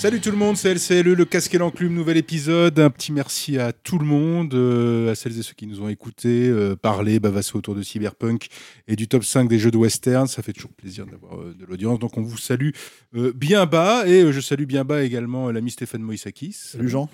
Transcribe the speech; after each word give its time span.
Salut 0.00 0.22
tout 0.22 0.30
le 0.30 0.38
monde, 0.38 0.56
c'est 0.56 0.72
LCLE, 0.72 1.12
le 1.12 1.24
casque 1.26 1.54
et 1.54 1.58
l'enclume, 1.58 1.92
nouvel 1.92 2.16
épisode. 2.16 2.80
Un 2.80 2.88
petit 2.88 3.12
merci 3.12 3.58
à 3.58 3.74
tout 3.74 3.98
le 3.98 4.06
monde, 4.06 4.54
euh, 4.54 5.12
à 5.12 5.14
celles 5.14 5.38
et 5.38 5.42
ceux 5.42 5.52
qui 5.52 5.66
nous 5.66 5.82
ont 5.82 5.90
écoutés, 5.90 6.48
euh, 6.48 6.74
parler, 6.74 7.20
bavasser 7.20 7.54
autour 7.54 7.74
de 7.74 7.82
Cyberpunk 7.82 8.48
et 8.88 8.96
du 8.96 9.08
top 9.08 9.24
5 9.24 9.46
des 9.46 9.58
jeux 9.58 9.70
de 9.70 9.76
western. 9.76 10.26
Ça 10.26 10.40
fait 10.42 10.54
toujours 10.54 10.72
plaisir 10.72 11.04
d'avoir 11.04 11.38
euh, 11.38 11.52
de 11.52 11.66
l'audience. 11.66 11.98
Donc 11.98 12.16
on 12.16 12.22
vous 12.22 12.38
salue 12.38 12.70
bien 13.12 13.66
bas 13.66 14.06
et 14.06 14.32
je 14.32 14.40
salue 14.40 14.64
bien 14.64 14.86
bas 14.86 15.04
également 15.04 15.50
l'ami 15.50 15.70
Stéphane 15.70 16.00
Moïsakis. 16.00 16.54
Salut 16.54 16.88
Jean. 16.88 17.10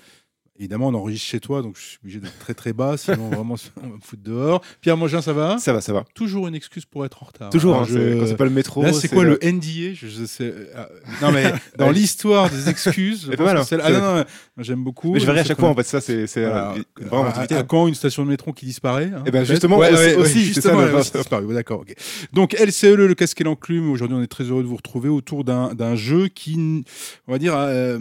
Évidemment, 0.59 0.87
on 0.87 0.93
enregistre 0.95 1.27
chez 1.27 1.39
toi, 1.39 1.61
donc 1.61 1.75
je 1.77 1.83
suis 1.83 1.97
obligé 2.03 2.19
d'être 2.19 2.37
très 2.39 2.53
très 2.55 2.73
bas, 2.73 2.97
sinon 2.97 3.29
vraiment 3.29 3.55
on 3.77 3.81
va 3.89 3.95
me 3.95 4.01
foutre 4.01 4.23
dehors. 4.23 4.61
Pierre 4.81 4.97
Mogin, 4.97 5.21
ça 5.21 5.33
va? 5.33 5.57
Ça 5.59 5.71
va, 5.71 5.81
ça 5.81 5.93
va. 5.93 6.03
Toujours 6.15 6.47
une 6.47 6.55
excuse 6.55 6.85
pour 6.85 7.05
être 7.05 7.21
en 7.21 7.27
retard. 7.27 7.49
Toujours, 7.51 7.75
hein, 7.75 7.85
je- 7.87 7.93
c'est- 8.13 8.19
quand 8.19 8.25
c'est 8.27 8.37
pas 8.37 8.45
le 8.45 8.49
métro. 8.49 8.81
Là, 8.81 8.91
c'est 8.93 9.07
quoi 9.07 9.23
le 9.23 9.37
NDA 9.43 9.93
je, 9.93 10.07
je 10.07 10.25
sais, 10.25 10.53
euh, 10.75 10.85
Non, 11.21 11.31
mais 11.31 11.43
dans 11.77 11.91
l'histoire 11.91 12.49
des 12.49 12.69
excuses, 12.69 13.27
C'est 13.31 13.37
pas 13.37 13.43
mal, 13.45 13.57
hein. 13.57 13.63
c'est- 13.63 13.77
ah, 13.81 13.91
non, 13.91 13.99
non, 14.01 14.15
non, 14.17 14.23
j'aime 14.63 14.83
beaucoup. 14.83 15.13
Mais 15.13 15.19
je 15.19 15.25
verrai 15.27 15.39
à 15.39 15.43
C'est 15.43 15.49
chaque 15.49 15.59
fois, 15.59 15.69
en 15.69 15.75
fait, 15.75 15.83
ça, 15.83 16.01
c'est 16.01 16.25
c'est, 16.27 16.45
Voilà. 16.45 16.73
euh, 17.01 17.05
à, 17.11 17.41
à 17.59 17.63
quand 17.63 17.87
une 17.87 17.95
station 17.95 18.23
de 18.25 18.29
métro 18.29 18.51
qui 18.53 18.65
disparaît 18.65 19.11
hein, 19.15 19.23
Eh 19.27 19.31
ben, 19.31 19.43
justement, 19.43 19.77
Ouais, 19.77 19.91
aussi- 19.93 19.95
ouais, 19.97 20.15
ouais, 20.15 20.21
aussi, 20.21 20.33
c'est 20.33 20.39
justement, 20.39 20.75
ça, 20.79 20.81
le- 20.85 20.89
elle 20.89 20.95
a 20.95 20.99
aussi 20.99 21.11
disparu, 21.13 21.45
ouais, 21.45 21.53
D'accord. 21.53 21.81
ok. 21.81 21.93
Donc 22.33 22.53
LCE, 22.59 22.95
le 22.95 23.13
casque 23.13 23.39
et 23.41 23.43
l'enclume. 23.43 23.91
Aujourd'hui, 23.91 24.17
on 24.17 24.23
est 24.23 24.27
très 24.27 24.45
heureux 24.45 24.63
de 24.63 24.67
vous 24.67 24.75
retrouver 24.77 25.09
autour 25.09 25.43
d'un 25.43 25.73
d'un 25.75 25.95
jeu 25.95 26.27
qui, 26.29 26.83
on 27.27 27.31
va 27.31 27.37
dire, 27.37 27.53
euh, 27.55 27.99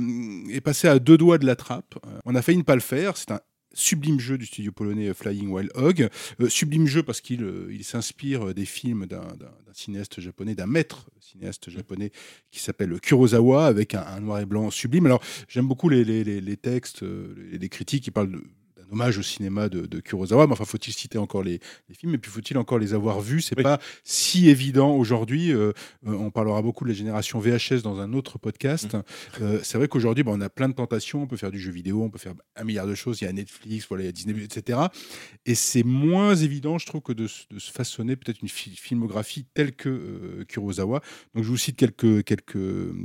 est 0.51 0.61
passé 0.63 0.89
à 0.89 0.98
deux 0.98 1.19
doigts 1.19 1.37
de 1.39 1.45
la 1.47 1.57
trappe. 1.57 1.95
On 2.25 2.35
a 2.35 2.43
failli 2.47 2.58
ne 2.58 2.62
faire. 2.80 3.16
C'est 3.16 3.33
un 3.33 3.41
sublime 3.75 4.20
jeu 4.20 4.39
du 4.39 4.47
studio 4.47 4.70
polonais 4.70 5.08
euh, 5.08 5.14
Flying 5.14 5.48
Wild 5.50 5.70
Hog. 5.75 6.08
Euh, 6.41 6.48
sublime 6.48 6.86
jeu 6.86 7.02
parce 7.02 7.20
qu'il 7.20 7.42
euh, 7.42 7.77
s'inspire 7.83 8.55
des 8.55 8.64
films 8.64 9.06
d'un 9.06 9.27
cinéaste 9.72 10.20
japonais, 10.20 10.55
d'un 10.55 10.67
maître 10.67 11.11
cinéaste 11.20 11.69
japonais 11.70 12.12
qui 12.52 12.61
s'appelle 12.61 12.98
Kurosawa, 13.00 13.67
avec 13.67 13.94
un, 13.97 14.20
noir 14.20 14.39
et 14.39 14.47
blanc 14.47 14.70
sublime. 14.70 15.06
Alors, 15.06 15.20
j'aime 15.48 15.67
beaucoup 15.67 15.89
les, 15.89 16.05
les- 16.05 16.56
textes, 16.56 17.02
les 17.02 17.69
critiques 17.69 18.05
qui 18.05 18.11
parlent 18.12 18.30
de- 18.30 18.44
d'un 18.87 18.92
hommage 18.92 19.19
au 19.19 19.23
cinéma 19.23 19.69
de, 19.69 19.87
de 19.87 20.01
Kurosawa. 20.01 20.47
Mais 20.47 20.53
enfin, 20.53 20.65
faut-il 20.65 20.92
citer 20.92 21.19
encore 21.19 21.42
les, 21.42 21.61
les 21.89 21.95
films 21.95 22.15
Et 22.15 22.19
puis, 22.19 22.31
faut-il 22.31 22.56
encore 22.59 22.79
les 22.79 22.95
avoir 22.95 23.20
vus? 23.20 23.41
C'est 23.42 23.56
Oui. 23.56 23.62
pas 23.62 23.79
si 24.05 24.48
évident 24.48 24.95
aujourd'hui. 24.95 25.53
Euh, 25.53 25.73
euh, 26.06 26.12
on 26.12 26.31
parlera 26.31 26.62
beaucoup 26.62 26.84
de 26.84 26.91
la 26.91 26.95
génération 26.95 27.39
VHS 27.41 27.83
dans 27.83 28.01
un 28.01 28.12
autre 28.12 28.39
podcast. 28.39 28.95
Mmh. 28.95 29.03
Euh, 29.42 29.61
c'est 29.62 29.79
vrai 29.79 29.89
qu'aujourd'hui, 29.89 30.25
bah, 30.25 30.33
on 30.34 30.41
a 30.41 30.48
plein 30.48 30.69
de 30.69 30.75
tentations. 30.75 31.23
On 31.23 31.27
peut 31.27 31.36
faire 31.36 31.51
du 31.51 31.58
jeu 31.61 31.70
vidéo, 31.73 32.02
on 32.02 32.11
peut 32.11 32.19
faire 32.19 32.35
un 32.57 32.64
milliard 32.64 32.86
de 32.86 32.95
choses. 32.95 33.20
Il 33.20 33.24
y 33.24 33.29
a 33.29 33.33
Netflix, 33.33 33.86
voilà, 33.89 34.05
il 34.05 34.07
y 34.07 34.08
a 34.08 34.13
Disney, 34.13 34.42
etc. 34.42 34.79
Et 35.45 35.55
c'est 35.55 35.83
moins 35.83 36.35
évident, 36.35 36.79
je 36.79 36.86
trouve, 36.86 37.01
que 37.03 37.13
de, 37.13 37.27
se- 37.27 37.45
de 37.51 37.58
se 37.58 37.70
façonner 37.70 38.17
peut-être 38.17 38.41
une 38.42 38.48
fi- 38.48 38.74
filmographie 38.77 39.47
telle 39.55 39.73
que 39.74 39.89
euh, 39.89 40.45
Kurosawa. 40.48 41.01
Donc, 41.35 41.45
je 41.45 41.48
vous 41.48 41.57
cite 41.57 41.77
quelques, 41.77 42.24
quelques, 42.24 42.57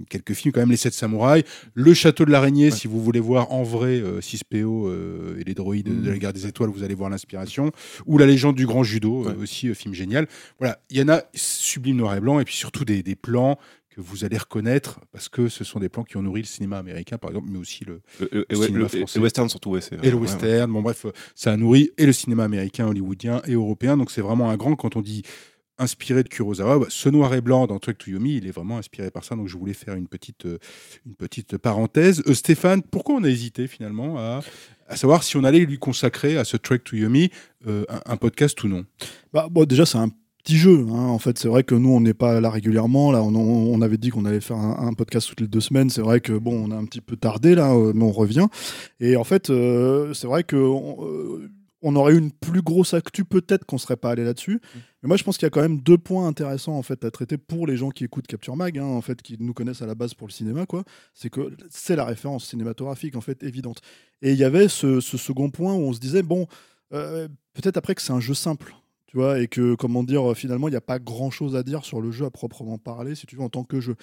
quelques 0.09 0.33
films, 0.33 0.51
quand 0.53 0.61
même 0.61 0.71
Les 0.71 0.77
Sept 0.77 0.93
Samouraïs, 0.93 1.43
Le 1.73 1.93
Château 1.93 2.25
de 2.25 2.31
l'Araignée, 2.31 2.65
Ouais. 2.65 2.71
si 2.71 2.87
vous 2.87 3.01
voulez 3.01 3.19
voir 3.19 3.51
en 3.51 3.63
vrai 3.63 3.99
euh, 4.01 4.19
6PO 4.19 4.87
euh, 4.87 5.39
et 5.39 5.43
les 5.43 5.53
de 5.81 6.09
la 6.09 6.17
guerre 6.17 6.33
des 6.33 6.45
étoiles, 6.47 6.69
vous 6.69 6.83
allez 6.83 6.95
voir 6.95 7.09
l'inspiration. 7.09 7.71
Ou 8.05 8.17
La 8.17 8.25
légende 8.25 8.55
du 8.55 8.65
grand 8.65 8.83
judo, 8.83 9.25
euh, 9.25 9.29
Ouais. 9.33 9.43
aussi 9.43 9.69
euh, 9.69 9.73
film 9.73 9.93
génial. 9.93 10.27
Voilà, 10.59 10.79
il 10.89 10.97
y 10.97 11.01
en 11.01 11.09
a 11.09 11.23
sublime 11.33 11.97
noir 11.97 12.15
et 12.15 12.19
blanc, 12.21 12.39
et 12.39 12.43
puis 12.45 12.55
surtout 12.55 12.85
des, 12.85 13.01
des 13.03 13.15
plans 13.15 13.57
que 13.93 13.99
vous 13.99 14.23
allez 14.23 14.37
reconnaître 14.37 15.01
parce 15.11 15.27
que 15.27 15.49
ce 15.49 15.65
sont 15.65 15.77
des 15.79 15.89
plans 15.89 16.03
qui 16.05 16.15
ont 16.15 16.21
nourri 16.21 16.41
le 16.41 16.47
cinéma 16.47 16.77
américain, 16.77 17.17
par 17.17 17.29
exemple, 17.31 17.47
mais 17.51 17.57
aussi 17.59 17.83
le, 17.83 18.01
Le- 18.21 18.29
le- 18.31 18.45
le 18.49 18.57
ouais, 18.57 18.65
cinéma 18.67 18.83
le- 18.83 18.87
français. 18.87 19.19
le 19.19 19.23
western 19.23 19.49
surtout, 19.49 19.71
ouais. 19.71 19.79
et 20.01 20.09
le 20.09 20.15
ouais, 20.15 20.21
western. 20.21 20.71
Bon, 20.71 20.81
bref, 20.81 21.05
euh, 21.05 21.11
ça 21.35 21.51
a 21.51 21.57
nourri 21.57 21.91
et 21.97 22.05
le 22.05 22.13
cinéma 22.13 22.45
américain, 22.45 22.87
hollywoodien 22.87 23.41
et 23.47 23.51
européen. 23.53 23.97
Donc, 23.97 24.09
c'est 24.11 24.21
vraiment 24.21 24.49
un 24.49 24.55
grand. 24.55 24.75
Quand 24.77 24.95
on 24.95 25.01
dit 25.01 25.23
inspiré 25.81 26.23
de 26.23 26.29
Kurosawa, 26.29 26.79
bah, 26.79 26.85
ce 26.89 27.09
noir 27.09 27.33
et 27.33 27.41
blanc 27.41 27.67
dans 27.67 27.79
Truck 27.79 27.97
to 27.97 28.11
Yomi, 28.11 28.37
il 28.37 28.47
est 28.47 28.51
vraiment 28.51 28.77
inspiré 28.77 29.09
par 29.11 29.23
ça. 29.23 29.35
Donc, 29.35 29.47
je 29.47 29.57
voulais 29.57 29.73
faire 29.73 29.95
une 29.95 30.07
petite, 30.07 30.45
euh, 30.45 30.59
une 31.05 31.15
petite 31.15 31.57
parenthèse. 31.57 32.21
Euh, 32.27 32.33
Stéphane, 32.33 32.81
pourquoi 32.83 33.15
on 33.15 33.23
a 33.23 33.29
hésité 33.29 33.67
finalement 33.67 34.17
à, 34.17 34.41
savoir 34.95 35.23
si 35.23 35.37
on 35.37 35.43
allait 35.43 35.59
lui 35.59 35.79
consacrer 35.79 36.37
à 36.37 36.43
ce 36.43 36.57
Trek 36.57 36.79
to 36.79 36.95
Yomi 36.95 37.31
euh, 37.67 37.83
un, 38.05 38.17
podcast 38.17 38.61
ou 38.63 38.67
non? 38.67 38.85
Bah, 39.33 39.47
bon, 39.49 39.65
déjà, 39.65 39.85
c'est 39.85 39.97
un 39.97 40.09
petit 40.43 40.57
jeu. 40.57 40.85
hein. 40.89 41.07
En 41.07 41.19
fait, 41.19 41.39
c'est 41.39 41.47
vrai 41.47 41.63
que 41.63 41.75
nous, 41.75 41.89
on 41.89 42.01
n'est 42.01 42.13
pas 42.13 42.39
là 42.39 42.49
régulièrement. 42.49 43.11
Là, 43.11 43.23
on, 43.23 43.81
avait 43.81 43.97
dit 43.97 44.09
qu'on 44.09 44.25
allait 44.25 44.41
faire 44.41 44.57
un, 44.57 44.93
podcast 44.93 45.29
toutes 45.29 45.41
les 45.41 45.47
deux 45.47 45.61
semaines. 45.61 45.89
C'est 45.89 46.01
vrai 46.01 46.21
que 46.21 46.33
bon, 46.33 46.67
on 46.67 46.71
a 46.71 46.75
un 46.75 46.85
petit 46.85 47.01
peu 47.01 47.15
tardé 47.15 47.55
là, 47.55 47.73
mais 47.93 48.03
on 48.03 48.11
revient. 48.11 48.47
Et 48.99 49.15
en 49.15 49.23
fait, 49.23 49.47
c'est 49.47 50.27
vrai 50.27 50.43
que 50.43 50.57
on 51.81 51.95
aurait 51.95 52.13
eu 52.13 52.17
une 52.17 52.31
plus 52.31 52.61
grosse 52.61 52.93
actu 52.93 53.25
peut-être 53.25 53.65
qu'on 53.65 53.77
serait 53.77 53.97
pas 53.97 54.11
allé 54.11 54.23
là-dessus. 54.23 54.59
Mais 55.01 55.07
moi, 55.07 55.17
je 55.17 55.23
pense 55.23 55.37
qu'il 55.37 55.45
y 55.45 55.47
a 55.47 55.49
quand 55.49 55.61
même 55.61 55.79
deux 55.79 55.97
points 55.97 56.27
intéressants 56.27 56.77
en 56.77 56.83
fait 56.83 57.03
à 57.05 57.11
traiter 57.11 57.37
pour 57.37 57.67
les 57.67 57.77
gens 57.77 57.89
qui 57.89 58.03
écoutent 58.03 58.27
Capture 58.27 58.55
Mag, 58.55 58.77
hein, 58.77 58.85
en 58.85 59.01
fait, 59.01 59.21
qui 59.21 59.37
nous 59.39 59.53
connaissent 59.53 59.81
à 59.81 59.87
la 59.87 59.95
base 59.95 60.13
pour 60.13 60.27
le 60.27 60.33
cinéma, 60.33 60.65
quoi. 60.65 60.83
C'est 61.13 61.29
que 61.29 61.55
c'est 61.69 61.95
la 61.95 62.05
référence 62.05 62.45
cinématographique 62.45 63.15
en 63.15 63.21
fait 63.21 63.43
évidente. 63.43 63.81
Et 64.21 64.31
il 64.31 64.37
y 64.37 64.43
avait 64.43 64.67
ce, 64.67 64.99
ce 64.99 65.17
second 65.17 65.49
point 65.49 65.73
où 65.73 65.81
on 65.81 65.93
se 65.93 65.99
disait 65.99 66.23
bon, 66.23 66.47
euh, 66.93 67.27
peut-être 67.53 67.77
après 67.77 67.95
que 67.95 68.01
c'est 68.01 68.13
un 68.13 68.19
jeu 68.19 68.33
simple 68.33 68.75
tu 69.11 69.17
vois, 69.17 69.39
et 69.41 69.49
que, 69.49 69.75
comment 69.75 70.05
dire, 70.05 70.33
finalement, 70.37 70.69
il 70.69 70.71
n'y 70.71 70.77
a 70.77 70.81
pas 70.81 70.97
grand-chose 70.97 71.57
à 71.57 71.63
dire 71.63 71.83
sur 71.83 71.99
le 71.99 72.11
jeu 72.11 72.23
à 72.23 72.29
proprement 72.29 72.77
parler, 72.77 73.13
si 73.13 73.25
tu 73.25 73.35
veux, 73.35 73.41
en 73.41 73.49
tant 73.49 73.65
que 73.65 73.81
jeu. 73.81 73.97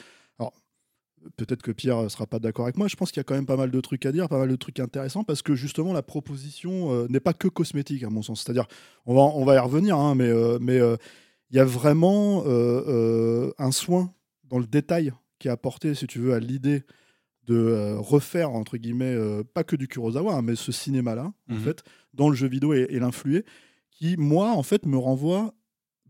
Peut-être 1.37 1.63
que 1.63 1.71
Pierre 1.73 2.03
ne 2.03 2.09
sera 2.09 2.27
pas 2.27 2.39
d'accord 2.39 2.65
avec 2.65 2.77
moi, 2.77 2.89
je 2.89 2.97
pense 2.97 3.11
qu'il 3.11 3.19
y 3.19 3.21
a 3.21 3.25
quand 3.25 3.35
même 3.35 3.47
pas 3.47 3.57
mal 3.57 3.71
de 3.71 3.81
trucs 3.81 4.05
à 4.07 4.13
dire, 4.13 4.29
pas 4.29 4.39
mal 4.39 4.49
de 4.49 4.57
trucs 4.57 4.81
intéressants, 4.81 5.25
parce 5.25 5.43
que 5.43 5.55
justement, 5.55 5.93
la 5.93 6.03
proposition 6.03 6.93
euh, 6.93 7.07
n'est 7.09 7.21
pas 7.21 7.33
que 7.33 7.49
cosmétique, 7.49 8.03
à 8.03 8.11
mon 8.11 8.23
sens. 8.23 8.43
C'est-à-dire, 8.43 8.67
on 9.07 9.15
va, 9.15 9.21
on 9.21 9.45
va 9.45 9.55
y 9.55 9.59
revenir, 9.59 9.97
hein, 9.97 10.15
mais 10.15 10.29
euh, 10.29 10.59
mais, 10.61 10.79
euh, 10.81 10.97
il 11.51 11.57
y 11.57 11.61
a 11.61 11.65
vraiment 11.65 12.45
un 12.47 13.73
soin 13.73 14.13
dans 14.45 14.59
le 14.59 14.67
détail 14.67 15.13
qui 15.39 15.49
est 15.49 15.51
apporté, 15.51 15.95
si 15.95 16.07
tu 16.07 16.19
veux, 16.19 16.35
à 16.35 16.41
l'idée 16.41 16.83
de 17.47 17.95
refaire, 17.97 18.51
entre 18.51 18.77
guillemets, 18.77 19.17
pas 19.55 19.65
que 19.65 19.75
du 19.75 19.89
Kurosawa, 19.89 20.35
hein, 20.35 20.43
mais 20.43 20.57
ce 20.57 20.73
cinéma-là, 20.73 21.33
en 21.51 21.55
Mhm. 21.55 21.61
fait, 21.61 21.83
dans 22.13 22.29
le 22.29 22.37
jeu 22.37 22.49
vidéo 22.49 22.75
et, 22.75 22.87
et 22.91 22.99
l'influer, 22.99 23.47
qui, 23.91 24.19
moi, 24.19 24.51
en 24.51 24.63
fait, 24.63 24.85
me 24.85 24.99
renvoie 24.99 25.55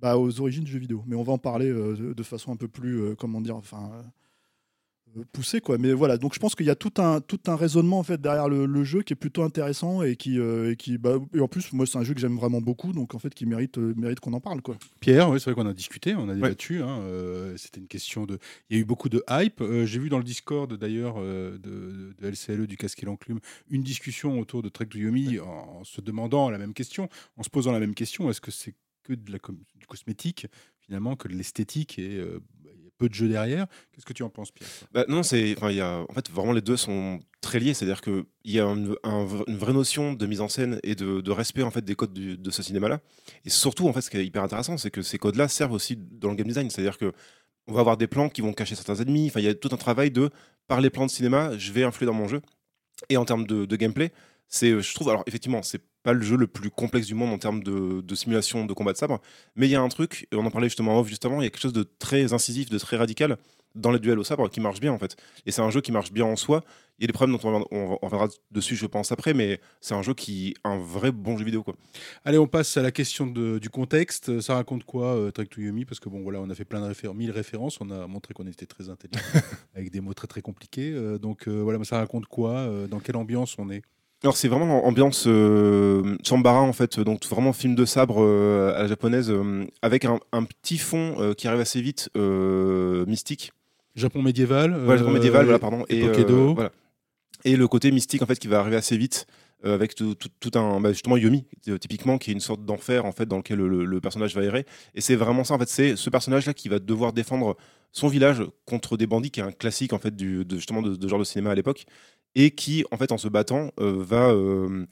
bah, 0.01 0.17
aux 0.19 0.41
origines 0.41 0.65
du 0.65 0.73
jeu 0.73 0.81
vidéo. 0.81 1.05
Mais 1.07 1.15
on 1.15 1.23
va 1.23 1.33
en 1.35 1.39
parler 1.39 1.73
de, 1.73 2.23
façon 2.25 2.51
un 2.51 2.57
peu 2.57 2.67
plus, 2.67 3.15
comment 3.17 3.41
dire, 3.41 3.55
enfin, 3.55 3.91
euh, 5.17 5.23
poussée, 5.33 5.61
quoi. 5.61 5.79
Mais 5.79 5.93
voilà, 5.93 6.17
donc 6.19 6.35
je 6.35 6.39
pense 6.39 6.55
qu'il 6.55 6.67
y 6.67 6.71
a 6.71 6.75
tout 6.75 6.93
un, 6.99 7.21
tout 7.21 7.41
un 7.47 7.57
raisonnement, 7.57 7.99
en 7.99 8.03
fait, 8.03 8.21
derrière 8.21 8.49
le, 8.49 8.67
le 8.67 8.85
jeu 8.85 9.03
qui 9.03 9.13
est 9.13 9.17
plutôt 9.17 9.43
intéressant 9.43 10.03
et 10.03 10.17
qui, 10.17 10.39
euh, 10.39 10.73
et 10.73 10.77
qui 10.77 10.99
bah, 10.99 11.17
et 11.35 11.41
en 11.41 11.49
plus, 11.49 11.73
moi, 11.73 11.87
c'est 11.87 11.99
un 11.99 12.05
jeu 12.05 12.15
que 12.15 12.21
j'aime 12.21 12.37
vraiment 12.37 12.61
beaucoup, 12.61 12.93
donc 12.93 13.15
en 13.15 13.19
fait, 13.19 13.35
qui 13.35 13.47
mérite, 13.47 13.79
euh, 13.79 13.95
mérite 13.97 14.21
qu'on 14.21 14.33
en 14.33 14.41
parle, 14.41 14.63
quoi. 14.63 14.77
Pierre, 15.01 15.31
oui, 15.31 15.41
c'est 15.41 15.51
vrai 15.51 15.55
qu'on 15.63 15.69
a 15.69 15.75
discuté, 15.75 16.15
on 16.15 16.29
a 16.29 16.35
débattu. 16.35 16.83
hein, 16.83 17.01
euh, 17.03 17.57
C'était 17.57 17.81
une 17.81 17.89
question 17.89 18.27
de. 18.27 18.39
Il 18.71 18.77
y 18.77 18.79
a 18.79 18.83
eu 18.83 18.85
beaucoup 18.85 19.09
de 19.09 19.23
hype. 19.31 19.61
Euh, 19.61 19.87
J'ai 19.87 19.99
vu 19.99 20.09
dans 20.09 20.19
le 20.19 20.25
Discord 20.25 20.73
d'ailleurs 20.77 21.15
euh, 21.19 21.59
de, 21.59 22.15
de 22.21 22.29
LCLE 22.29 22.67
du 22.67 22.77
Casque 22.77 23.03
et 23.03 23.07
l'Enclume 23.07 23.41
une 23.71 23.83
discussion 23.83 24.39
autour 24.41 24.63
de 24.63 24.69
Trek 24.69 24.87
to 24.87 24.99
Yomi 24.99 25.39
en, 25.41 25.47
en 25.81 25.85
se 25.85 26.01
demandant 26.01 26.51
la 26.51 26.59
même 26.59 26.75
question, 26.75 27.09
en 27.37 27.43
se 27.43 27.51
posant 27.51 27.73
la 27.73 27.81
même 27.81 27.95
question 27.95 28.31
est-ce 28.31 28.41
que 28.41 28.51
c'est 28.51 28.75
que 29.05 29.13
de 29.15 29.33
la 29.33 29.39
com- 29.39 29.59
du 29.79 29.87
cosmétique 29.87 30.47
finalement, 30.81 31.17
que 31.17 31.29
de 31.29 31.35
l'esthétique 31.35 31.99
et 31.99 32.17
euh, 32.17 32.41
peu 32.99 33.09
de 33.09 33.15
jeu 33.15 33.29
derrière 33.29 33.67
Qu'est-ce 33.93 34.05
que 34.05 34.13
tu 34.13 34.23
en 34.23 34.29
penses, 34.29 34.51
Pierre 34.51 34.69
Bah, 34.93 35.05
non, 35.09 35.23
c'est, 35.23 35.53
y 35.53 35.81
a, 35.81 36.05
en 36.09 36.13
fait, 36.13 36.31
vraiment 36.31 36.53
les 36.53 36.61
deux 36.61 36.77
sont 36.77 37.21
très 37.41 37.59
liés. 37.61 37.73
C'est-à-dire 37.75 38.01
que 38.01 38.27
il 38.45 38.53
y 38.53 38.61
a 38.61 38.65
une, 38.65 38.95
un- 39.05 39.27
une 39.47 39.57
vraie 39.57 39.73
notion 39.73 40.13
de 40.13 40.27
mise 40.27 40.41
en 40.41 40.49
scène 40.49 40.79
et 40.83 40.95
de, 40.95 41.31
respect 41.31 41.63
en 41.63 41.71
fait 41.71 41.85
des 41.85 41.95
codes 41.95 42.13
de 42.13 42.51
ce 42.51 42.63
cinéma-là. 42.63 43.01
Et 43.45 43.51
surtout, 43.51 43.89
en 43.89 43.93
fait, 43.93 44.01
ce 44.01 44.11
qui 44.11 44.17
est 44.19 44.27
hyper 44.27 44.43
intéressant, 44.43 44.77
c'est 44.77 44.91
que 44.91 45.03
ces 45.03 45.19
codes-là 45.19 45.49
servent 45.49 45.73
aussi 45.73 45.97
dans 45.97 46.31
le 46.31 46.35
game 46.35 46.47
design. 46.49 46.69
C'est-à-dire 46.71 46.99
que 46.99 47.13
on 47.67 47.73
va 47.75 47.81
avoir 47.81 47.97
des 47.97 48.07
plans 48.07 48.29
qui 48.29 48.41
vont 48.41 48.53
cacher 48.53 48.75
certains 48.75 48.97
ennemis. 48.97 49.27
Enfin, 49.29 49.41
il 49.41 49.47
y 49.47 49.49
a 49.49 49.55
tout 49.55 49.69
un 49.73 49.77
travail 49.77 50.11
de 50.11 50.31
par 50.67 50.81
les 50.81 50.91
plans 50.91 51.07
de 51.07 51.11
cinéma, 51.11 51.57
je 51.59 51.73
vais 51.73 51.85
influer 51.85 52.07
dans 52.07 52.15
mon 52.15 52.29
jeu. 52.29 52.41
Et 53.09 53.17
en 53.17 53.25
termes 53.25 53.47
de, 53.47 53.65
de 53.65 53.77
gameplay, 53.77 54.11
c'est, 54.49 54.81
je 54.81 54.95
trouve, 54.95 55.09
alors 55.11 55.23
effectivement, 55.27 55.63
c'est 55.63 55.81
pas 56.09 56.15
le 56.15 56.23
jeu 56.23 56.37
le 56.39 56.47
plus 56.47 56.71
complexe 56.71 57.07
du 57.07 57.15
monde 57.15 57.31
en 57.35 57.39
termes 57.39 57.63
de, 57.63 58.01
de 58.01 58.15
simulation 58.15 58.65
de 58.65 58.73
combat 58.73 58.93
de 58.95 58.97
sabre, 58.97 59.21
mais 59.57 59.67
il 59.67 59.71
y 59.71 59.75
a 59.77 59.83
un 59.83 59.89
truc, 59.91 60.27
et 60.33 60.37
on 60.37 60.47
en 60.47 60.51
parlait 60.51 60.69
justement 60.69 60.97
en 60.97 61.01
off 61.01 61.09
juste 61.09 61.27
avant, 61.27 61.41
il 61.43 61.45
y 61.45 61.47
a 61.47 61.51
quelque 61.51 61.61
chose 61.61 61.75
de 61.75 61.87
très 61.99 62.33
incisif, 62.33 62.71
de 62.71 62.79
très 62.79 62.97
radical 62.97 63.37
dans 63.75 63.91
les 63.93 63.99
duels 63.99 64.19
au 64.19 64.25
sabre 64.25 64.49
qui 64.49 64.61
marche 64.61 64.81
bien 64.81 64.91
en 64.93 64.99
fait. 64.99 65.17
Et 65.45 65.51
c'est 65.53 65.61
un 65.61 65.69
jeu 65.71 65.83
qui 65.83 65.93
marche 65.93 66.11
bien 66.11 66.25
en 66.25 66.35
soi. 66.37 66.65
Il 66.99 67.03
y 67.03 67.05
a 67.05 67.09
des 67.09 67.13
problèmes 67.13 67.37
dont 67.37 67.65
on, 67.71 67.97
reviendra- 68.03 68.29
dessus, 68.51 68.75
je 68.75 68.87
pense, 68.87 69.13
après, 69.13 69.35
mais 69.35 69.61
c'est 69.83 69.95
un 69.95 70.03
jeu 70.03 70.15
qui 70.15 70.49
est 70.49 70.55
un 70.65 70.79
vrai 70.79 71.13
bon 71.13 71.37
jeu 71.37 71.45
vidéo. 71.45 71.63
Quoi. 71.63 71.75
Allez, 72.25 72.39
on 72.39 72.49
passe 72.49 72.77
à 72.79 72.83
la 72.83 72.91
question 72.91 73.27
de- 73.27 73.59
du 73.61 73.69
contexte. 73.71 74.41
Ça 74.41 74.55
raconte 74.55 74.85
quoi, 74.85 75.15
euh, 75.15 75.31
Trek 75.31 75.47
to 75.47 75.61
Yomi? 75.61 75.85
Parce 75.85 76.01
que 76.01 76.09
bon, 76.09 76.23
voilà, 76.23 76.41
on 76.41 76.49
a 76.51 76.55
fait 76.57 76.65
plein 76.65 76.81
de 76.81 76.87
références, 76.87 77.17
mille 77.17 77.31
références. 77.31 77.79
On 77.83 77.91
a 77.91 78.07
montré 78.09 78.33
qu'on 78.35 78.47
était 78.49 78.67
très 78.67 78.89
intelligent 78.89 79.23
avec 79.77 79.91
des 79.91 80.01
mots 80.01 80.15
très 80.15 80.27
très 80.27 80.41
compliqués. 80.41 80.91
Euh, 80.93 81.19
donc 81.19 81.47
euh, 81.47 81.61
voilà, 81.63 81.79
mais 81.79 81.85
ça 81.85 81.99
raconte 81.99 82.25
quoi 82.27 82.53
Euh, 82.53 82.89
Dans 82.89 82.99
quelle 83.01 83.17
ambiance 83.17 83.55
on 83.59 83.69
est? 83.71 83.83
Alors 84.25 84.37
c'est 84.37 84.49
vraiment 84.49 84.85
ambiance 84.87 85.25
euh, 85.29 86.17
Chambara 86.27 86.61
en 86.61 86.73
fait, 86.73 86.99
donc 86.99 87.25
vraiment 87.27 87.53
film 87.53 87.77
de 87.77 87.85
sabre 87.85 88.17
euh, 88.21 88.75
à 88.77 88.83
la 88.83 88.89
japonaise, 88.89 89.31
euh, 89.31 89.65
avec 89.81 90.05
un, 90.05 90.19
un 90.33 90.43
petit 90.43 90.79
fond 90.79 91.15
euh, 91.21 91.35
qui 91.35 91.47
arrive 91.47 91.61
assez 91.61 91.81
vite, 91.81 92.11
mystique. 93.07 93.53
Japon 93.95 94.23
médiéval. 94.23 94.73
Ouais, 94.87 94.99
Japon 94.99 95.11
médiéval, 95.13 95.45
voilà, 95.45 95.59
pardon. 95.59 95.85
Et, 95.89 96.03
voilà. 96.55 96.71
et 97.45 97.57
le 97.57 97.69
côté 97.69 97.91
mystique 97.93 98.23
en 98.23 98.27
fait 98.27 98.39
qui 98.39 98.49
va 98.49 98.59
arriver 98.61 98.77
assez 98.77 98.97
vite. 98.97 99.27
euh, 99.65 99.75
avec 99.75 99.95
tout, 99.97 100.15
tout- 100.15 100.29
tout 100.39 100.57
un 100.57 100.81
bah, 100.81 100.93
justement 100.93 101.17
Yomi 101.17 101.45
euh, 101.69 101.79
typiquement 101.79 102.17
qui 102.19 102.31
est 102.31 102.33
une 102.33 102.39
sorte 102.39 102.65
d'enfer 102.65 103.05
en 103.05 103.11
fait 103.11 103.27
dans 103.27 103.39
lequel 103.39 103.59
le, 103.59 103.85
le 103.85 104.01
personnage 104.01 104.33
va 104.37 104.45
errer 104.45 104.65
et 104.95 105.01
c'est 105.01 105.17
vraiment 105.17 105.43
ça 105.43 105.55
en 105.55 105.59
fait 105.59 105.69
c'est 105.69 105.97
ce 105.97 106.11
personnage 106.11 106.47
là 106.47 106.55
qui 106.55 106.69
va 106.69 106.79
devoir 106.79 107.13
défendre 107.13 107.57
son 107.91 108.07
village 108.07 108.41
contre 108.67 108.97
des 108.97 109.09
bandits 109.09 109.33
qui 109.33 109.41
est 109.41 109.43
un 109.43 109.51
classique 109.51 109.93
en 109.93 109.99
fait 109.99 110.15
du 110.15 110.45
de, 110.45 110.55
justement 110.55 110.81
de, 110.81 110.95
de 110.95 111.09
genre 111.09 111.19
de 111.19 111.25
cinéma 111.25 111.51
à 111.51 111.55
l'époque 111.57 111.87
et 112.35 112.51
qui 112.51 112.85
en 112.91 112.97
fait 112.97 113.13
en 113.13 113.19
se 113.19 113.29
battant 113.29 113.71
euh, 113.81 113.97
va 113.99 114.31
euh, 114.31 114.87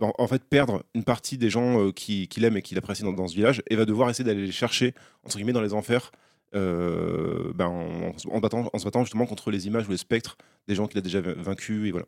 en 0.00 0.28
fait 0.28 0.44
perdre 0.44 0.84
une 0.94 1.02
partie 1.04 1.38
des 1.38 1.50
gens 1.50 1.80
euh, 1.86 1.90
qui, 1.92 2.28
qui 2.28 2.40
l'aiment 2.40 2.56
et 2.56 2.62
qui 2.62 2.74
l'apprécient 2.74 3.04
dans, 3.06 3.12
dans 3.12 3.26
ce 3.28 3.34
village 3.34 3.62
et 3.68 3.76
va 3.76 3.84
devoir 3.84 4.08
essayer 4.10 4.24
d'aller 4.24 4.46
les 4.46 4.52
chercher 4.52 4.94
entre 5.24 5.36
guillemets 5.36 5.52
dans 5.52 5.60
les 5.60 5.74
enfers 5.74 6.12
euh, 6.54 7.52
ben, 7.54 7.66
en, 7.66 8.08
en 8.14 8.18
se 8.18 8.40
battant, 8.40 8.70
en 8.72 8.78
se 8.78 8.84
battant 8.84 9.04
justement 9.04 9.26
contre 9.26 9.50
les 9.50 9.66
images 9.66 9.86
ou 9.88 9.90
les 9.90 9.96
spectres 9.98 10.36
des 10.66 10.74
gens 10.74 10.86
qu'il 10.86 10.98
a 10.98 11.02
déjà 11.02 11.20
vaincus 11.20 11.86
et 11.86 11.90
voilà. 11.90 12.06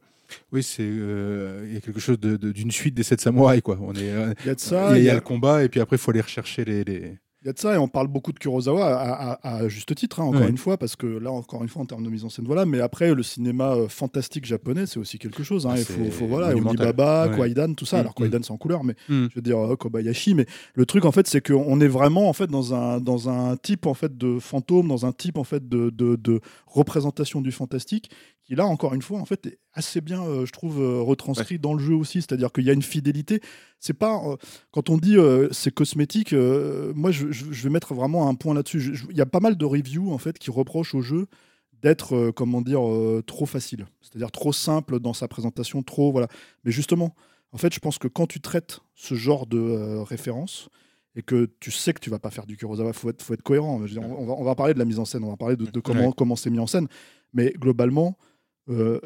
Oui, 0.53 0.63
c'est 0.63 0.83
euh, 0.87 1.65
il 1.67 1.75
y 1.75 1.77
a 1.77 1.81
quelque 1.81 2.01
chose 2.01 2.19
de- 2.21 2.37
de- 2.37 2.53
d'une 2.53 2.71
suite 2.71 2.95
des 2.95 3.03
sept 3.03 3.21
samouraïs 3.21 3.63
quoi. 3.63 3.77
On 3.83 3.93
est, 3.95 4.13
Il 4.45 4.47
y 4.47 4.51
a 4.51 4.55
de 4.55 4.61
ça, 4.61 4.97
il 4.97 5.03
y 5.03 5.07
y 5.07 5.09
a 5.11 5.13
a, 5.13 5.15
le 5.17 5.21
combat 5.21 5.65
et 5.65 5.69
puis 5.69 5.81
après 5.81 5.97
il 5.97 5.99
faut 5.99 6.11
aller 6.13 6.21
rechercher 6.21 6.65
les. 6.65 6.85
les- 6.85 7.19
il 7.43 7.47
y 7.47 7.49
a 7.49 7.53
de 7.55 7.59
ça, 7.59 7.75
et 7.75 7.79
on 7.79 7.89
parle 7.89 8.07
beaucoup 8.09 8.33
de 8.33 8.39
Kurosawa 8.39 8.85
à, 8.87 9.33
à- 9.33 9.57
à 9.57 9.69
juste 9.69 9.95
titre, 9.95 10.21
hein, 10.21 10.25
encore 10.25 10.43
Ouais. 10.43 10.51
une 10.51 10.59
fois, 10.59 10.77
parce 10.77 10.95
que 10.95 11.07
là, 11.07 11.31
encore 11.31 11.63
une 11.63 11.69
fois, 11.71 11.81
en 11.83 11.87
termes 11.87 12.05
de 12.05 12.11
mise 12.11 12.25
en 12.25 12.29
scène, 12.29 12.45
voilà. 12.45 12.67
Mais 12.67 12.81
après, 12.81 13.15
le 13.15 13.23
cinéma 13.23 13.73
euh, 13.75 13.89
fantastique 13.89 14.45
japonais, 14.45 14.85
c'est 14.87 14.99
aussi 14.99 15.19
quelque 15.19 15.43
chose. 15.43 15.67
Hein, 15.67 15.71
Ah, 15.75 15.79
il 15.79 15.85
faut, 15.85 16.05
faut 16.11 16.27
voilà. 16.27 16.55
Onibaba, 16.55 17.29
Ouais. 17.29 17.37
Kwaidan, 17.37 17.73
tout 17.75 17.87
ça. 17.87 17.97
Mm, 17.97 18.01
Alors 18.01 18.15
Kwaidan, 18.15 18.41
c'est 18.43 18.51
en 18.53 18.59
couleur, 18.59 18.85
mais 18.85 18.95
Mm. 19.09 19.27
je 19.31 19.35
veux 19.35 19.43
dire 19.43 19.59
euh, 19.59 19.77
Kobayashi. 19.77 20.35
Mais 20.35 20.45
le 20.75 20.85
truc, 20.85 21.05
en 21.07 21.13
fait, 21.13 21.27
c'est 21.27 21.41
qu'on 21.47 21.81
est 21.81 21.89
vraiment 21.89 22.29
en 22.29 22.33
fait 22.35 22.47
dans 22.49 22.75
un 22.75 23.01
dans 23.01 23.29
un 23.31 23.57
type 23.57 23.87
en 23.87 23.95
fait 23.95 24.19
de 24.19 24.39
fantôme, 24.39 24.89
dans 24.89 25.07
un 25.07 25.13
type 25.13 25.39
en 25.39 25.45
fait 25.45 25.67
de, 25.69 25.89
de, 25.91 26.17
de 26.17 26.41
représentation 26.67 27.41
du 27.41 27.53
fantastique, 27.53 28.11
qui 28.45 28.55
là, 28.55 28.67
encore 28.67 28.95
une 28.95 29.03
fois, 29.03 29.19
en 29.19 29.25
fait, 29.25 29.47
est 29.47 29.59
assez 29.73 30.01
bien, 30.01 30.23
euh, 30.25 30.47
je 30.47 30.53
trouve, 30.53 30.81
euh, 30.81 31.01
retranscrit 31.01 31.59
dans 31.59 31.75
le 31.75 31.79
jeu 31.83 31.95
aussi. 31.95 32.23
C'est-à-dire 32.23 32.53
qu'il 32.53 32.65
y 32.65 32.71
a 32.71 32.73
une 32.73 32.83
fidélité. 32.83 33.41
C'est 33.79 33.93
pas 33.95 34.21
euh, 34.27 34.37
quand 34.73 34.91
on 34.91 34.99
dit 34.99 35.17
c'est 35.53 35.73
cosmétique. 35.73 36.33
moi, 36.33 37.11
je, 37.11 37.31
je- 37.31 37.51
je 37.53 37.63
vais 37.63 37.71
mettre 37.71 37.95
vraiment 37.95 38.29
un 38.29 38.35
point 38.35 38.55
là-dessus. 38.55 38.99
Il 39.11 39.17
y 39.17 39.21
a 39.21 39.27
pas 39.27 39.41
mal 39.41 39.57
de 39.57 39.65
reviews 39.65 40.13
en 40.13 40.19
fait 40.19 40.39
qui 40.39 40.51
reprochent 40.51 40.95
au 40.95 41.03
jeu 41.03 41.27
d'être 41.83 42.31
comment 42.37 42.61
dire 42.61 42.83
trop 43.27 43.47
facile, 43.47 43.87
c'est-à-dire 44.03 44.31
trop 44.31 44.53
simple 44.53 45.01
dans 45.01 45.15
sa 45.15 45.29
présentation, 45.29 45.83
trop 45.83 46.13
voilà. 46.13 46.29
Mais 46.65 46.71
justement, 46.73 47.15
en 47.53 47.59
fait, 47.59 47.73
je 47.73 47.79
pense 47.81 47.97
que 47.99 48.07
quand 48.09 48.27
tu 48.27 48.41
traites 48.41 48.81
ce 48.95 49.15
genre 49.15 49.47
de 49.47 49.97
référence 50.03 50.69
et 51.17 51.23
que 51.23 51.49
tu 51.59 51.71
sais 51.71 51.93
que 51.95 52.01
tu 52.01 52.11
vas 52.11 52.19
pas 52.19 52.31
faire 52.31 52.45
du 52.47 52.57
Kurosawa, 52.59 52.93
faut 52.93 53.09
être, 53.11 53.23
faut 53.23 53.33
être 53.35 53.43
cohérent. 53.43 53.81
Dire, 53.81 54.03
on, 54.03 54.27
va, 54.27 54.35
on 54.35 54.45
va 54.45 54.55
parler 54.55 54.75
de 54.75 54.79
la 54.79 54.85
mise 54.85 54.99
en 54.99 55.05
scène, 55.07 55.25
on 55.25 55.31
va 55.31 55.37
parler 55.39 55.57
de, 55.57 55.65
de 55.65 55.81
comment 55.81 56.09
Ouais. 56.09 56.13
comment 56.17 56.37
c'est 56.37 56.51
mis 56.51 56.59
en 56.61 56.67
scène, 56.67 56.87
mais 57.33 57.53
globalement, 57.59 58.19
euh, 58.69 59.01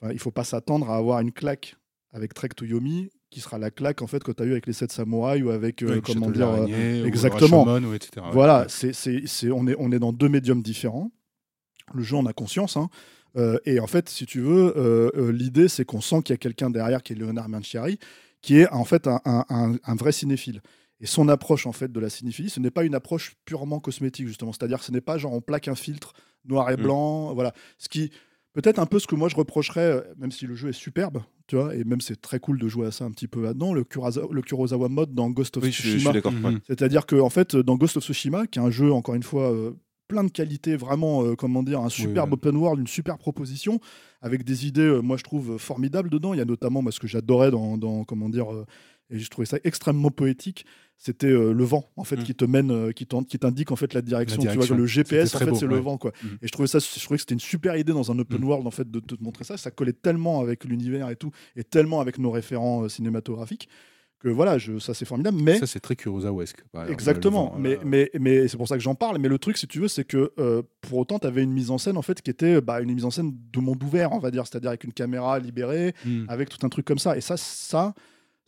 enfin, 0.00 0.12
il 0.12 0.18
faut 0.18 0.30
pas 0.30 0.44
s'attendre 0.44 0.90
à 0.90 0.96
avoir 0.96 1.20
une 1.20 1.32
claque 1.32 1.76
avec 2.12 2.34
Trek 2.34 2.48
to 2.56 2.64
Yomi 2.64 3.10
qui 3.30 3.40
sera 3.40 3.58
la 3.58 3.70
claque 3.70 4.02
en 4.02 4.06
fait 4.06 4.22
que 4.22 4.30
tu 4.32 4.42
as 4.42 4.46
eu 4.46 4.52
avec 4.52 4.66
les 4.66 4.72
7 4.72 4.92
samouraïs 4.92 5.42
ou 5.42 5.50
avec 5.50 5.82
euh, 5.82 6.00
comment 6.00 6.30
dire 6.30 6.48
euh, 6.48 7.02
ou 7.02 7.06
exactement. 7.06 7.64
Rashomon, 7.64 7.88
ou 7.90 7.94
etc. 7.94 8.10
Ouais. 8.24 8.32
voilà, 8.32 8.60
Ouais. 8.60 8.66
c'est, 8.68 8.92
c'est, 8.92 9.26
c'est- 9.26 9.50
on, 9.50 9.66
est, 9.66 9.74
on 9.78 9.90
est 9.92 9.98
dans 9.98 10.12
deux 10.12 10.28
médiums 10.28 10.62
différents. 10.62 11.10
Le 11.94 12.02
jeu, 12.02 12.16
on 12.16 12.26
a 12.26 12.32
conscience. 12.32 12.76
hein. 12.76 12.88
Euh, 13.36 13.58
et 13.66 13.80
en 13.80 13.86
fait, 13.86 14.08
si 14.08 14.24
tu 14.26 14.40
veux, 14.40 15.12
l'idée, 15.30 15.68
c'est 15.68 15.84
qu'on 15.84 16.00
sent 16.00 16.22
qu'il 16.22 16.32
y 16.32 16.34
a 16.34 16.38
quelqu'un 16.38 16.70
derrière 16.70 17.02
qui 17.02 17.12
est 17.12 17.16
Leonard 17.16 17.48
Manciari, 17.48 17.98
qui 18.40 18.58
est 18.58 18.68
en 18.70 18.84
fait 18.84 19.06
un, 19.08 19.20
un- 19.24 19.44
un- 19.50 19.76
un 19.84 19.94
vrai 19.96 20.12
cinéphile. 20.12 20.62
Et 21.00 21.06
son 21.06 21.28
approche 21.28 21.66
en 21.66 21.72
fait 21.72 21.92
de 21.92 22.00
la 22.00 22.08
cinéphilie, 22.08 22.48
ce 22.48 22.58
n'est 22.60 22.70
pas 22.70 22.84
une 22.84 22.94
approche 22.94 23.34
purement 23.44 23.78
cosmétique 23.80 24.26
justement. 24.26 24.52
C'est-à-dire, 24.52 24.78
que 24.78 24.84
ce 24.84 24.92
n'est 24.92 25.02
pas 25.02 25.18
genre 25.18 25.34
on 25.34 25.42
plaque 25.42 25.68
un 25.68 25.74
filtre 25.74 26.14
noir 26.46 26.70
et 26.70 26.76
Mm. 26.78 26.82
blanc, 26.82 27.34
voilà. 27.34 27.52
Ce 27.76 27.88
qui 27.90 28.10
peut-être 28.56 28.78
un 28.78 28.86
peu 28.86 28.98
ce 28.98 29.06
que 29.06 29.14
moi 29.14 29.28
je 29.28 29.36
reprocherais, 29.36 29.80
euh, 29.92 30.00
même 30.18 30.32
si 30.32 30.46
le 30.46 30.54
jeu 30.54 30.70
est 30.70 30.72
superbe, 30.72 31.22
tu 31.46 31.56
vois, 31.56 31.74
et 31.74 31.84
même 31.84 32.00
c'est 32.00 32.20
très 32.20 32.40
cool 32.40 32.58
de 32.58 32.68
jouer 32.68 32.86
à 32.86 32.90
ça 32.90 33.04
un 33.04 33.10
petit 33.10 33.28
peu 33.28 33.42
là-dedans, 33.42 33.74
le 33.74 33.84
Kurosawa, 33.84 34.28
le 34.32 34.42
Kurosawa 34.42 34.88
mode 34.88 35.14
dans 35.14 35.30
Ghost 35.30 35.56
of 35.58 35.62
Oui, 35.62 35.70
je, 35.70 35.80
suis- 35.82 36.00
je 36.00 36.10
Tsushima. 36.10 36.50
Mhm. 36.50 36.60
C'est-à-dire 36.66 37.06
que 37.06 37.16
en 37.16 37.30
fait, 37.30 37.54
dans 37.54 37.76
Ghost 37.76 37.98
of 37.98 38.04
Tsushima, 38.04 38.46
qui 38.46 38.58
est 38.58 38.62
un 38.62 38.70
jeu 38.70 38.90
encore 38.92 39.14
une 39.14 39.22
fois 39.22 39.52
euh, 39.52 39.72
plein 40.08 40.24
de 40.24 40.30
qualités, 40.30 40.76
vraiment, 40.76 41.24
euh, 41.24 41.34
comment 41.34 41.62
dire, 41.62 41.80
un 41.80 41.88
superbe 41.88 42.30
ouais. 42.30 42.34
open 42.34 42.56
world, 42.56 42.80
une 42.80 42.86
super 42.86 43.18
proposition, 43.18 43.80
avec 44.22 44.44
des 44.44 44.66
idées, 44.66 44.80
euh, 44.82 45.00
moi 45.00 45.16
je 45.16 45.22
trouve 45.24 45.58
formidables 45.58 46.10
dedans. 46.10 46.32
Il 46.32 46.38
y 46.38 46.42
a 46.42 46.44
notamment, 46.44 46.82
moi, 46.82 46.92
ce 46.92 47.00
que 47.00 47.06
j'adorais 47.06 47.50
dans, 47.50 47.76
dans, 47.76 48.04
comment 48.04 48.28
dire, 48.28 48.52
euh, 48.52 48.64
et 49.10 49.18
je 49.18 49.28
trouvais 49.30 49.46
ça 49.46 49.58
extrêmement 49.64 50.10
poétique. 50.10 50.64
C'était 50.98 51.26
euh, 51.26 51.52
le 51.52 51.64
vent, 51.64 51.84
en 51.96 52.04
fait, 52.04 52.16
Mm. 52.16 52.22
qui 52.24 52.34
te 52.34 52.44
mène, 52.46 52.70
euh, 52.70 52.90
qui 52.92 53.06
t'indique 53.06 53.70
en 53.70 53.76
fait 53.76 53.92
la 53.92 54.00
direction. 54.02 54.36
Tu 54.40 54.48
direction. 54.48 54.74
vois, 54.74 54.80
le 54.82 54.86
GPS, 54.86 55.34
en 55.34 55.38
fait, 55.38 55.54
c'est 55.54 55.66
ouais. 55.66 55.74
le 55.74 55.78
vent, 55.80 55.98
quoi. 55.98 56.12
Mm. 56.22 56.26
Et 56.42 56.46
je 56.46 56.52
trouvais 56.52 56.68
ça, 56.68 56.78
je 56.78 57.00
trouvais 57.04 57.16
que 57.18 57.22
c'était 57.22 57.34
une 57.34 57.40
super 57.40 57.76
idée 57.76 57.92
dans 57.92 58.10
un 58.10 58.18
open 58.18 58.40
Mm. 58.40 58.44
world, 58.44 58.66
en 58.66 58.70
fait, 58.70 58.90
de 58.90 59.00
te 59.00 59.14
montrer 59.22 59.44
ça. 59.44 59.56
Ça 59.58 59.70
collait 59.70 59.92
tellement 59.92 60.40
avec 60.40 60.64
l'univers 60.64 61.10
et 61.10 61.16
tout, 61.16 61.30
et 61.54 61.64
tellement 61.64 62.00
avec 62.00 62.18
nos 62.18 62.30
référents 62.30 62.84
euh, 62.84 62.88
cinématographiques 62.88 63.68
que 64.18 64.30
voilà, 64.30 64.56
je, 64.56 64.78
ça 64.78 64.94
c'est 64.94 65.04
formidable. 65.04 65.36
Mais 65.42 65.58
Ça, 65.58 65.66
c'est 65.66 65.78
très 65.78 65.94
Kurosawa-esque. 65.94 66.64
Exactement, 66.88 67.50
vent, 67.50 67.58
mais, 67.58 67.78
mais, 67.84 68.10
mais 68.18 68.48
c'est 68.48 68.56
pour 68.56 68.66
ça 68.66 68.76
que 68.76 68.82
j'en 68.82 68.94
parle. 68.94 69.18
Mais 69.18 69.28
le 69.28 69.38
truc, 69.38 69.58
si 69.58 69.66
tu 69.66 69.78
veux, 69.78 69.88
c'est 69.88 70.04
que 70.04 70.32
euh, 70.38 70.62
pour 70.80 70.98
autant, 71.00 71.18
tu 71.18 71.26
avais 71.26 71.42
une 71.42 71.52
mise 71.52 71.70
en 71.70 71.76
scène 71.76 71.98
en 71.98 72.02
fait 72.02 72.22
qui 72.22 72.30
était 72.30 72.62
bah, 72.62 72.80
une 72.80 72.94
mise 72.94 73.04
en 73.04 73.10
scène 73.10 73.34
de 73.52 73.60
monde 73.60 73.82
ouvert, 73.82 74.12
on 74.12 74.18
va 74.18 74.30
dire, 74.30 74.46
c'est-à-dire 74.46 74.70
avec 74.70 74.84
une 74.84 74.94
caméra 74.94 75.38
libérée, 75.38 75.94
avec 76.28 76.48
tout 76.48 76.64
un 76.64 76.70
truc 76.70 76.86
comme 76.86 76.98
ça. 76.98 77.14
Et 77.18 77.20
ça, 77.20 77.36
ça 77.36 77.92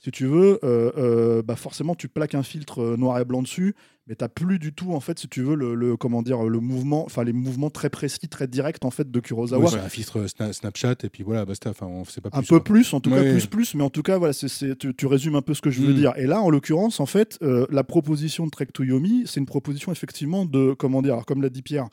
si 0.00 0.10
tu 0.12 0.26
veux, 0.26 0.60
euh, 0.64 0.92
euh, 0.96 1.42
bah 1.42 1.56
forcément, 1.56 1.94
tu 1.96 2.08
plaques 2.08 2.34
un 2.36 2.42
filtre 2.44 2.80
euh, 2.82 2.96
noir 2.96 3.18
et 3.18 3.24
blanc 3.24 3.42
dessus, 3.42 3.74
mais 4.06 4.14
tu 4.14 4.24
plus 4.28 4.58
du 4.60 4.72
tout, 4.72 4.92
en 4.92 5.00
fait, 5.00 5.18
si 5.18 5.26
tu 5.28 5.42
veux, 5.42 5.56
le, 5.56 5.74
le- 5.74 5.96
comment 5.96 6.22
dire, 6.22 6.44
le 6.44 6.60
mouvement, 6.60 7.04
enfin 7.04 7.24
les 7.24 7.32
mouvements 7.32 7.68
très 7.68 7.90
précis, 7.90 8.28
très 8.28 8.46
directs 8.46 8.84
en 8.84 8.90
fait 8.90 9.10
de 9.10 9.20
Kurosawa. 9.20 9.74
Un 9.74 9.88
filtre 9.88 10.20
Sna- 10.26 10.52
Snapchat 10.52 10.94
et 11.02 11.08
puis 11.10 11.24
voilà, 11.24 11.44
basta. 11.44 11.70
Enfin, 11.70 11.86
on 11.86 12.04
sait 12.04 12.20
pas 12.20 12.30
plus. 12.30 12.38
un 12.38 12.42
peu 12.42 12.46
quoi. 12.58 12.64
plus, 12.64 12.94
en 12.94 13.00
tout 13.00 13.10
cas 13.10 13.22
plus 13.22 13.46
plus, 13.46 13.74
mais 13.74 13.82
en 13.82 13.90
tout 13.90 14.02
cas 14.02 14.16
voilà, 14.18 14.32
c'est 14.32 14.78
tu, 14.78 14.94
tu 14.94 15.06
résumes 15.06 15.34
un 15.34 15.42
peu 15.42 15.52
ce 15.54 15.60
que 15.62 15.70
je 15.70 15.82
veux 15.82 15.92
Mm. 15.92 15.96
dire. 15.96 16.12
Et 16.16 16.26
là, 16.26 16.40
en 16.40 16.48
l'occurrence, 16.48 17.00
en 17.00 17.06
fait, 17.06 17.36
euh, 17.42 17.66
la 17.70 17.82
proposition 17.84 18.46
de 18.46 18.50
Trek 18.50 18.66
to 18.72 18.84
Yomi, 18.84 19.24
c'est 19.26 19.40
une 19.40 19.46
proposition 19.46 19.90
effectivement 19.90 20.44
de 20.46 20.74
comment 20.74 21.02
dire, 21.02 21.14
alors, 21.14 21.26
comme 21.26 21.42
l'a 21.42 21.50
dit 21.50 21.62
Pierre, 21.62 21.88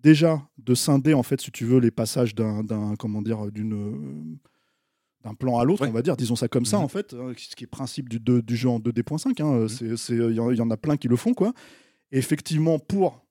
déjà 0.00 0.40
de 0.58 0.74
scinder 0.76 1.12
en 1.12 1.24
fait, 1.24 1.40
si 1.40 1.50
tu 1.50 1.64
veux, 1.64 1.80
les 1.80 1.90
passages 1.90 2.34
d'un 2.36 2.94
comment 2.96 3.20
dire 3.20 3.50
d'une 3.50 4.38
d'un 5.28 5.34
plan 5.34 5.58
à 5.58 5.64
l'autre, 5.64 5.82
Ouais. 5.82 5.88
on 5.88 5.92
va 5.92 6.02
dire, 6.02 6.16
disons 6.16 6.36
ça 6.36 6.48
comme 6.48 6.64
ça 6.64 6.78
Mhm. 6.78 6.84
en 6.84 6.88
fait, 6.88 7.14
hein, 7.14 7.32
ce 7.36 7.54
qui 7.56 7.64
est 7.64 7.66
principe 7.66 8.08
du, 8.08 8.18
de- 8.20 8.40
du 8.40 8.56
jeu 8.56 8.68
en 8.68 8.78
2D.5. 8.80 9.40
hein, 9.40 9.66
Mhm. 9.80 9.96
Il 10.30 10.34
y, 10.36 10.40
en- 10.40 10.50
il 10.50 10.56
y 10.56 10.60
en 10.60 10.70
a 10.70 10.76
plein 10.76 10.96
qui 10.96 11.08
le 11.08 11.16
font 11.16 11.34
quoi. 11.34 11.52
Et 12.12 12.18
effectivement, 12.18 12.78
pour 12.78 13.24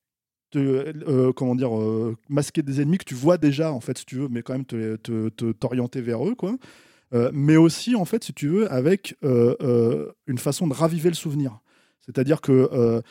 te, 0.52 0.60
euh, 0.60 1.34
comment 1.34 1.56
dire, 1.56 1.78
euh, 1.78 2.16
masquer 2.30 2.62
des 2.62 2.80
ennemis 2.82 3.00
que 3.00 3.04
tu 3.06 3.16
vois 3.16 3.38
déjà, 3.38 3.74
en 3.74 3.82
fait, 3.82 3.98
si 3.98 4.06
tu 4.06 4.16
veux, 4.16 4.28
mais 4.30 4.44
quand 4.44 4.54
même 4.54 4.66
te- 4.66 4.96
te- 4.98 5.30
te- 5.30 5.52
t'orienter 5.52 6.00
vers 6.02 6.26
eux, 6.26 6.36
quoi. 6.36 6.56
Euh, 7.14 7.30
mais 7.34 7.58
aussi, 7.58 7.96
en 7.96 8.06
fait, 8.06 8.24
si 8.24 8.34
tu 8.34 8.48
veux, 8.48 8.72
avec 8.72 9.16
une 9.24 10.38
façon 10.38 10.68
de 10.68 10.74
raviver 10.74 11.10
le 11.10 11.16
souvenir. 11.16 11.60
C'est-à-dire 12.02 12.40
que 12.42 13.02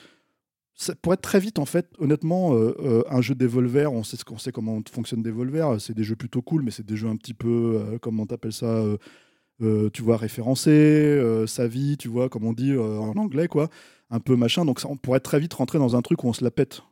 ça 0.78 0.94
pourrait 0.94 1.14
être 1.14 1.22
très 1.22 1.40
vite, 1.40 1.58
en 1.58 1.64
fait, 1.64 1.88
honnêtement, 1.98 2.54
euh, 2.54 2.76
euh, 2.80 3.02
un 3.08 3.22
jeu 3.22 3.34
Devolver, 3.34 3.90
on 3.90 4.04
sait, 4.04 4.18
ce 4.18 4.24
qu'on 4.26 4.36
sait 4.36 4.52
comment 4.52 4.82
fonctionne 4.92 5.22
Devolver, 5.22 5.80
c'est 5.80 5.94
des 5.94 6.04
jeux 6.04 6.16
plutôt 6.16 6.42
cool, 6.42 6.62
mais 6.62 6.70
c'est 6.70 6.84
des 6.84 6.98
jeux 6.98 7.08
un 7.08 7.16
petit 7.16 7.32
peu, 7.32 7.80
euh, 7.80 7.98
comment 7.98 8.26
t'appelles 8.26 8.52
ça, 8.52 8.84
euh, 9.62 9.90
tu 9.90 10.02
vois, 10.02 10.18
référencés, 10.18 11.18
sa 11.46 11.66
vie, 11.66 11.96
tu 11.96 12.08
vois, 12.08 12.28
comme 12.28 12.44
on 12.44 12.52
dit 12.52 12.76
en 12.76 13.16
anglais, 13.16 13.48
quoi, 13.48 13.70
un 14.10 14.20
peu 14.20 14.36
machin. 14.36 14.66
Donc 14.66 14.78
ça, 14.78 14.88
on 14.90 14.98
pourrait 14.98 15.20
très 15.20 15.40
vite 15.40 15.54
rentrer 15.54 15.78
dans 15.78 15.96
un 15.96 16.02
truc 16.02 16.22
où 16.24 16.28
on 16.28 16.34
se 16.34 16.44
la 16.44 16.50
pète, 16.50 16.82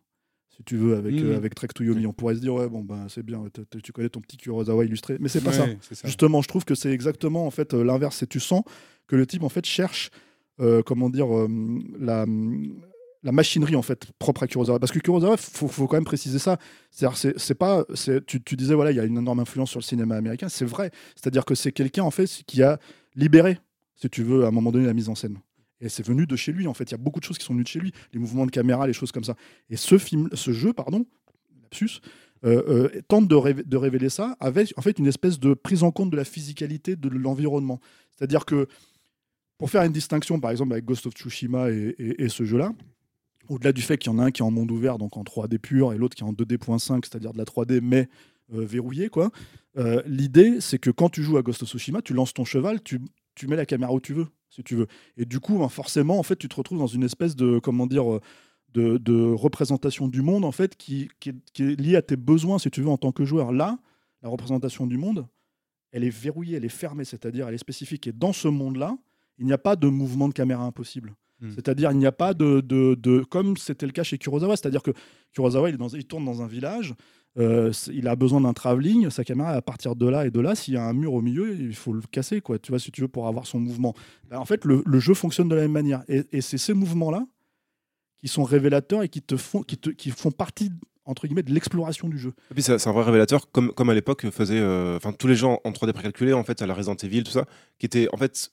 si 0.56 0.62
tu 0.64 0.78
veux, 0.78 0.96
avec, 0.96 1.20
avec 1.20 1.54
Trek 1.54 1.68
to 1.74 1.84
Yomi. 1.84 2.06
On 2.06 2.14
pourrait 2.14 2.36
se 2.36 2.40
dire, 2.40 2.54
ouais, 2.54 2.70
bon, 2.70 2.80
ben 2.80 3.04
c'est 3.10 3.22
bien, 3.22 3.44
tu 3.82 3.92
connais 3.92 4.08
ton 4.08 4.22
petit 4.22 4.38
Kurosawa 4.38 4.86
illustré, 4.86 5.18
mais 5.20 5.28
c'est 5.28 5.44
pas 5.44 5.52
ça. 5.52 5.64
Ouais, 5.64 5.76
ça. 5.82 6.06
Justement, 6.08 6.40
je 6.40 6.48
trouve 6.48 6.64
que 6.64 6.74
c'est 6.74 6.90
exactement 6.90 7.46
en 7.46 7.50
fait 7.50 7.74
l'inverse. 7.74 8.16
C'est 8.16 8.28
tu 8.30 8.40
sens 8.40 8.62
que 9.06 9.16
le 9.16 9.26
type 9.26 9.42
en 9.42 9.50
fait 9.50 9.66
cherche, 9.66 10.10
comment 10.86 11.10
dire, 11.10 11.26
la, 12.00 12.24
la 13.24 13.32
machinerie 13.32 13.74
en 13.74 13.82
fait 13.82 14.06
propre 14.18 14.44
à 14.44 14.46
Kurosawa. 14.46 14.78
Parce 14.78 14.92
que 14.92 15.00
Kurosawa, 15.00 15.36
faut, 15.36 15.66
faut 15.66 15.88
quand 15.88 15.96
même 15.96 16.04
préciser 16.04 16.38
ça. 16.38 16.58
C'est-à-dire, 16.90 17.18
c'est, 17.96 18.26
tu, 18.26 18.42
tu 18.42 18.56
disais 18.56 18.74
voilà, 18.74 18.92
il 18.92 18.96
y 18.96 19.00
a 19.00 19.04
une 19.04 19.18
énorme 19.18 19.40
influence 19.40 19.70
sur 19.70 19.80
le 19.80 19.84
cinéma 19.84 20.14
américain. 20.16 20.48
C'est 20.48 20.64
vrai. 20.64 20.90
C'est-à-dire 21.16 21.44
que 21.44 21.54
c'est 21.54 21.72
quelqu'un 21.72 22.04
en 22.04 22.10
fait 22.10 22.26
qui 22.46 22.62
a 22.62 22.78
libéré 23.16 23.58
si 23.96 24.10
tu 24.10 24.22
veux, 24.22 24.44
à 24.44 24.48
un 24.48 24.50
moment 24.50 24.72
donné, 24.72 24.86
la 24.86 24.94
mise 24.94 25.08
en 25.08 25.14
scène. 25.14 25.38
Et 25.80 25.88
c'est 25.88 26.04
venu 26.04 26.26
de 26.26 26.36
chez 26.36 26.52
lui, 26.52 26.66
en 26.66 26.74
fait. 26.74 26.84
Il 26.84 26.92
y 26.92 26.94
a 26.94 26.98
beaucoup 26.98 27.20
de 27.20 27.24
choses 27.24 27.38
qui 27.38 27.44
sont 27.44 27.52
venues 27.52 27.64
de 27.64 27.68
chez 27.68 27.78
lui, 27.78 27.92
les 28.12 28.18
mouvements 28.18 28.46
de 28.46 28.50
caméra, 28.50 28.86
les 28.86 28.92
choses 28.92 29.12
comme 29.12 29.24
ça. 29.24 29.34
Et 29.70 29.76
ce 29.76 29.98
film, 29.98 30.28
ce 30.32 30.52
jeu, 30.52 30.72
pardon, 30.72 31.06
lapsus, 31.62 32.00
euh, 32.44 32.88
euh, 32.94 33.00
tente 33.08 33.28
de, 33.28 33.62
de 33.62 33.76
révéler 33.76 34.10
ça 34.10 34.36
avec 34.40 34.74
en 34.76 34.82
fait 34.82 34.98
une 34.98 35.06
espèce 35.06 35.40
de 35.40 35.54
prise 35.54 35.82
en 35.82 35.90
compte 35.90 36.10
de 36.10 36.16
la 36.16 36.24
physicalité 36.24 36.96
de 36.96 37.08
l'environnement. 37.08 37.80
C'est-à-dire 38.16 38.44
que 38.44 38.66
pour 39.58 39.70
faire 39.70 39.82
une 39.82 39.92
distinction, 39.92 40.40
par 40.40 40.50
exemple, 40.50 40.72
avec 40.72 40.84
Ghost 40.84 41.06
of 41.06 41.14
Tsushima 41.14 41.70
et 41.70 42.28
ce 42.28 42.44
jeu-là, 42.44 42.72
au-delà 43.48 43.72
du 43.72 43.82
fait 43.82 43.98
qu'il 43.98 44.10
y 44.10 44.14
en 44.14 44.18
a 44.18 44.24
un 44.24 44.30
qui 44.30 44.42
est 44.42 44.44
en 44.44 44.50
monde 44.50 44.70
ouvert, 44.70 44.98
donc 44.98 45.16
en 45.16 45.22
3D 45.22 45.58
pur, 45.58 45.92
et 45.92 45.98
l'autre 45.98 46.14
qui 46.14 46.22
est 46.22 46.26
en 46.26 46.32
2D.5, 46.32 47.04
c'est-à-dire 47.04 47.32
de 47.32 47.38
la 47.38 47.44
3D, 47.44 47.80
mais 47.82 48.08
euh, 48.52 48.64
verrouillé, 48.64 49.08
quoi. 49.08 49.30
euh, 49.78 50.02
L'idée, 50.06 50.60
c'est 50.60 50.78
que 50.78 50.90
quand 50.90 51.08
tu 51.08 51.22
joues 51.22 51.36
à 51.36 51.42
Ghost 51.42 51.62
of 51.62 51.68
Tsushima, 51.68 52.02
tu 52.02 52.12
lances 52.12 52.34
ton 52.34 52.44
cheval, 52.44 52.82
tu, 52.82 53.00
mets 53.46 53.56
la 53.56 53.66
caméra 53.66 53.92
où 53.92 54.00
tu 54.00 54.12
veux, 54.12 54.26
si 54.50 54.62
tu 54.62 54.74
veux. 54.74 54.86
Et 55.16 55.24
du 55.24 55.40
coup, 55.40 55.58
ben, 55.58 55.68
forcément, 55.68 56.18
en 56.18 56.22
fait, 56.22 56.36
tu 56.36 56.48
te 56.48 56.56
retrouves 56.56 56.78
dans 56.78 56.86
une 56.86 57.04
espèce 57.04 57.36
de, 57.36 57.58
comment 57.58 57.88
euh, 57.90 58.18
de, 58.72 59.32
représentation 59.32 60.08
du 60.08 60.22
monde, 60.22 60.44
en 60.44 60.52
fait, 60.52 60.76
qui, 60.76 61.08
qui 61.20 61.30
est, 61.30 61.34
qui 61.52 61.62
est 61.62 61.80
liée 61.80 61.96
à 61.96 62.02
tes 62.02 62.16
besoins, 62.16 62.58
si 62.58 62.70
tu 62.70 62.82
veux, 62.82 62.88
en 62.88 62.98
tant 62.98 63.12
que 63.12 63.24
joueur. 63.24 63.52
Là, 63.52 63.78
la 64.22 64.28
représentation 64.28 64.86
du 64.86 64.98
monde, 64.98 65.26
elle 65.92 66.04
est 66.04 66.10
verrouillée, 66.10 66.56
elle 66.56 66.64
est 66.64 66.68
fermée, 66.68 67.04
c'est-à-dire 67.04 67.48
elle 67.48 67.54
est 67.54 67.58
spécifique. 67.58 68.06
Et 68.06 68.12
dans 68.12 68.32
ce 68.32 68.48
monde-là, 68.48 68.96
il 69.38 69.46
n'y 69.46 69.52
a 69.52 69.58
pas 69.58 69.76
de 69.76 69.88
mouvement 69.88 70.28
de 70.28 70.34
caméra 70.34 70.64
impossible. 70.64 71.14
Hmm. 71.44 71.50
C'est-à-dire, 71.54 71.90
il 71.92 71.98
n'y 71.98 72.06
a 72.06 72.12
pas 72.12 72.32
de, 72.34 72.60
de, 72.60 72.94
de- 72.94 73.20
comme 73.22 73.56
c'était 73.56 73.86
le 73.86 73.92
cas 73.92 74.02
chez 74.02 74.18
Kurosawa, 74.18 74.56
c'est-à-dire 74.56 74.82
que 74.82 74.92
Kurosawa, 75.32 75.68
il, 75.70 75.74
est 75.74 75.78
dans- 75.78 75.88
il 75.88 76.04
tourne 76.06 76.24
dans 76.24 76.42
un 76.42 76.46
village, 76.46 76.94
euh, 77.38 77.72
il 77.92 78.06
a 78.08 78.16
besoin 78.16 78.40
d'un 78.40 78.52
travelling, 78.52 79.10
sa 79.10 79.24
caméra 79.24 79.50
à 79.50 79.60
partir 79.62 79.96
de 79.96 80.08
là 80.08 80.24
et 80.26 80.30
de 80.30 80.40
là, 80.40 80.54
s'il 80.54 80.74
y 80.74 80.76
a 80.76 80.84
un 80.84 80.92
mur 80.92 81.12
au 81.12 81.20
milieu, 81.20 81.54
il 81.58 81.74
faut 81.74 81.92
le 81.92 82.00
casser, 82.10 82.40
quoi, 82.40 82.58
tu 82.58 82.70
vois, 82.72 82.78
si 82.78 82.90
tu 82.92 83.00
veux, 83.02 83.08
pour 83.08 83.26
avoir 83.26 83.46
son 83.46 83.58
mouvement. 83.60 83.94
Ben, 84.30 84.38
en 84.38 84.44
fait, 84.44 84.64
le, 84.64 84.82
le 84.86 84.98
jeu 85.00 85.14
fonctionne 85.14 85.48
de 85.48 85.54
la 85.54 85.62
même 85.62 85.72
manière. 85.72 86.02
Et, 86.08 86.22
et 86.32 86.40
c'est 86.40 86.58
ces 86.58 86.74
mouvements-là 86.74 87.26
qui 88.20 88.28
sont 88.28 88.44
révélateurs 88.44 89.02
et 89.02 89.08
qui, 89.08 89.20
te 89.20 89.36
font, 89.36 89.62
qui, 89.62 89.76
te, 89.76 89.90
qui 89.90 90.10
font 90.10 90.30
partie, 90.30 90.70
entre 91.04 91.26
guillemets, 91.26 91.42
de 91.42 91.52
l'exploration 91.52 92.08
du 92.08 92.18
jeu. 92.18 92.32
Et 92.50 92.54
puis 92.54 92.62
c'est 92.62 92.78
c'est 92.78 92.88
un 92.88 92.92
vrai 92.92 93.02
révélateur, 93.04 93.50
comme, 93.50 93.72
comme 93.72 93.90
à 93.90 93.94
l'époque 93.94 94.30
faisait, 94.30 94.58
euh, 94.60 94.96
enfin 94.96 95.12
tous 95.12 95.26
les 95.26 95.34
gens 95.36 95.60
en 95.64 95.72
3D 95.72 95.92
précalculé 95.92 96.32
en 96.32 96.44
fait 96.44 96.62
à 96.62 96.66
la 96.66 96.72
Resident 96.74 96.94
Evil 97.02 97.22
tout 97.24 97.32
ça, 97.32 97.44
qui 97.78 97.84
était 97.86 98.08
en 98.12 98.16
fait, 98.16 98.50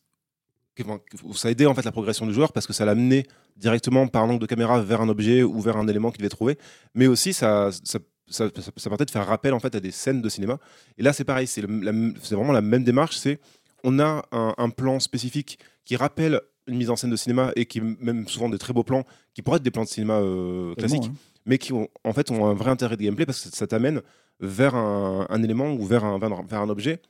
ça 1.34 1.51
aidait 1.51 1.66
en 1.66 1.74
fait 1.75 1.84
la 1.84 1.92
progression 1.92 2.25
du 2.25 2.34
joueur 2.34 2.54
parce 2.54 2.66
que 2.68 2.74
ça 2.74 2.86
l'amenait 2.86 3.25
directement 3.58 4.08
par 4.08 4.24
un 4.24 4.30
angle 4.30 4.40
de 4.40 4.46
caméra 4.46 4.82
vers 4.82 5.01
un 5.01 5.10
objet 5.10 5.44
ou 5.44 5.60
vers 5.60 5.78
un 5.78 5.88
élément 5.88 6.12
qu'il 6.12 6.20
devait 6.20 6.30
trouver, 6.30 6.58
mais 6.96 7.08
aussi 7.08 7.34
ça, 7.34 7.70
ça, 7.84 8.00
ça, 8.30 8.50
permettait 8.84 9.06
de 9.06 9.12
faire 9.12 9.28
rappel 9.28 9.54
en 9.54 9.60
fait 9.60 9.75
à 9.75 9.80
des 9.80 9.92
scènes 9.92 10.22
de 10.22 10.30
cinéma. 10.30 10.58
Et 10.98 11.04
là 11.04 11.13
c'est 11.13 11.25
pareil, 11.25 11.48
c'est 11.48 11.62
la- 11.68 11.92
vraiment 12.32 12.54
la 12.54 12.62
même 12.62 12.84
démarche, 12.84 13.18
c'est 13.18 13.40
on 13.84 14.00
a 14.00 14.24
un, 14.32 14.54
un 14.58 14.70
plan 14.70 15.00
spécifique 15.00 15.60
qui 15.86 15.96
rappelle 15.96 16.40
une 16.68 16.78
mise 16.78 16.90
en 16.90 16.96
scène 16.96 17.10
de 17.10 17.16
cinéma 17.16 17.51
et 17.56 17.66
qui 17.66 17.80
est 17.80 17.84
même 18.00 18.28
souvent 18.28 18.48
des 18.48 18.58
très 18.60 18.72
beaux 18.74 18.84
plans 18.84 19.04
qui 19.34 19.42
pourraient 19.42 19.58
être 19.58 19.63
des 19.63 19.72
plans 19.72 19.84
de 19.84 19.90
cinéma 19.90 20.20
euh, 20.20 20.74
classiques 20.75 21.06
hein. 21.10 21.13
mais 21.46 21.58
qui 21.58 21.74
ont, 21.74 21.88
en 22.04 22.13
fait 22.13 22.30
ont 22.32 22.46
un 22.46 22.54
vrai 22.54 22.70
intérêt 22.70 22.96
de 22.98 23.04
gameplay 23.04 23.25
parce 23.25 23.42
que 23.50 23.56
ça 23.56 23.68
t'amène 23.68 24.01
vers 24.40 24.75
un, 24.75 25.25
un 25.30 25.44
élément 25.44 25.72
ou 25.74 25.84
un- 25.94 26.20
vers 26.20 26.62
un 26.62 26.70
objet, 26.70 27.01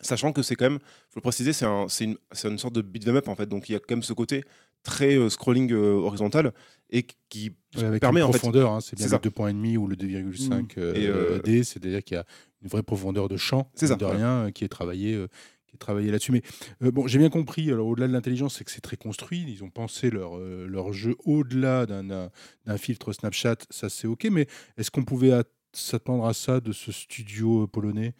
sachant 0.00 0.32
que 0.32 0.42
c'est 0.42 0.54
quand 0.54 0.68
même, 0.70 0.78
faut 1.10 1.16
le 1.16 1.22
préciser, 1.22 1.52
c'est 1.52 1.64
un, 1.64 1.86
c'est 1.88 2.04
une, 2.04 2.58
sorte 2.58 2.74
de 2.74 2.82
beat'em 2.82 3.16
up 3.16 3.28
en 3.28 3.34
fait, 3.34 3.46
donc 3.46 3.68
il 3.68 3.72
y 3.72 3.76
a 3.76 3.78
quand 3.78 3.94
même 3.96 4.02
ce 4.02 4.12
côté 4.12 4.44
très 4.82 5.16
euh, 5.16 5.28
scrolling 5.28 5.72
euh, 5.72 5.94
horizontal 5.94 6.52
et 6.90 7.06
qui 7.28 7.52
Ouais, 7.76 7.84
avec 7.84 8.00
permet 8.00 8.20
une 8.20 8.26
en 8.26 8.30
profondeur, 8.30 8.72
hein, 8.72 8.80
c'est 8.80 8.96
bien 8.96 9.06
le 9.06 9.10
ça. 9.10 9.18
2.5 9.18 9.76
ou 9.76 9.86
le 9.88 9.96
2,5 9.96 10.72
euh, 10.78 10.94
Et, 10.94 11.06
euh, 11.06 11.38
D, 11.40 11.62
c'est-à-dire 11.64 12.02
qu'il 12.02 12.14
y 12.14 12.18
a 12.18 12.24
une 12.62 12.68
vraie 12.68 12.82
profondeur 12.82 13.28
de 13.28 13.36
champ, 13.36 13.70
C'est 13.74 13.88
ça, 13.88 13.96
de 13.96 14.04
ouais. 14.06 14.16
rien, 14.16 14.50
qui 14.52 14.64
est 14.64 14.68
travaillé, 14.68 15.14
euh, 15.14 15.28
qui 15.66 15.74
est 15.74 15.78
travaillé 15.78 16.10
là-dessus. 16.10 16.32
Mais 16.32 16.40
euh, 16.82 16.90
bon, 16.90 17.06
j'ai 17.06 17.18
bien 17.18 17.28
compris. 17.28 17.70
Alors 17.70 17.88
au-delà 17.88 18.08
de 18.08 18.12
l'intelligence, 18.14 18.56
c'est 18.56 18.64
que 18.64 18.70
c'est 18.70 18.80
très 18.80 18.96
construit. 18.96 19.44
Ils 19.46 19.62
ont 19.62 19.68
pensé 19.68 20.08
leur 20.10 20.38
euh, 20.38 20.66
leur 20.66 20.94
jeu 20.94 21.14
au-delà 21.24 21.84
d'un 21.84 22.30
filtre 22.78 23.12
Snapchat. 23.12 23.56
Ça 23.68 23.90
c'est 23.90 24.06
ok. 24.06 24.26
Mais 24.30 24.46
est-ce 24.78 24.90
qu'on 24.90 25.04
pouvait 25.04 25.32
at- 25.32 25.44
s'attendre 25.74 26.24
à 26.24 26.32
ça 26.32 26.60
de 26.60 26.72
ce 26.72 26.90
studio 26.90 27.66
polonais? 27.66 28.14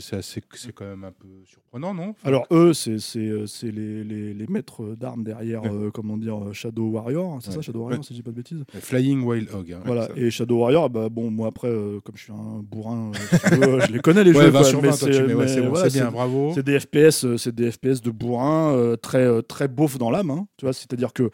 C'est 0.00 0.20
c'est 0.22 0.72
quand 0.74 0.84
même 0.84 1.04
un 1.04 1.12
peu 1.12 1.28
surprenant, 1.44 1.94
non? 1.94 2.10
Enfin, 2.10 2.28
Alors 2.28 2.46
eux, 2.50 2.72
c'est 2.74 2.98
c'est, 2.98 3.18
euh, 3.20 3.46
c'est 3.46 3.70
les, 3.70 4.04
les, 4.04 4.34
les 4.34 4.46
maîtres 4.48 4.94
d'armes 4.96 5.22
derrière, 5.24 5.62
Ouais. 5.62 5.70
euh, 5.72 5.90
comment 5.90 6.16
dire, 6.16 6.36
euh, 6.48 6.52
Shadow 6.52 6.88
Warrior, 6.90 7.38
c'est 7.40 7.48
Ouais. 7.50 7.54
ça 7.56 7.62
Shadow 7.62 7.80
Warrior, 7.80 7.98
Ouais. 8.00 8.04
si 8.04 8.12
je 8.14 8.18
dis 8.18 8.22
pas 8.22 8.30
de 8.32 8.36
bêtises? 8.36 8.64
Flying 8.80 9.22
Wild 9.24 9.48
Hog. 9.54 9.72
hein. 9.72 9.80
voilà. 9.84 10.08
Et 10.16 10.30
Shadow 10.30 10.58
Warrior, 10.58 10.90
bah 10.90 11.08
bon, 11.08 11.30
moi 11.30 11.48
après, 11.48 11.68
euh, 11.68 12.00
comme 12.00 12.16
je 12.16 12.22
suis 12.24 12.32
un 12.32 12.62
bourrin, 12.62 13.12
euh, 13.52 13.80
je 13.86 13.92
les 13.92 14.00
connais 14.00 14.24
les 14.24 14.32
jeux. 14.32 14.48
20 14.48 14.50
quoi, 14.50 14.64
sur 14.64 14.82
mais 14.82 14.88
20, 14.90 14.96
toi, 14.98 15.08
tu 15.10 15.22
mets, 15.22 15.34
ouais, 15.34 15.44
mais 15.44 15.48
c'est 15.48 15.90
c'est 15.90 15.98
bien, 16.00 16.10
bravo. 16.10 16.52
C'est 16.54 16.62
des 16.64 16.80
FPS, 16.80 17.36
c'est 17.36 17.54
des 17.54 17.70
FPS 17.70 18.00
de 18.02 18.10
bourrin, 18.10 18.94
très 19.02 19.42
très 19.42 19.68
beauf 19.68 19.98
dans 19.98 20.10
l'âme, 20.10 20.30
hein, 20.30 20.46
tu 20.56 20.64
vois. 20.66 20.72
C'est-à-dire 20.72 21.12
que 21.12 21.30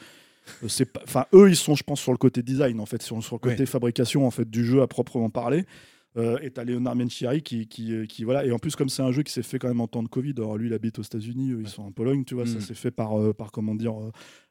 c'est 0.67 0.89
enfin 1.05 1.25
eux, 1.35 1.49
ils 1.49 1.57
sont, 1.57 1.75
je 1.77 1.85
pense, 1.85 2.01
sur 2.01 2.11
le 2.13 2.19
côté 2.19 2.43
design 2.43 2.81
en 2.81 2.87
fait, 2.87 3.01
sur, 3.01 3.23
sur 3.23 3.37
le 3.37 3.41
côté 3.41 3.65
fabrication 3.65 4.27
en 4.27 4.31
fait 4.31 4.49
du 4.51 4.65
jeu 4.65 4.83
à 4.83 4.87
proprement 4.89 5.31
parler. 5.31 5.65
Euh, 6.19 6.37
et 6.43 6.51
t'as 6.51 6.65
Leonard 6.65 6.95
Menchiri 6.95 7.41
qui, 7.43 7.67
qui, 7.67 7.95
euh, 7.95 8.05
qui 8.05 8.25
voilà 8.25 8.45
et 8.45 8.53
en 8.53 8.59
plus 8.59 8.77
comme 8.77 8.91
c'est 8.91 9.01
un 9.03 9.13
jeu 9.13 9.23
qui 9.23 9.33
s'est 9.33 9.43
fait 9.43 9.59
quand 9.59 9.69
même 9.69 9.81
en 9.81 9.89
temps 9.89 10.03
de 10.03 10.09
Covid 10.09 10.35
alors 10.37 10.59
lui 10.59 10.69
il 10.69 10.75
habite 10.75 10.99
aux 10.99 11.03
États-Unis 11.03 11.53
eux, 11.53 11.61
ils 11.63 11.69
sont 11.69 11.85
en 11.85 11.91
Pologne 11.91 12.25
tu 12.27 12.35
vois 12.35 12.45
ça 12.45 12.59
Mm. 12.59 12.61
s'est 12.61 12.75
fait 12.75 12.91
par 12.91 13.19
euh, 13.19 13.33
par 13.33 13.51
comment 13.51 13.75
dire 13.75 13.99
euh, 13.99 14.11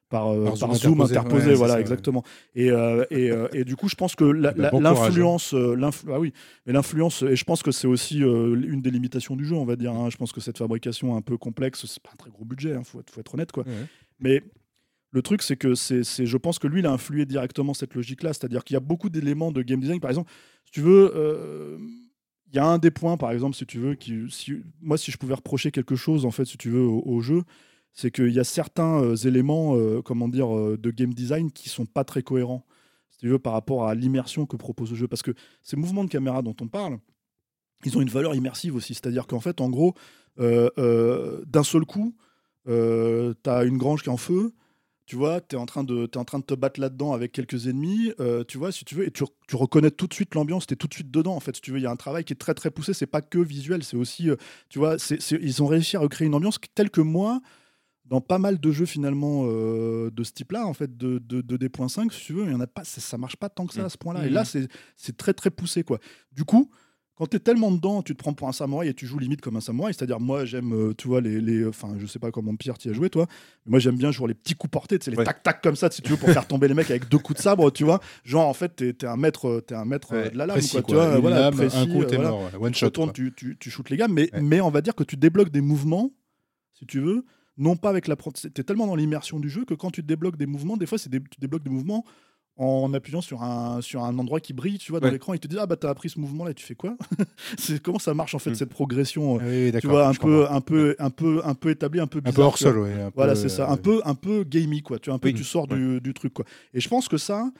par, 0.09 0.29
euh, 0.33 0.45
Par 0.45 0.55
Zoom 0.75 1.01
interposé, 1.01 1.17
interposé, 1.17 1.45
ouais, 1.45 1.51
c'est 1.51 1.55
voilà 1.57 1.73
ça, 1.73 1.75
ouais. 1.75 1.81
exactement 1.81 2.23
et, 2.55 2.71
euh, 2.71 3.05
et, 3.11 3.29
euh, 3.29 3.47
et 3.53 3.63
du 3.63 3.75
coup 3.75 3.87
je 3.89 3.95
pense 3.95 4.15
que 4.15 4.23
bon 4.69 4.69
courage, 4.69 4.73
hein. 4.73 4.79
l'influence 5.05 5.53
euh, 5.53 5.75
l'influ- 5.75 6.09
ah 6.11 6.19
oui 6.19 6.33
mais 6.65 6.73
l'influence 6.73 7.21
et 7.21 7.35
je 7.35 7.43
pense 7.43 7.61
que 7.61 7.71
c'est 7.71 7.85
aussi 7.87 8.23
euh, 8.23 8.55
une 8.67 8.81
des 8.81 8.89
limitations 8.89 9.35
du 9.35 9.45
jeu 9.45 9.55
on 9.55 9.63
va 9.65 9.75
dire 9.75 9.93
hein. 9.93 10.09
je 10.09 10.17
pense 10.17 10.31
que 10.31 10.41
cette 10.41 10.57
fabrication 10.57 11.15
un 11.15 11.21
peu 11.21 11.37
complexe 11.37 11.85
c'est 11.85 12.01
pas 12.01 12.09
un 12.11 12.17
très 12.17 12.31
gros 12.31 12.43
budget 12.43 12.73
il 12.75 12.83
faut, 12.83 12.99
être- 13.01 13.11
faut 13.11 13.19
être 13.21 13.33
honnête 13.35 13.51
quoi 13.51 13.65
Ouais. 13.67 13.85
mais 14.19 14.41
le 15.11 15.21
truc, 15.21 15.41
c'est 15.41 15.57
que 15.57 15.75
c'est, 15.75 16.03
je 16.03 16.37
pense 16.37 16.57
que 16.57 16.67
lui, 16.67 16.79
il 16.79 16.85
a 16.85 16.91
influé 16.91 17.25
directement 17.25 17.73
cette 17.73 17.93
logique-là. 17.95 18.31
C'est-à-dire 18.33 18.63
qu'il 18.63 18.75
y 18.75 18.77
a 18.77 18.81
beaucoup 18.81 19.09
d'éléments 19.09 19.51
de 19.51 19.61
game 19.61 19.79
design. 19.79 19.99
Par 19.99 20.09
exemple, 20.09 20.31
si 20.65 20.71
tu 20.71 20.81
veux, 20.81 21.11
euh, 21.15 21.77
il 22.47 22.55
y 22.55 22.59
a 22.59 22.65
un 22.65 22.77
des 22.77 22.91
points, 22.91 23.17
par 23.17 23.31
exemple, 23.31 23.55
si 23.55 23.65
tu 23.65 23.77
veux, 23.77 23.95
qui, 23.95 24.23
moi, 24.81 24.97
si 24.97 25.11
je 25.11 25.17
pouvais 25.17 25.33
reprocher 25.33 25.71
quelque 25.71 25.97
chose, 25.97 26.25
en 26.25 26.31
fait, 26.31 26.45
si 26.45 26.57
tu 26.57 26.69
veux, 26.69 26.85
au, 26.85 27.19
jeu, 27.19 27.43
c'est 27.91 28.09
qu'il 28.09 28.31
y 28.31 28.39
a 28.39 28.45
certains 28.45 29.03
euh, 29.03 29.15
éléments, 29.15 29.75
euh, 29.75 30.01
comment 30.01 30.29
dire, 30.29 30.47
de 30.49 30.91
game 30.91 31.13
design 31.13 31.51
qui 31.51 31.67
sont 31.67 31.85
pas 31.85 32.05
très 32.05 32.23
cohérents. 32.23 32.65
Si 33.09 33.17
tu 33.17 33.27
veux, 33.27 33.39
par 33.39 33.51
rapport 33.51 33.87
à 33.89 33.95
l'immersion 33.95 34.45
que 34.45 34.55
propose 34.55 34.91
le 34.91 34.95
jeu, 34.95 35.07
parce 35.09 35.23
que 35.23 35.31
ces 35.61 35.75
mouvements 35.75 36.05
de 36.05 36.09
caméra 36.09 36.41
dont 36.41 36.55
on 36.61 36.69
parle, 36.69 36.99
ils 37.83 37.97
ont 37.97 38.01
une 38.01 38.09
valeur 38.09 38.33
immersive 38.33 38.75
aussi. 38.75 38.93
C'est-à-dire 38.93 39.27
qu'en 39.27 39.41
fait, 39.41 39.59
en 39.59 39.69
gros, 39.69 39.93
d'un 40.37 41.63
seul 41.63 41.83
coup, 41.83 42.15
tu 42.65 42.71
as 42.71 43.63
une 43.65 43.77
grange 43.77 44.03
qui 44.03 44.09
est 44.09 44.13
en 44.13 44.17
feu, 44.17 44.53
tu 45.05 45.15
vois, 45.15 45.41
tu 45.41 45.55
es, 45.55 45.59
en 45.59 45.65
train 45.65 45.83
de- 45.83 46.05
t'es 46.05 46.17
en 46.17 46.25
train 46.25 46.39
de 46.39 46.43
te 46.45 46.53
battre 46.53 46.79
là-dedans 46.79 47.11
avec 47.13 47.31
quelques 47.31 47.67
ennemis, 47.67 48.13
euh, 48.19 48.43
tu 48.43 48.57
vois, 48.57 48.71
si 48.71 48.85
tu 48.85 48.95
veux, 48.95 49.05
et 49.05 49.11
tu, 49.11 49.23
tu 49.47 49.55
reconnais 49.55 49.91
tout 49.91 50.07
de 50.07 50.13
suite 50.13 50.35
l'ambiance, 50.35 50.67
tu 50.67 50.73
es 50.73 50.77
tout 50.77 50.87
de 50.87 50.93
suite 50.93 51.11
dedans, 51.11 51.35
en 51.35 51.39
fait, 51.39 51.55
si 51.55 51.61
tu 51.61 51.71
veux, 51.71 51.79
il 51.79 51.83
y 51.83 51.87
a 51.87 51.91
un 51.91 51.95
travail 51.97 52.23
qui 52.23 52.33
est 52.33 52.37
très 52.37 52.53
très 52.53 52.71
poussé, 52.71 52.93
c'est 52.93 53.07
pas 53.07 53.21
que 53.21 53.39
visuel, 53.39 53.83
c'est 53.83 53.97
aussi, 53.97 54.29
euh, 54.29 54.35
tu 54.69 54.79
vois, 54.79 54.95
ils 55.41 55.63
ont 55.63 55.67
réussi 55.67 55.97
à 55.97 55.99
recréer 55.99 56.27
une 56.27 56.35
ambiance 56.35 56.59
telle 56.75 56.89
que 56.89 57.01
moi, 57.01 57.41
dans 58.05 58.21
pas 58.21 58.39
mal 58.39 58.59
de 58.59 58.71
jeux 58.71 58.85
finalement 58.85 59.43
euh, 59.45 60.11
de 60.11 60.23
ce 60.23 60.31
type-là, 60.33 60.65
en 60.65 60.73
fait, 60.73 60.97
de, 60.97 61.17
de, 61.19 61.41
de 61.41 61.57
D.5, 61.57 62.11
si 62.11 62.25
tu 62.25 62.33
veux, 62.33 62.45
il 62.45 62.51
y 62.51 62.55
en 62.55 62.59
a 62.59 62.67
pas, 62.67 62.83
ça, 62.83 63.17
marche 63.17 63.37
pas 63.37 63.49
tant 63.49 63.65
que 63.67 63.73
ça 63.73 63.85
à 63.85 63.89
ce 63.89 63.97
point-là, 63.97 64.25
et 64.25 64.29
Mhm. 64.29 64.33
là, 64.35 64.45
c'est 64.45 64.67
c'est 64.97 65.15
très 65.17 65.33
très 65.33 65.49
poussé, 65.49 65.83
quoi. 65.83 65.99
Du 66.31 66.43
coup, 66.43 66.69
quand 67.21 67.27
tu 67.27 67.37
es 67.37 67.39
tellement 67.39 67.69
dedans, 67.71 68.01
tu 68.01 68.13
te 68.13 68.17
prends 68.17 68.33
pour 68.33 68.47
un 68.47 68.51
samouraï 68.51 68.87
et 68.89 68.95
tu 68.95 69.05
joues 69.05 69.19
limite 69.19 69.41
comme 69.41 69.55
un 69.55 69.61
samouraï. 69.61 69.93
C'est-à-dire, 69.93 70.19
moi, 70.19 70.43
j'aime, 70.43 70.73
euh, 70.73 70.93
tu 70.97 71.07
vois, 71.07 71.21
les. 71.21 71.39
les- 71.39 71.67
Enfin, 71.67 71.93
je 71.99 72.07
sais 72.07 72.17
pas 72.17 72.31
comment 72.31 72.55
Pierre 72.55 72.79
t'y 72.79 72.89
as 72.89 72.93
joué, 72.93 73.11
toi. 73.11 73.27
Mais 73.67 73.69
moi, 73.71 73.79
j'aime 73.79 73.95
bien 73.95 74.11
jouer 74.11 74.29
les 74.29 74.33
petits 74.33 74.55
coups 74.55 74.71
portés, 74.71 74.97
tu 74.97 75.05
sais, 75.05 75.11
les 75.11 75.17
Ouais. 75.17 75.23
tac-tac 75.23 75.61
comme 75.61 75.75
ça, 75.75 75.91
si 75.91 76.01
tu 76.01 76.09
veux, 76.09 76.17
pour 76.17 76.29
faire 76.29 76.47
tomber 76.47 76.67
les 76.67 76.73
mecs 76.73 76.89
avec 76.89 77.07
deux 77.09 77.19
coups 77.19 77.37
de 77.37 77.43
sabre, 77.43 77.69
tu 77.71 77.83
vois. 77.83 77.99
Genre, 78.23 78.47
en 78.47 78.53
fait, 78.55 78.75
t'es 78.75 78.89
es 78.89 79.05
un 79.05 79.17
maître, 79.17 79.47
euh, 79.47 79.61
t'es 79.61 79.75
un 79.75 79.85
maître 79.85 80.13
euh, 80.13 80.23
Ouais, 80.23 80.29
de 80.31 80.37
la 80.39 80.47
lame, 80.47 80.55
précis, 80.57 80.71
quoi, 80.71 80.81
quoi. 80.81 80.89
Tu 80.89 80.95
vois, 81.11 81.19
voilà, 81.19 81.39
lame, 81.41 81.53
précis, 81.55 81.77
un 81.77 81.85
coup, 81.85 82.03
t'es 82.05 82.15
voilà. 82.15 82.31
mort. 82.31 82.49
One 82.59 82.71
Tu 82.71 82.79
shot. 82.79 82.85
retournes, 82.87 83.13
tu, 83.13 83.31
tu, 83.35 83.55
tu 83.59 83.69
shootes 83.69 83.91
les 83.91 83.97
gars, 83.97 84.07
mais, 84.07 84.33
Ouais. 84.33 84.41
mais 84.41 84.59
on 84.59 84.71
va 84.71 84.81
dire 84.81 84.95
que 84.95 85.03
tu 85.03 85.15
débloques 85.15 85.51
des 85.51 85.61
mouvements, 85.61 86.09
si 86.73 86.87
tu 86.87 86.99
veux, 87.01 87.23
non 87.55 87.75
pas 87.75 87.89
avec 87.91 88.07
la. 88.07 88.15
Tu 88.15 88.47
es 88.47 88.63
tellement 88.63 88.87
dans 88.87 88.95
l'immersion 88.95 89.39
du 89.39 89.47
jeu 89.49 89.63
que 89.65 89.75
quand 89.75 89.91
tu 89.91 90.01
débloques 90.01 90.37
des 90.37 90.47
mouvements, 90.47 90.75
des 90.75 90.87
fois, 90.87 90.97
c'est 90.97 91.09
des- 91.11 91.19
tu 91.19 91.39
débloques 91.39 91.63
des 91.63 91.69
mouvements 91.69 92.03
en 92.61 92.93
appuyant 92.93 93.21
sur 93.21 93.41
un, 93.43 93.81
sur 93.81 94.03
un 94.03 94.17
endroit 94.19 94.39
qui 94.39 94.53
brille, 94.53 94.77
tu 94.77 94.91
vois, 94.91 94.99
dans 94.99 95.07
Ouais. 95.07 95.13
l'écran, 95.13 95.33
ils 95.33 95.39
te 95.39 95.47
disent 95.47 95.59
Ah 95.61 95.65
bah 95.65 95.75
t'as 95.75 95.89
appris 95.89 96.09
ce 96.09 96.19
mouvement 96.19 96.45
là, 96.45 96.51
et 96.51 96.53
tu 96.53 96.65
fais 96.65 96.75
quoi 96.75 96.95
C'est 97.57 97.81
Comment 97.81 97.99
ça 97.99 98.13
marche 98.13 98.35
en 98.35 98.39
fait 98.39 98.51
Mm. 98.51 98.55
cette 98.55 98.69
progression 98.69 99.35
euh, 99.35 99.39
Ah 99.41 99.45
oui, 99.75 99.81
Tu 99.81 99.87
vois, 99.87 100.07
un 100.07 100.13
peu, 100.13 100.41
comprends. 100.41 100.55
un, 100.55 100.61
peu, 100.61 100.95
un, 100.99 101.09
peu, 101.09 101.41
un 101.43 101.53
peu 101.55 101.69
établi, 101.71 101.99
un 101.99 102.07
peu 102.07 102.19
un 102.19 102.21
bizarre. 102.21 102.35
peu 102.35 102.41
hors 102.43 102.57
sol, 102.57 102.77
ouais. 102.79 102.93
un 102.93 103.11
Voilà, 103.15 103.33
peu, 103.33 103.39
c'est 103.39 103.49
ça, 103.49 103.67
euh, 103.69 103.73
un 103.73 103.77
peu, 103.77 104.01
un 104.05 104.15
peu 104.15 104.43
gamey, 104.43 104.81
quoi. 104.81 104.99
Tu 104.99 105.09
vois, 105.09 105.15
un 105.15 105.19
peu, 105.19 105.29
Oui. 105.29 105.33
tu 105.33 105.43
sors 105.43 105.67
du, 105.67 105.99
du 106.01 106.13
truc, 106.13 106.33
quoi. 106.33 106.45
Et 106.73 106.79
je 106.79 106.87
pense 106.87 107.07
que 107.07 107.17
ça, 107.17 107.51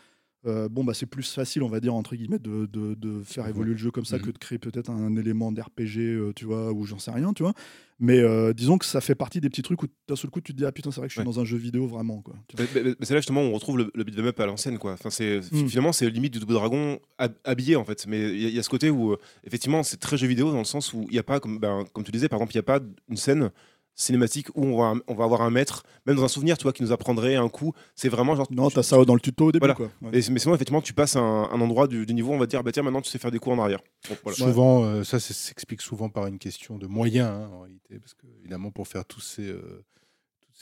euh, 0.47 0.67
bon, 0.69 0.83
bah, 0.83 0.93
c'est 0.93 1.05
plus 1.05 1.31
facile, 1.33 1.61
on 1.63 1.69
va 1.69 1.79
dire 1.79 1.93
entre 1.93 2.15
guillemets, 2.15 2.39
de, 2.39 2.65
de, 2.65 2.95
de 2.95 3.21
faire 3.23 3.47
évoluer 3.47 3.71
le 3.73 3.77
jeu 3.77 3.91
comme 3.91 4.05
ça 4.05 4.17
Mhm. 4.17 4.23
que 4.23 4.31
de 4.31 4.37
créer 4.37 4.57
peut-être 4.57 4.89
un, 4.89 5.15
élément 5.15 5.51
d'RPG, 5.51 5.99
euh, 5.99 6.33
tu 6.35 6.45
vois, 6.45 6.71
ou 6.71 6.85
j'en 6.85 6.97
sais 6.99 7.11
rien, 7.11 7.33
tu 7.33 7.43
vois. 7.43 7.53
Mais 7.99 8.17
euh, 8.19 8.51
disons 8.51 8.79
que 8.79 8.85
ça 8.85 8.99
fait 8.99 9.13
partie 9.13 9.39
des 9.41 9.49
petits 9.49 9.61
trucs 9.61 9.83
où 9.83 9.85
d'un 10.07 10.15
seul 10.15 10.31
coup 10.31 10.41
tu 10.41 10.53
te 10.53 10.57
dis 10.57 10.65
ah 10.65 10.71
putain 10.71 10.89
c'est 10.89 10.99
vrai 10.99 11.07
que 11.07 11.11
je 11.11 11.19
suis 11.19 11.19
Ouais. 11.19 11.25
dans 11.33 11.39
un 11.39 11.45
jeu 11.45 11.57
vidéo 11.57 11.85
vraiment, 11.85 12.19
quoi. 12.23 12.33
Mais, 12.57 12.65
c'est 13.01 13.13
là 13.13 13.19
justement 13.19 13.41
où 13.43 13.45
on 13.49 13.51
retrouve 13.53 13.77
le, 13.77 13.91
le 13.93 14.03
beat'em 14.03 14.25
up 14.25 14.39
à 14.39 14.47
l'ancienne 14.47 14.79
quoi. 14.79 14.93
Enfin 14.93 15.11
c'est 15.11 15.41
Mm. 15.51 15.67
finalement 15.69 15.91
c'est 15.91 16.09
limite 16.09 16.33
du 16.33 16.39
double 16.39 16.53
dragon 16.53 16.97
hab- 17.19 17.35
habillé 17.43 17.75
en 17.75 17.85
fait. 17.85 18.07
Mais 18.07 18.19
il 18.31 18.41
y, 18.41 18.45
a- 18.45 18.49
il 18.49 18.55
y 18.55 18.59
a 18.59 18.63
ce 18.63 18.69
côté 18.69 18.89
où 18.89 19.15
effectivement 19.43 19.83
c'est 19.83 19.97
très 19.97 20.17
jeu 20.17 20.25
vidéo 20.25 20.51
dans 20.51 20.57
le 20.57 20.63
sens 20.63 20.93
où 20.93 21.05
il 21.09 21.15
y 21.15 21.19
a 21.19 21.23
pas 21.23 21.39
comme 21.39 21.59
ben, 21.59 21.85
comme 21.93 22.03
tu 22.03 22.11
disais 22.11 22.27
par 22.27 22.37
exemple 22.39 22.53
il 22.53 22.55
y 22.55 22.59
a 22.59 22.63
pas 22.63 22.79
une 23.07 23.17
scène 23.17 23.51
cinématique 23.95 24.47
où 24.55 24.65
on 24.65 24.77
va, 24.77 24.93
on 25.07 25.13
va 25.13 25.23
avoir 25.25 25.41
un 25.41 25.49
maître, 25.49 25.83
même 26.05 26.15
dans 26.15 26.23
un 26.23 26.27
souvenir, 26.27 26.57
tu 26.57 26.63
vois, 26.63 26.73
qui 26.73 26.81
nous 26.83 26.91
apprendrait 26.91 27.35
un 27.35 27.49
coup. 27.49 27.73
C'est 27.95 28.09
vraiment 28.09 28.35
genre. 28.35 28.47
Non, 28.51 28.69
tu- 28.69 28.75
t'as 28.75 28.83
ça 28.83 29.03
dans 29.05 29.13
le 29.13 29.19
tuto 29.19 29.45
au 29.47 29.51
début, 29.51 29.61
Voilà. 29.61 29.75
quoi. 29.75 29.91
Ouais. 30.01 30.19
Et, 30.19 30.29
mais 30.31 30.39
sinon, 30.39 30.55
effectivement, 30.55 30.81
tu 30.81 30.93
passes 30.93 31.15
à 31.15 31.19
un, 31.19 31.43
un 31.51 31.61
endroit 31.61 31.87
du, 31.87 32.05
du 32.05 32.13
niveau, 32.13 32.31
on 32.33 32.37
va 32.37 32.45
te 32.45 32.51
dire, 32.51 32.63
bah 32.63 32.71
tiens, 32.71 32.83
maintenant 32.83 33.01
tu 33.01 33.09
sais 33.09 33.19
faire 33.19 33.31
des 33.31 33.39
coups 33.39 33.55
en 33.57 33.61
arrière. 33.61 33.79
Donc, 34.09 34.17
voilà. 34.23 34.37
Souvent, 34.37 34.83
euh, 34.83 35.03
ça 35.03 35.19
s'explique 35.19 35.81
souvent 35.81 36.09
par 36.09 36.27
une 36.27 36.39
question 36.39 36.77
de 36.77 36.87
moyens, 36.87 37.27
hein, 37.29 37.49
en 37.53 37.59
réalité, 37.61 37.99
parce 37.99 38.13
que 38.13 38.25
évidemment, 38.39 38.71
pour 38.71 38.87
faire 38.87 39.05
tous 39.05 39.19
ces, 39.21 39.47
euh, 39.47 39.83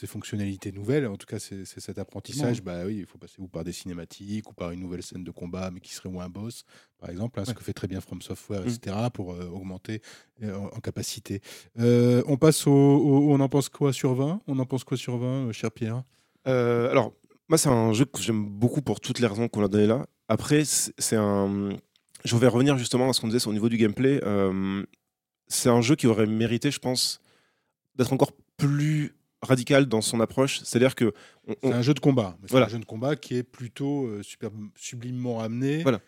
ces 0.00 0.06
fonctionnalités 0.06 0.72
nouvelles, 0.72 1.06
en 1.06 1.16
tout 1.16 1.26
cas, 1.26 1.38
c'est 1.38 1.64
cet 1.66 1.98
apprentissage, 1.98 2.62
bah 2.62 2.84
oui, 2.86 2.96
il 3.00 3.06
faut 3.06 3.18
passer 3.18 3.34
ou 3.38 3.48
par 3.48 3.64
des 3.64 3.72
cinématiques, 3.72 4.48
ou 4.48 4.54
par 4.54 4.70
une 4.70 4.80
nouvelle 4.80 5.02
scène 5.02 5.24
de 5.24 5.30
combat, 5.30 5.70
mais 5.70 5.80
qui 5.80 5.92
serait 5.92 6.08
ou 6.08 6.20
un 6.22 6.28
boss, 6.30 6.64
par 6.98 7.10
exemple, 7.10 7.38
hein, 7.38 7.44
ce 7.44 7.52
que 7.52 7.62
fait 7.62 7.74
très 7.74 7.86
bien 7.86 8.00
From 8.00 8.22
Software, 8.22 8.62
Mm. 8.62 8.68
etc., 8.68 8.96
pour 9.12 9.34
euh, 9.34 9.46
augmenter 9.48 10.00
euh, 10.42 10.54
en, 10.56 10.64
en 10.66 10.80
capacité. 10.80 11.42
Euh, 11.78 12.22
on 12.26 12.38
passe 12.38 12.66
au, 12.66 12.72
au- 12.72 13.32
On 13.32 13.40
en 13.40 13.48
pense 13.50 13.68
quoi 13.68 13.92
sur 13.92 14.14
20 14.14 14.40
On 14.46 14.58
en 14.58 14.64
pense 14.64 14.84
quoi 14.84 14.96
sur 14.96 15.18
20, 15.18 15.26
euh, 15.48 15.52
cher 15.52 15.70
Pierre? 15.70 16.02
Euh, 16.46 16.90
alors, 16.90 17.12
moi, 17.50 17.58
c'est 17.58 17.68
un 17.68 17.92
jeu 17.92 18.06
que 18.06 18.20
j'aime 18.22 18.44
beaucoup 18.46 18.80
pour 18.80 19.00
toutes 19.00 19.18
les 19.18 19.26
raisons 19.26 19.48
qu'on 19.48 19.62
a 19.64 19.68
données 19.68 19.86
là. 19.86 20.06
Après, 20.28 20.62
c'est 20.64 21.16
un. 21.16 21.70
Je 22.24 22.36
vais 22.36 22.48
revenir 22.48 22.78
justement 22.78 23.10
à 23.10 23.12
ce 23.12 23.20
qu'on 23.20 23.26
disait 23.26 23.40
sur- 23.40 23.50
au 23.50 23.54
niveau 23.54 23.68
du 23.68 23.76
gameplay. 23.76 24.20
Euh, 24.24 24.82
c'est 25.48 25.68
un 25.68 25.82
jeu 25.82 25.94
qui 25.96 26.06
aurait 26.06 26.26
mérité, 26.26 26.70
je 26.70 26.78
pense, 26.78 27.20
d'être 27.96 28.12
encore 28.14 28.32
plus 28.56 29.14
radical 29.42 29.86
dans 29.86 30.00
son 30.00 30.20
approche. 30.20 30.60
C'est-à-dire 30.60 30.94
que. 30.94 31.12
on- 31.46 31.54
C'est 31.62 31.72
un 31.72 31.82
jeu 31.82 31.94
de 31.94 32.00
combat. 32.00 32.36
Voilà. 32.48 32.66
un 32.66 32.68
jeu 32.68 32.78
de 32.78 32.84
combat 32.84 33.16
qui 33.16 33.36
est 33.36 33.42
plutôt 33.42 34.06
euh, 34.06 34.22
super, 34.22 34.50
sublimement 34.76 35.40
amené 35.40 35.82
Voilà. 35.82 36.00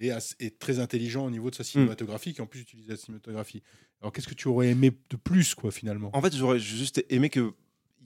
et, 0.00 0.10
et 0.40 0.50
très 0.50 0.78
intelligent 0.80 1.24
au 1.24 1.30
niveau 1.30 1.50
de 1.50 1.54
sa 1.54 1.64
cinématographie, 1.64 2.34
qui 2.34 2.40
en 2.42 2.46
plus 2.46 2.60
utilise 2.60 2.88
la 2.88 2.96
cinématographie. 2.96 3.62
Alors 4.00 4.12
qu'est-ce 4.12 4.28
que 4.28 4.34
tu 4.34 4.48
aurais 4.48 4.68
aimé 4.70 4.92
de 5.10 5.16
plus, 5.16 5.54
quoi, 5.54 5.70
finalement? 5.70 6.10
En 6.14 6.22
fait, 6.22 6.34
j'aurais 6.34 6.58
juste 6.58 7.04
aimé 7.10 7.28
qu'il 7.30 7.50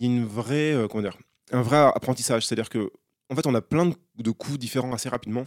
y 0.01 0.05
ait 0.05 0.09
une 0.09 0.25
vraie, 0.25 0.73
euh, 0.73 0.89
comment 0.89 1.03
dire, 1.03 1.17
un 1.53 1.63
vrai 1.63 1.77
apprentissage. 1.79 2.47
C'est-à-dire 2.47 2.69
que, 2.69 2.91
en 3.31 3.37
fait, 3.37 3.47
on 3.47 3.55
a 3.55 3.63
plein 3.63 3.87
de, 3.87 3.95
de 4.19 4.31
coups 4.33 4.59
différents 4.59 4.93
assez 4.93 5.09
rapidement, 5.09 5.47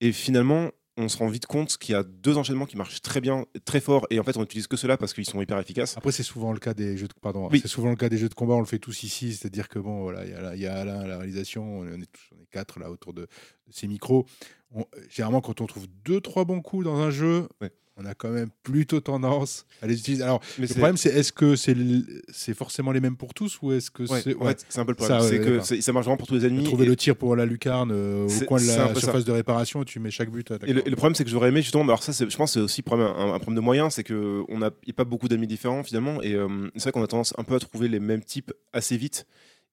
et 0.00 0.12
finalement, 0.12 0.70
on 0.98 1.08
se 1.08 1.16
rend 1.16 1.28
vite 1.28 1.46
compte 1.46 1.78
qu'il 1.78 1.92
y 1.92 1.96
a 1.96 2.02
deux 2.02 2.36
enchaînements 2.36 2.66
qui 2.66 2.76
marchent 2.76 3.00
très 3.00 3.20
bien, 3.20 3.46
très 3.64 3.80
fort, 3.80 4.06
et 4.10 4.18
en 4.20 4.24
fait, 4.24 4.36
on 4.36 4.40
n'utilise 4.40 4.66
que 4.66 4.76
cela 4.76 4.96
parce 4.96 5.14
qu'ils 5.14 5.24
sont 5.24 5.40
hyper 5.40 5.58
efficaces. 5.58 5.96
Après, 5.96 6.12
c'est 6.12 6.22
souvent 6.22 6.52
le 6.52 6.58
cas 6.58 6.74
des 6.74 6.96
jeux 6.96 7.06
de 7.08 7.14
pardon, 7.22 7.48
Oui. 7.50 7.60
c'est 7.62 7.68
souvent 7.68 7.90
le 7.90 7.96
cas 7.96 8.08
des 8.08 8.18
jeux 8.18 8.28
de 8.28 8.34
combat. 8.34 8.54
On 8.54 8.60
le 8.60 8.66
fait 8.66 8.78
tous 8.80 9.02
ici, 9.04 9.32
c'est-à-dire 9.34 9.68
que 9.68 9.78
bon, 9.78 10.02
voilà, 10.02 10.24
il 10.54 10.58
y 10.58 10.62
y 10.62 10.66
a 10.66 10.74
Alain 10.74 11.00
à 11.00 11.06
la 11.06 11.18
réalisation, 11.18 11.80
on 11.80 11.86
est 12.00 12.06
tous, 12.12 12.34
quatre 12.50 12.78
là 12.80 12.90
autour 12.90 13.12
de, 13.12 13.22
de 13.22 13.28
ces 13.72 13.86
micros. 13.86 14.26
On- 14.74 14.84
généralement, 15.08 15.40
quand 15.40 15.60
on 15.60 15.66
trouve 15.66 15.86
deux, 16.04 16.20
trois 16.20 16.44
bons 16.44 16.60
coups 16.60 16.84
dans 16.84 16.96
un 16.96 17.10
jeu, 17.10 17.48
Ouais. 17.62 17.70
on 17.96 18.04
a 18.04 18.14
quand 18.14 18.28
même 18.30 18.50
plutôt 18.62 19.00
tendance 19.00 19.64
à 19.82 19.86
les 19.86 19.98
utiliser. 19.98 20.22
Alors, 20.22 20.40
Mais 20.58 20.66
le 20.66 20.74
problème, 20.74 20.96
c'est 20.98 21.08
est-ce 21.08 21.32
que 21.32 21.56
c'est 21.56 22.54
forcément 22.54 22.92
les 22.92 23.00
mêmes 23.00 23.16
pour 23.16 23.32
tous 23.34 23.58
ou 23.62 23.72
est-ce 23.72 23.90
que 23.90 24.02
ouais, 24.04 24.20
c'est 24.22 24.34
ouais, 24.34 24.54
c'est 24.68 24.78
un 24.78 24.84
peu 24.84 24.92
le 24.92 24.96
problème. 24.96 25.20
c'est 25.22 25.38
que 25.40 25.80
ça 25.80 25.92
marche 25.92 26.04
vraiment 26.04 26.16
pour 26.18 26.26
tous 26.26 26.34
les 26.34 26.44
ennemis. 26.46 26.64
trouver 26.64 26.84
et- 26.84 26.88
le 26.88 26.96
tir 26.96 27.16
pour 27.16 27.34
la 27.34 27.46
lucarne 27.46 27.90
euh, 27.92 28.26
au 28.28 28.44
coin 28.44 28.60
de 28.60 28.66
la 28.66 28.74
ça. 28.94 28.94
surface 28.94 29.24
de 29.24 29.32
réparation, 29.32 29.84
tu 29.84 30.00
mets 30.00 30.10
chaque 30.10 30.30
but. 30.30 30.52
Et 30.66 30.72
le, 30.74 30.86
et 30.86 30.90
le 30.90 30.96
problème, 30.96 31.14
c'est 31.14 31.24
que 31.24 31.30
j'aurais 31.30 31.48
aimé 31.48 31.62
justement. 31.62 31.84
Alors 31.84 32.02
ça, 32.02 32.12
je 32.12 32.36
pense, 32.36 32.52
c'est 32.52 32.60
aussi 32.60 32.82
un, 32.90 33.00
un 33.00 33.38
problème 33.38 33.56
de 33.56 33.60
moyens, 33.60 33.94
c'est 33.94 34.04
que 34.04 34.44
on 34.48 34.60
a, 34.62 34.66
a 34.68 34.92
pas 34.94 35.04
beaucoup 35.04 35.28
d'ennemis 35.28 35.46
différents 35.46 35.82
finalement, 35.82 36.20
et 36.22 36.34
euh, 36.34 36.68
c'est 36.74 36.82
vrai 36.84 36.92
qu'on 36.92 37.02
a 37.02 37.06
tendance 37.06 37.32
un 37.38 37.42
peu 37.44 37.54
à 37.54 37.58
trouver 37.58 37.88
les 37.88 38.00
mêmes 38.00 38.22
types 38.22 38.52
assez 38.72 38.96
vite. 38.96 39.26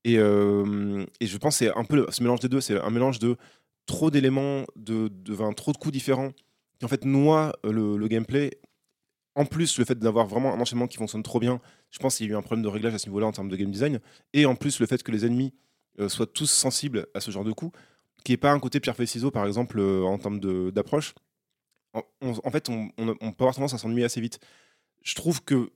Et, 0.05 0.19
euh, 0.19 1.05
et 1.21 1.27
je 1.27 1.37
pense 1.39 1.59
que 1.59 1.65
c'est 1.65 1.75
un 1.77 1.85
peu 1.85 2.07
ce 2.11 2.23
mélange 2.23 2.41
des 2.41 2.49
deux, 2.49 2.61
c'est 2.61 2.79
un 2.81 2.91
mélange 2.91 3.19
de 3.19 3.37
trop 3.87 4.11
d'éléments, 4.11 4.65
de, 4.77 5.09
de 5.09 5.53
trop 5.55 5.73
de 5.73 5.77
coups 5.77 5.93
différents, 5.93 6.31
qui 6.79 6.85
en 6.85 6.89
fait 6.89 7.05
noie 7.05 7.53
euh, 7.65 7.97
le, 7.97 8.07
gameplay. 8.09 8.51
En 9.35 9.45
plus, 9.45 9.79
le 9.79 9.85
fait 9.85 9.99
d'avoir 9.99 10.27
vraiment 10.27 10.53
un 10.53 10.61
enchaînement 10.61 10.87
qui 10.87 10.97
fonctionne 10.97 11.23
trop 11.23 11.39
bien, 11.39 11.61
je 11.91 11.99
pense 11.99 12.17
qu'il 12.17 12.27
y 12.27 12.29
a 12.29 12.33
eu 12.33 12.35
un 12.37 12.41
problème 12.43 12.63
de 12.63 12.69
réglage 12.69 12.93
à 12.95 12.99
ce 12.99 13.07
niveau-là 13.07 13.27
en 13.27 13.33
termes 13.33 13.49
de 13.49 13.55
game 13.57 13.71
design. 13.71 13.99
Et 14.33 14.45
en 14.45 14.55
plus, 14.55 14.79
le 14.79 14.87
fait 14.87 15.03
que 15.03 15.11
les 15.11 15.25
ennemis 15.25 15.53
euh, 15.99 16.09
soient 16.09 16.27
tous 16.27 16.47
sensibles 16.51 17.07
à 17.15 17.21
ce 17.21 17.31
genre 17.31 17.45
de 17.45 17.53
coups, 17.53 17.77
qui 18.23 18.33
n'est 18.33 18.37
pas 18.37 18.51
un 18.51 18.59
côté 18.59 18.79
pierre 18.79 18.95
feuille 18.95 19.07
ciseaux 19.07 19.31
par 19.31 19.45
exemple 19.47 19.79
en 19.81 20.17
termes 20.17 20.39
d'approche. 20.71 21.13
En 22.21 22.51
fait, 22.51 22.69
on, 22.69 22.89
on- 22.97 23.15
on 23.21 23.31
peut 23.31 23.43
avoir 23.43 23.55
tendance 23.55 23.73
à 23.73 23.77
s'ennuyer 23.77 24.05
assez 24.05 24.19
vite. 24.21 24.39
Je 25.03 25.15
trouve 25.15 25.43
que 25.43 25.71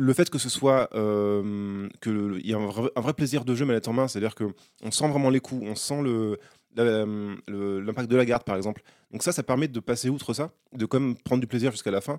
le 0.00 0.14
fait 0.14 0.30
que 0.30 0.38
ce 0.38 0.48
soit 0.48 0.88
euh, 0.94 1.86
que 2.00 2.08
le- 2.08 2.40
il 2.40 2.46
y 2.46 2.54
a 2.54 2.56
un 2.56 3.00
vrai, 3.00 3.12
plaisir 3.12 3.44
de 3.44 3.54
jeu 3.54 3.66
manette 3.66 3.86
en 3.86 3.92
main, 3.92 4.08
c'est-à-dire 4.08 4.34
que 4.34 4.44
on 4.82 4.90
sent 4.90 5.06
vraiment 5.08 5.28
les 5.28 5.40
coups, 5.40 5.62
on 5.66 5.74
sent 5.74 6.00
le 6.02 6.38
l'impact 6.76 8.10
de 8.10 8.16
la 8.16 8.24
garde 8.24 8.44
par 8.44 8.56
exemple. 8.56 8.82
Donc 9.10 9.22
ça, 9.22 9.32
ça 9.32 9.42
permet 9.42 9.68
de 9.68 9.80
passer 9.80 10.08
outre 10.08 10.32
ça, 10.32 10.52
de 10.72 10.86
quand 10.86 11.00
même 11.00 11.16
prendre 11.16 11.42
du 11.42 11.46
plaisir 11.46 11.70
jusqu'à 11.72 11.90
la 11.90 12.00
fin. 12.00 12.18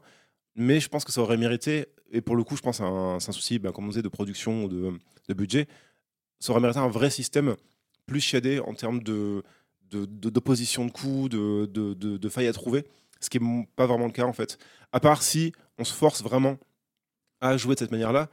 Mais 0.55 0.79
je 0.79 0.89
pense 0.89 1.05
que 1.05 1.11
ça 1.11 1.21
aurait 1.21 1.37
mérité, 1.37 1.87
et 2.11 2.21
pour 2.21 2.35
le 2.35 2.43
coup, 2.43 2.55
je 2.55 2.61
pense 2.61 2.77
c'est 2.77 2.83
un, 2.83 3.19
souci, 3.19 3.57
ben, 3.57 3.71
comme 3.71 3.85
on 3.85 3.87
disait, 3.87 4.01
de 4.01 4.09
production 4.09 4.65
ou 4.65 4.67
de, 4.67 5.33
budget, 5.33 5.67
ça 6.39 6.51
aurait 6.51 6.61
mérité 6.61 6.79
un 6.79 6.89
vrai 6.89 7.09
système 7.09 7.55
plus 8.05 8.19
shadé 8.19 8.59
en 8.59 8.75
termes 8.75 9.01
de 9.01 9.43
d'opposition 9.91 10.85
de, 10.85 10.91
coups, 10.91 11.29
de, 11.29 11.65
de, 11.65 11.93
de 11.93 12.29
failles 12.29 12.47
à 12.47 12.53
trouver, 12.53 12.85
ce 13.19 13.29
qui 13.29 13.39
n'est 13.39 13.67
pas 13.75 13.87
vraiment 13.87 14.05
le 14.05 14.13
cas 14.13 14.23
en 14.23 14.33
fait. 14.33 14.57
À 14.93 14.99
part 15.01 15.21
si 15.21 15.51
on 15.77 15.83
se 15.83 15.93
force 15.93 16.21
vraiment 16.23 16.57
à 17.41 17.57
jouer 17.57 17.75
de 17.75 17.79
cette 17.79 17.91
manière-là, 17.91 18.29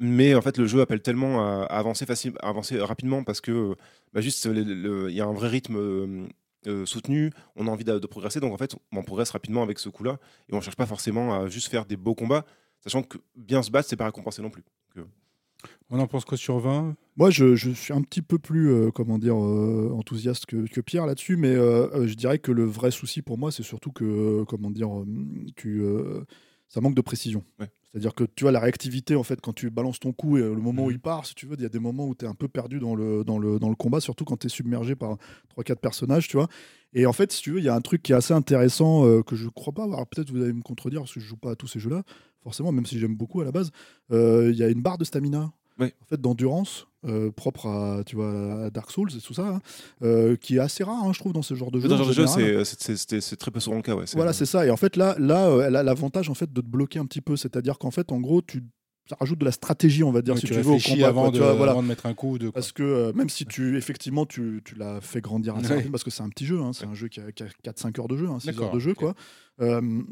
mais 0.00 0.34
en 0.34 0.42
fait 0.42 0.58
le 0.58 0.66
jeu 0.66 0.80
appelle 0.80 1.02
tellement 1.02 1.44
à, 1.44 1.64
à 1.64 1.78
avancer, 1.78 2.06
facile, 2.06 2.32
à 2.40 2.48
avancer 2.48 2.78
rapidement 2.78 3.24
parce 3.24 3.40
que 3.40 3.74
bah, 4.12 4.20
juste 4.20 4.44
il 4.44 5.12
y 5.12 5.20
a 5.20 5.26
un 5.26 5.32
vrai 5.32 5.48
rythme 5.48 5.76
euh, 5.76 6.26
euh, 6.66 6.86
soutenu, 6.86 7.30
on 7.56 7.66
a 7.66 7.70
envie 7.70 7.84
de, 7.84 7.98
de 7.98 8.06
progresser, 8.06 8.40
donc 8.40 8.52
en 8.52 8.58
fait 8.58 8.74
on 8.92 9.02
progresse 9.02 9.30
rapidement 9.30 9.62
avec 9.62 9.78
ce 9.78 9.88
coup-là. 9.88 10.18
Et 10.48 10.54
on 10.54 10.60
cherche 10.60 10.76
pas 10.76 10.86
forcément 10.86 11.34
à 11.34 11.48
juste 11.48 11.68
faire 11.68 11.84
des 11.84 11.96
beaux 11.96 12.14
combats, 12.14 12.44
sachant 12.80 13.02
que 13.02 13.18
bien 13.36 13.62
se 13.62 13.70
battre 13.70 13.88
c'est 13.88 13.96
pas 13.96 14.06
récompensé 14.06 14.40
non 14.40 14.50
plus. 14.50 14.64
On 15.90 15.98
en 15.98 16.06
pense 16.06 16.24
quoi 16.24 16.36
sur 16.36 16.58
20 16.58 16.96
Moi, 17.16 17.30
je, 17.30 17.54
je 17.54 17.70
suis 17.70 17.92
un 17.92 18.02
petit 18.02 18.22
peu 18.22 18.38
plus, 18.38 18.70
euh, 18.70 18.90
comment 18.90 19.18
dire, 19.18 19.36
euh, 19.36 19.90
enthousiaste 19.94 20.46
que, 20.46 20.66
que 20.68 20.80
Pierre 20.80 21.06
là-dessus, 21.06 21.36
mais 21.36 21.54
euh, 21.54 21.88
euh, 21.94 22.06
je 22.06 22.14
dirais 22.14 22.38
que 22.38 22.52
le 22.52 22.64
vrai 22.64 22.90
souci 22.90 23.22
pour 23.22 23.38
moi, 23.38 23.52
c'est 23.52 23.62
surtout 23.62 23.92
que, 23.92 24.04
euh, 24.04 24.44
comment 24.44 24.70
dire, 24.70 24.88
euh, 24.98 25.06
tu, 25.56 25.80
euh, 25.82 26.24
ça 26.68 26.80
manque 26.80 26.94
de 26.94 27.00
précision. 27.00 27.44
Ouais. 27.60 27.68
C'est-à-dire 27.94 28.12
que 28.14 28.24
tu 28.24 28.48
as 28.48 28.50
la 28.50 28.58
réactivité, 28.58 29.14
en 29.14 29.22
fait, 29.22 29.40
quand 29.40 29.52
tu 29.52 29.70
balances 29.70 30.00
ton 30.00 30.12
coup 30.12 30.36
et 30.36 30.40
le 30.40 30.56
moment 30.56 30.82
où 30.82 30.88
Mhm. 30.88 30.94
il 30.94 30.98
part, 30.98 31.26
si 31.26 31.34
tu 31.36 31.46
veux, 31.46 31.54
il 31.56 31.62
y 31.62 31.64
a 31.64 31.68
des 31.68 31.78
moments 31.78 32.08
où 32.08 32.14
tu 32.16 32.24
es 32.24 32.28
un 32.28 32.34
peu 32.34 32.48
perdu 32.48 32.80
dans 32.80 32.96
le, 32.96 33.22
dans 33.22 33.38
le, 33.38 33.60
dans 33.60 33.68
le 33.68 33.76
combat, 33.76 34.00
surtout 34.00 34.24
quand 34.24 34.36
tu 34.36 34.48
es 34.48 34.50
submergé 34.50 34.96
par 34.96 35.16
3-4 35.56 35.76
personnages, 35.80 36.26
tu 36.26 36.36
vois. 36.36 36.48
Et 36.92 37.06
en 37.06 37.12
fait, 37.12 37.30
si 37.30 37.40
tu 37.40 37.52
veux, 37.52 37.58
il 37.58 37.64
y 37.64 37.68
a 37.68 37.74
un 37.76 37.80
truc 37.80 38.02
qui 38.02 38.10
est 38.10 38.16
assez 38.16 38.34
intéressant 38.34 39.06
euh, 39.06 39.22
que 39.22 39.36
je 39.36 39.48
crois 39.48 39.72
pas 39.72 39.84
avoir. 39.84 40.04
Peut-être 40.08 40.30
vous 40.32 40.42
allez 40.42 40.52
me 40.52 40.62
contredire 40.62 41.02
parce 41.02 41.14
que 41.14 41.20
je 41.20 41.26
joue 41.26 41.36
pas 41.36 41.52
à 41.52 41.54
tous 41.56 41.68
ces 41.68 41.78
jeux-là, 41.78 42.02
forcément, 42.42 42.72
même 42.72 42.84
si 42.84 42.98
j'aime 42.98 43.14
beaucoup 43.14 43.40
à 43.40 43.44
la 43.44 43.52
base. 43.52 43.70
Euh, 44.10 44.50
Il 44.52 44.56
y 44.58 44.64
a 44.64 44.68
une 44.68 44.82
barre 44.82 44.98
de 44.98 45.04
stamina 45.04 45.52
En 45.80 45.86
fait 46.08 46.20
d'endurance 46.20 46.86
euh, 47.04 47.30
propre 47.32 47.66
à 47.66 48.02
tu 48.06 48.16
vois 48.16 48.64
à 48.66 48.70
Dark 48.70 48.90
Souls 48.90 49.10
et 49.16 49.20
tout 49.20 49.34
ça 49.34 49.46
hein, 49.48 49.60
euh, 50.02 50.36
qui 50.36 50.56
est 50.56 50.60
assez 50.60 50.84
rare 50.84 51.02
hein, 51.04 51.12
je 51.12 51.18
trouve 51.18 51.32
dans 51.32 51.42
ce 51.42 51.54
genre 51.54 51.70
de 51.70 51.80
jeu 51.80 51.88
Dans 51.88 51.96
ce 51.96 52.02
en 52.02 52.04
genre 52.12 52.36
de 52.36 52.42
jeu, 52.42 52.64
c'est- 52.64 52.78
c'est 52.78 52.96
c'est- 52.96 53.20
c'est 53.20 53.36
très 53.36 53.50
peu 53.50 53.60
souvent 53.60 53.76
le 53.76 53.82
cas. 53.82 53.94
Ouais, 53.94 54.04
voilà 54.14 54.32
c'est 54.32 54.46
ça 54.46 54.64
et 54.64 54.70
en 54.70 54.76
fait 54.76 54.96
là 54.96 55.16
là 55.18 55.48
euh, 55.48 55.66
elle 55.66 55.76
a 55.76 55.82
l'avantage 55.82 56.30
en 56.30 56.34
fait 56.34 56.52
de 56.52 56.60
te 56.60 56.66
bloquer 56.66 56.98
un 57.00 57.06
petit 57.06 57.20
peu 57.20 57.36
c'est-à-dire 57.36 57.78
qu'en 57.78 57.90
fait 57.90 58.12
en 58.12 58.20
gros 58.20 58.40
tu 58.40 58.62
ça 59.10 59.16
rajoute 59.20 59.38
de 59.38 59.44
la 59.44 59.52
stratégie 59.52 60.02
on 60.02 60.12
va 60.12 60.22
dire 60.22 60.32
Ouais, 60.34 60.40
si 60.40 60.46
tu 60.46 60.54
tu 60.54 60.60
veux 60.60 60.70
au 60.72 60.78
combat 60.78 61.08
avant, 61.08 61.22
quoi, 61.24 61.30
de, 61.32 61.36
tu 61.36 61.42
vois, 61.42 61.52
voilà 61.54 61.72
avant 61.72 61.82
de 61.82 61.88
mettre 61.88 62.06
un 62.06 62.14
coup 62.14 62.38
quoi. 62.40 62.52
parce 62.52 62.72
que 62.72 62.82
euh, 62.82 63.12
même 63.12 63.28
si 63.28 63.44
tu 63.44 63.76
effectivement 63.76 64.24
tu, 64.24 64.62
tu 64.64 64.76
l'as 64.76 65.02
fait 65.02 65.20
grandir 65.20 65.56
assez 65.56 65.74
Ouais. 65.74 65.82
parce 65.90 66.04
que 66.04 66.10
c'est 66.10 66.22
un 66.22 66.30
petit 66.30 66.46
jeu, 66.46 66.58
hein, 66.62 66.72
c'est 66.72 66.86
un 66.86 66.94
jeu 66.94 67.08
qui 67.08 67.20
a, 67.20 67.24
4-5 67.30 67.98
heures 68.00 68.08
de 68.08 68.16
jeu, 68.16 68.28
6 68.38 68.46
D'accord, 68.46 68.68
heures 68.68 68.72
de 68.74 68.78
jeu 68.78 68.94
quoi. 68.94 69.14
Euh, 69.60 70.02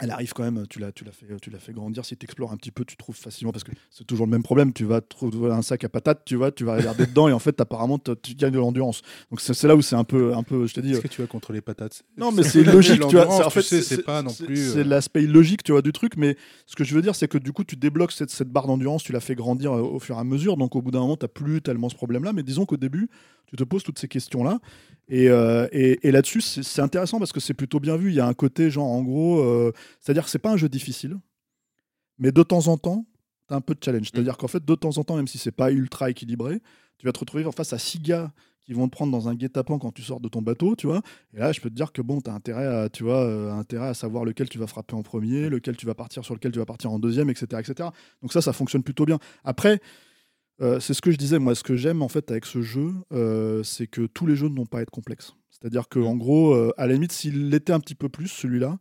elle 0.00 0.10
arrive 0.10 0.32
quand 0.34 0.42
même, 0.42 0.66
tu 0.68 0.78
l'as, 0.78 0.92
tu 0.92 1.04
l'as 1.04 1.12
fait, 1.12 1.26
tu 1.40 1.50
l'as 1.50 1.58
fait 1.58 1.72
grandir. 1.72 2.04
Si 2.04 2.16
tu 2.16 2.24
explores 2.24 2.52
un 2.52 2.56
petit 2.56 2.70
peu, 2.70 2.84
tu 2.84 2.96
trouves 2.96 3.16
facilement 3.16 3.52
parce 3.52 3.64
que 3.64 3.72
c'est 3.90 4.06
toujours 4.06 4.26
le 4.26 4.30
même 4.30 4.42
problème. 4.42 4.72
Tu 4.72 4.84
vas 4.84 5.00
trouver 5.00 5.50
un 5.50 5.62
sac 5.62 5.84
à 5.84 5.88
patates, 5.88 6.22
tu 6.24 6.36
vois, 6.36 6.52
tu 6.52 6.64
vas 6.64 6.76
regarder 6.76 7.06
dedans 7.06 7.28
et 7.28 7.32
en 7.32 7.38
fait 7.38 7.60
apparemment 7.60 7.98
tu 7.98 8.34
gagnes 8.34 8.52
de 8.52 8.58
l'endurance. 8.58 9.02
Donc 9.30 9.40
c'est, 9.40 9.54
c'est 9.54 9.66
là 9.68 9.74
où 9.76 9.82
c'est 9.82 9.96
un 9.96 10.04
peu, 10.04 10.34
un 10.34 10.42
peu, 10.42 10.66
je 10.66 10.74
te 10.74 10.80
dis. 10.80 10.90
Est-ce 10.90 10.98
euh, 10.98 11.02
que 11.02 11.08
tu 11.08 11.20
vas 11.22 11.26
contre 11.26 11.52
les 11.52 11.60
patates? 11.60 12.02
Non, 12.16 12.30
mais 12.32 12.42
c'est 12.42 12.60
illogique, 12.60 13.00
tu 13.08 13.16
vois. 13.16 13.30
C'est- 13.30 13.44
En 13.44 13.50
fait, 13.50 13.62
c'est 13.62 14.02
pas 14.02 14.22
non 14.22 14.32
plus. 14.32 14.72
C'est 14.72 14.78
euh, 14.80 14.84
l'aspect 14.84 15.22
illogique, 15.24 15.62
tu 15.62 15.72
vois, 15.72 15.82
du 15.82 15.92
truc. 15.92 16.16
Mais 16.16 16.36
ce 16.66 16.76
que 16.76 16.84
je 16.84 16.94
veux 16.94 17.02
dire, 17.02 17.14
c'est 17.14 17.28
que 17.28 17.38
du 17.38 17.52
coup, 17.52 17.64
tu 17.64 17.76
débloques 17.76 18.12
cette, 18.12 18.30
cette 18.30 18.48
barre 18.50 18.66
d'endurance, 18.66 19.02
tu 19.02 19.12
la 19.12 19.20
fais 19.20 19.34
grandir 19.34 19.72
euh, 19.72 19.80
au 19.80 19.98
fur 19.98 20.16
et 20.16 20.20
à 20.20 20.24
mesure. 20.24 20.56
Donc, 20.56 20.76
au 20.76 20.82
bout 20.82 20.90
d'un 20.90 21.00
moment, 21.00 21.16
tu 21.16 21.24
n'as 21.24 21.28
plus 21.28 21.62
tellement 21.62 21.88
ce 21.88 21.94
problème-là. 21.94 22.32
Mais 22.32 22.42
disons 22.42 22.66
qu'au 22.66 22.76
début, 22.76 23.08
tu 23.46 23.56
te 23.56 23.64
poses 23.64 23.82
toutes 23.82 23.98
ces 23.98 24.08
questions-là. 24.08 24.60
Et, 25.08 25.28
euh, 25.28 25.68
et, 25.72 26.06
et 26.06 26.10
là-dessus, 26.10 26.40
c'est 26.40 26.82
intéressant 26.82 27.18
parce 27.18 27.32
que 27.32 27.40
c'est 27.40 27.54
plutôt 27.54 27.80
bien 27.80 27.96
vu. 27.96 28.10
Il 28.10 28.16
y 28.16 28.20
a 28.20 28.26
un 28.26 28.34
côté, 28.34 28.70
genre, 28.70 28.88
en 28.88 29.02
gros, 29.02 29.40
euh, 29.40 29.72
c'est-à-dire 30.00 30.24
que 30.24 30.30
c'est 30.30 30.38
pas 30.38 30.50
un 30.50 30.56
jeu 30.56 30.68
difficile, 30.68 31.16
mais 32.18 32.32
de 32.32 32.42
temps 32.42 32.68
en 32.68 32.76
temps, 32.76 33.06
tu 33.48 33.54
as 33.54 33.56
un 33.56 33.60
peu 33.60 33.74
de 33.74 33.82
challenge. 33.82 34.10
C'est-à-dire 34.12 34.36
qu'en 34.36 34.48
fait, 34.48 34.64
de 34.64 34.74
temps 34.74 34.98
en 34.98 35.04
temps, 35.04 35.16
même 35.16 35.28
si 35.28 35.38
c'est 35.38 35.52
pas 35.52 35.70
ultra 35.70 36.10
équilibré, 36.10 36.60
tu 36.98 37.06
vas 37.06 37.12
te 37.12 37.20
retrouver 37.20 37.44
face 37.52 37.72
à 37.72 37.78
six 37.78 38.00
gars 38.00 38.32
qui 38.64 38.72
vont 38.72 38.88
te 38.88 38.92
prendre 38.92 39.12
dans 39.12 39.28
un 39.28 39.34
guet-apens 39.34 39.78
quand 39.78 39.92
tu 39.92 40.02
sors 40.02 40.18
de 40.18 40.28
ton 40.28 40.42
bateau, 40.42 40.74
tu 40.74 40.88
vois. 40.88 41.00
Et 41.32 41.38
là, 41.38 41.52
je 41.52 41.60
peux 41.60 41.70
te 41.70 41.74
dire 41.74 41.92
que 41.92 42.02
bon, 42.02 42.20
tu 42.20 42.28
as 42.28 42.34
intérêt 42.34 42.66
à, 42.66 42.88
tu 42.88 43.04
vois, 43.04 43.24
euh, 43.24 43.52
intérêt 43.52 43.86
à 43.86 43.94
savoir 43.94 44.24
lequel 44.24 44.48
tu 44.48 44.58
vas 44.58 44.66
frapper 44.66 44.94
en 44.94 45.04
premier, 45.04 45.48
lequel 45.48 45.76
tu 45.76 45.86
vas 45.86 45.94
partir 45.94 46.24
sur 46.24 46.34
lequel 46.34 46.50
tu 46.50 46.58
vas 46.58 46.66
partir 46.66 46.90
en 46.90 46.98
deuxième, 46.98 47.30
etc., 47.30 47.46
etc. 47.60 47.90
Donc 48.22 48.32
ça, 48.32 48.42
ça 48.42 48.52
fonctionne 48.52 48.82
plutôt 48.82 49.06
bien. 49.06 49.20
Après, 49.44 49.80
euh, 50.60 50.80
c'est 50.80 50.94
ce 50.94 51.02
que 51.02 51.10
je 51.10 51.16
disais, 51.16 51.38
moi, 51.38 51.54
ce 51.54 51.62
que 51.62 51.76
j'aime 51.76 52.02
en 52.02 52.08
fait 52.08 52.30
avec 52.30 52.46
ce 52.46 52.62
jeu, 52.62 52.92
euh, 53.12 53.62
c'est 53.62 53.86
que 53.86 54.06
tous 54.06 54.26
les 54.26 54.36
jeux 54.36 54.48
n'ont 54.48 54.66
pas 54.66 54.78
à 54.78 54.82
être 54.82 54.90
complexes. 54.90 55.34
C'est-à-dire 55.50 55.88
que 55.88 55.98
en 55.98 56.16
gros, 56.16 56.52
euh, 56.54 56.72
à 56.76 56.86
la 56.86 56.94
limite, 56.94 57.12
s'il 57.12 57.48
l'était 57.50 57.72
un 57.72 57.80
petit 57.80 57.94
peu 57.94 58.08
plus, 58.08 58.28
celui-là, 58.28 58.78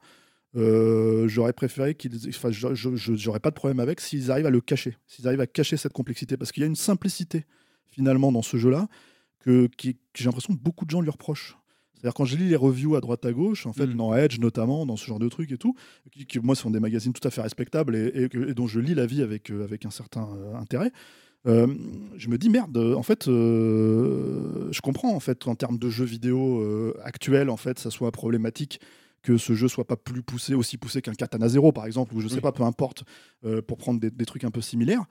j'aurais 1.27 1.53
préféré 1.53 1.95
qu'ils. 1.95 2.15
Enfin, 2.29 2.49
j'aurais 2.51 3.39
pas 3.39 3.49
de 3.49 3.55
problème 3.55 3.79
avec 3.79 3.99
s'ils 3.99 4.31
arrivent 4.31 4.45
à 4.45 4.49
le 4.49 4.61
cacher, 4.61 4.97
s'ils 5.05 5.27
arrivent 5.27 5.41
à 5.41 5.47
cacher 5.47 5.75
cette 5.77 5.93
complexité, 5.93 6.37
parce 6.37 6.51
qu'il 6.51 6.61
y 6.61 6.63
a 6.63 6.67
une 6.67 6.75
simplicité 6.77 7.43
finalement 7.87 8.31
dans 8.31 8.41
ce 8.41 8.57
jeu-là 8.57 8.87
que, 9.39 9.69
j'ai 10.15 10.25
l'impression 10.25 10.53
que 10.55 10.59
beaucoup 10.61 10.85
de 10.85 10.89
gens 10.91 11.01
lui 11.01 11.09
reprochent. 11.09 11.57
C'est-à-dire 11.93 12.13
quand 12.13 12.25
je 12.25 12.35
lis 12.37 12.49
les 12.49 12.55
reviews 12.55 12.95
à 12.95 13.01
droite 13.01 13.25
à 13.25 13.31
gauche, 13.33 13.65
en 13.65 13.73
fait, 13.73 13.87
Mm. 13.87 13.95
dans 13.95 14.15
Edge 14.15 14.39
notamment, 14.39 14.85
dans 14.85 14.95
ce 14.97 15.05
genre 15.05 15.19
de 15.19 15.29
trucs 15.29 15.51
et 15.51 15.57
tout, 15.57 15.75
qui, 16.11 16.25
qui, 16.25 16.39
moi 16.39 16.55
sont 16.55 16.69
des 16.71 16.79
magazines 16.79 17.13
tout 17.13 17.25
à 17.27 17.31
fait 17.31 17.41
respectables 17.41 17.95
et, 17.95 18.23
et 18.23 18.29
que- 18.29 18.49
et 18.49 18.53
dont 18.53 18.67
je 18.67 18.79
lis 18.79 18.95
l'avis 18.95 19.21
avec, 19.21 19.49
euh, 19.51 19.63
avec 19.63 19.85
un 19.85 19.91
certain 19.91 20.27
euh, 20.37 20.55
intérêt. 20.55 20.91
Euh, 21.47 21.67
je 22.17 22.29
me 22.29 22.37
dis 22.37 22.49
merde, 22.49 22.77
en 22.77 23.03
fait, 23.03 23.27
euh, 23.27 24.67
je 24.71 24.81
comprends 24.81 25.13
en 25.15 25.19
fait 25.19 25.47
en 25.47 25.55
termes 25.55 25.77
de 25.77 25.89
jeux 25.89 26.05
vidéo 26.05 26.61
euh, 26.61 26.93
actuels, 27.03 27.49
en 27.49 27.57
fait, 27.57 27.79
ça 27.79 27.91
soit 27.91 28.11
problématique 28.11 28.79
que 29.21 29.37
ce 29.37 29.53
jeu 29.55 29.67
soit 29.67 29.87
pas 29.87 29.95
plus 29.97 30.21
poussé, 30.21 30.53
aussi 30.53 30.77
poussé 30.77 31.01
qu'un 31.01 31.13
Katana 31.15 31.49
Zero 31.49 31.71
par 31.71 31.85
exemple, 31.87 32.13
ou 32.15 32.21
je 32.21 32.27
sais 32.27 32.35
Oui. 32.35 32.41
pas, 32.41 32.51
peu 32.51 32.61
importe, 32.63 33.03
euh, 33.43 33.61
pour 33.61 33.77
prendre 33.77 33.99
des, 33.99 34.11
des 34.11 34.25
trucs 34.25 34.43
un 34.43 34.51
peu 34.51 34.61
similaires. 34.61 35.03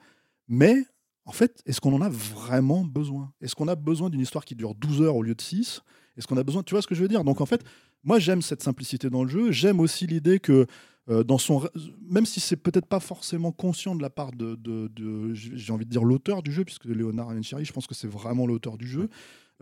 Mais 0.47 0.85
en 1.25 1.33
fait, 1.33 1.61
est-ce 1.65 1.81
qu'on 1.81 1.93
en 1.93 2.01
a 2.01 2.07
vraiment 2.09 2.85
besoin? 2.85 3.33
Est-ce 3.41 3.55
qu'on 3.55 3.67
a 3.67 3.75
besoin 3.75 4.09
d'une 4.09 4.21
histoire 4.21 4.45
qui 4.45 4.55
dure 4.55 4.73
12 4.75 5.01
heures 5.01 5.15
au 5.17 5.23
lieu 5.23 5.35
de 5.35 5.41
6 5.41 5.81
Est-ce 6.17 6.27
qu'on 6.27 6.37
a 6.37 6.43
besoin, 6.43 6.63
tu 6.63 6.73
vois 6.75 6.81
ce 6.81 6.87
que 6.87 6.95
je 6.95 7.01
veux 7.01 7.09
dire? 7.09 7.25
Donc 7.25 7.41
en 7.41 7.45
fait, 7.45 7.61
moi 8.05 8.17
j'aime 8.19 8.41
cette 8.41 8.63
simplicité 8.63 9.09
dans 9.09 9.23
le 9.23 9.29
jeu, 9.29 9.51
j'aime 9.51 9.81
aussi 9.81 10.07
l'idée 10.07 10.39
que 10.39 10.65
euh, 11.09 11.23
dans 11.23 11.37
son, 11.37 11.67
même 12.09 12.25
si 12.25 12.39
c'est 12.39 12.55
peut-être 12.55 12.87
pas 12.87 12.99
forcément 12.99 13.51
conscient 13.51 13.95
de 13.95 14.01
la 14.01 14.09
part 14.09 14.31
de, 14.31 14.55
de- 14.55 14.87
de- 14.87 15.33
j'ai 15.33 15.71
envie 15.71 15.85
de 15.85 15.89
dire 15.91 16.03
l'auteur 16.03 16.41
du 16.41 16.51
jeu, 16.51 16.65
puisque 16.65 16.85
Léonard 16.85 17.29
Avencheri, 17.29 17.63
je 17.65 17.73
pense 17.73 17.87
que 17.87 17.93
c'est 17.95 18.07
vraiment 18.07 18.47
l'auteur 18.47 18.77
du 18.77 18.87
jeu, 18.87 19.09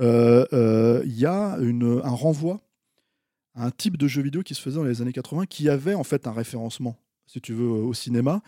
euh, 0.01 0.45
euh, 0.53 1.01
il 1.05 1.17
y 1.19 1.25
a 1.25 1.57
une, 1.59 2.01
un 2.03 2.09
renvoi 2.09 2.61
à 3.55 3.65
un 3.65 3.71
type 3.71 3.97
de 3.97 4.07
jeu 4.07 4.21
vidéo 4.21 4.41
qui 4.41 4.55
se 4.55 4.61
faisait 4.61 4.77
dans 4.77 4.83
les 4.83 5.01
années 5.01 5.13
80, 5.13 5.45
qui 5.45 5.69
avait 5.69 5.93
en 5.93 6.03
fait 6.03 6.27
un 6.27 6.31
référencement, 6.31 6.97
si 7.27 7.39
tu 7.41 7.53
veux, 7.53 7.67
au 7.67 7.93
cinéma, 7.93 8.41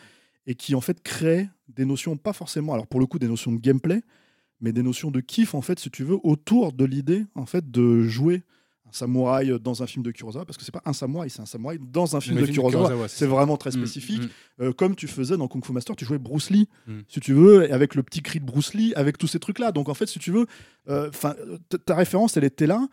et 0.47 0.55
qui 0.55 0.73
en 0.73 0.81
fait 0.81 1.01
créait 1.03 1.49
des 1.67 1.85
notions, 1.85 2.17
pas 2.17 2.33
forcément, 2.33 2.73
alors 2.73 2.87
pour 2.87 2.99
le 2.99 3.05
coup 3.05 3.19
des 3.19 3.27
notions 3.27 3.51
de 3.51 3.59
gameplay, 3.59 4.01
mais 4.61 4.71
des 4.71 4.83
notions 4.83 5.11
de 5.11 5.19
kiff 5.19 5.53
en 5.53 5.61
fait, 5.61 5.79
si 5.79 5.91
tu 5.91 6.03
veux, 6.03 6.17
autour 6.23 6.71
de 6.73 6.85
l'idée 6.85 7.25
en 7.35 7.45
fait 7.45 7.69
de 7.69 8.03
jouer 8.03 8.43
samouraï 8.95 9.59
dans 9.59 9.83
un 9.83 9.87
film 9.87 10.03
de 10.03 10.11
Kurosawa, 10.11 10.45
parce 10.45 10.57
que 10.57 10.63
c'est 10.63 10.71
pas 10.71 10.81
un 10.85 10.93
samouraï, 10.93 11.29
c'est 11.29 11.41
un 11.41 11.45
samouraï 11.45 11.77
dans 11.79 12.15
un 12.15 12.21
film 12.21 12.35
de 12.39 12.45
film 12.45 12.55
de 12.57 12.61
Kurosawa. 12.71 13.07
C'est 13.07 13.25
vraiment 13.27 13.57
très 13.57 13.69
Mm, 13.69 13.73
spécifique. 13.73 14.23
mm. 14.23 14.63
Euh, 14.63 14.73
comme 14.73 14.95
tu 14.95 15.07
faisais 15.07 15.37
dans 15.37 15.47
Kung 15.47 15.63
Fu 15.65 15.71
Master, 15.73 15.95
tu 15.95 16.05
jouais 16.05 16.17
Bruce 16.17 16.49
Lee, 16.49 16.67
Mm. 16.87 16.99
si 17.07 17.19
tu 17.19 17.33
veux, 17.33 17.71
avec 17.73 17.95
le 17.95 18.03
petit 18.03 18.21
cri 18.21 18.39
de 18.39 18.45
Bruce 18.45 18.73
Lee, 18.73 18.93
avec 18.95 19.17
tous 19.17 19.27
ces 19.27 19.39
trucs-là. 19.39 19.71
Donc 19.71 19.89
en 19.89 19.93
fait, 19.93 20.07
si 20.07 20.19
tu 20.19 20.31
veux, 20.31 20.45
euh, 20.89 21.09
ta 21.85 21.95
référence, 21.95 22.37
elle 22.37 22.43
était 22.45 22.67
là. 22.67 22.87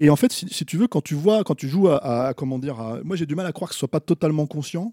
Et 0.00 0.10
en 0.10 0.16
fait, 0.16 0.30
si, 0.32 0.46
si 0.50 0.64
tu 0.66 0.76
veux, 0.76 0.88
quand 0.88 1.00
tu 1.02 1.14
vois, 1.14 1.42
quand 1.42 1.54
tu 1.54 1.68
joues 1.68 1.88
à, 1.88 2.26
à- 2.28 2.34
comment 2.34 2.58
dire, 2.58 2.78
à- 2.80 3.00
moi 3.02 3.16
j'ai 3.16 3.24
du 3.26 3.34
mal 3.34 3.46
à 3.46 3.52
croire 3.52 3.70
que 3.70 3.74
ce 3.74 3.78
soit 3.78 3.90
pas 3.90 4.00
totalement 4.00 4.46
conscient, 4.46 4.92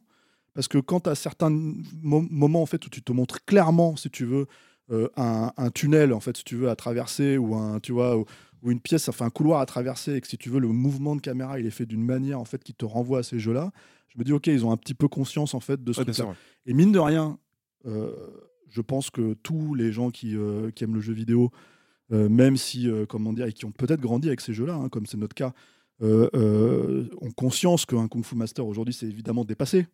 parce 0.54 0.68
que 0.68 0.78
quand 0.78 1.08
as 1.08 1.16
certains 1.16 1.50
mo- 1.50 2.26
moments 2.30 2.62
en 2.62 2.66
fait 2.66 2.86
où 2.86 2.90
tu 2.90 3.02
te 3.02 3.12
montres 3.12 3.44
clairement, 3.46 3.96
si 3.98 4.10
tu 4.10 4.24
veux, 4.26 4.46
euh, 4.92 5.10
un, 5.18 5.52
un 5.58 5.70
tunnel 5.72 6.14
en 6.14 6.20
fait, 6.22 6.38
si 6.38 6.44
tu 6.44 6.56
veux, 6.56 6.70
à 6.70 6.76
traverser 6.76 7.38
ou 7.38 7.56
un, 7.56 7.80
tu 7.80 7.92
vois, 7.92 8.18
ou, 8.18 8.26
ou 8.64 8.72
une 8.72 8.80
pièce, 8.80 9.10
enfin 9.10 9.26
un 9.26 9.30
couloir 9.30 9.60
à 9.60 9.66
traverser, 9.66 10.16
et 10.16 10.22
que 10.22 10.28
si 10.28 10.38
tu 10.38 10.50
veux, 10.50 10.60
le 10.60 10.70
mouvement 10.70 11.16
de 11.16 11.22
caméra, 11.22 11.60
il 11.60 11.66
est 11.66 11.70
fait 11.72 11.86
d'une 11.86 12.04
manière 12.04 12.40
en 12.40 12.46
fait 12.46 12.64
qui 12.64 12.74
te 12.74 12.86
renvoie 12.86 13.20
à 13.20 13.24
ces 13.24 13.38
jeux-là. 13.38 13.72
Je 14.08 14.18
me 14.18 14.24
dis 14.24 14.32
ok, 14.34 14.48
ils 14.48 14.66
ont 14.66 14.72
un 14.72 14.78
petit 14.78 14.94
peu 14.94 15.08
conscience 15.08 15.54
en 15.54 15.60
fait 15.60 15.84
de 15.84 15.92
ce 15.94 16.02
Ouais, 16.02 16.14
sûr. 16.14 16.30
ouais. 16.30 16.36
Et 16.66 16.74
mine 16.74 16.92
de 16.92 17.00
rien, 17.00 17.38
euh, 17.86 18.12
je 18.70 18.82
pense 18.82 19.10
que 19.10 19.34
tous 19.34 19.76
les 19.76 19.92
gens 19.92 20.10
qui, 20.12 20.36
euh, 20.36 20.72
qui 20.72 20.84
aiment 20.84 20.96
le 20.96 21.02
jeu 21.02 21.14
vidéo, 21.14 21.52
euh, 22.12 22.30
même 22.30 22.58
si, 22.58 22.88
comment 23.10 23.34
dire, 23.34 23.46
et 23.48 23.54
qui 23.54 23.66
ont 23.66 23.72
peut-être 23.72 24.02
grandi 24.02 24.28
avec 24.28 24.40
ces 24.42 24.54
jeux-là, 24.54 24.76
hein, 24.76 24.90
comme 24.90 25.06
c'est 25.06 25.18
notre 25.18 25.36
cas, 25.36 25.54
ont 26.02 27.32
conscience 27.36 27.86
qu'un 27.86 28.08
Kung 28.08 28.24
Fu 28.24 28.36
Master 28.36 28.66
aujourd'hui, 28.66 28.94
c'est 28.94 29.08
évidemment 29.08 29.46
dépassé. 29.46 29.88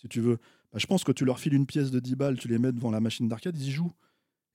Si 0.00 0.08
tu 0.08 0.20
veux, 0.20 0.38
Bah, 0.72 0.78
je 0.78 0.86
pense 0.86 1.04
que 1.04 1.12
tu 1.12 1.24
leur 1.24 1.38
files 1.38 1.54
une 1.54 1.66
pièce 1.66 1.90
de 1.90 2.00
10 2.00 2.16
balles, 2.16 2.38
tu 2.38 2.48
les 2.48 2.58
mets 2.58 2.72
devant 2.72 2.90
la 2.90 3.00
machine 3.00 3.28
d'arcade, 3.28 3.56
ils 3.58 3.68
y 3.68 3.70
jouent. 3.70 3.92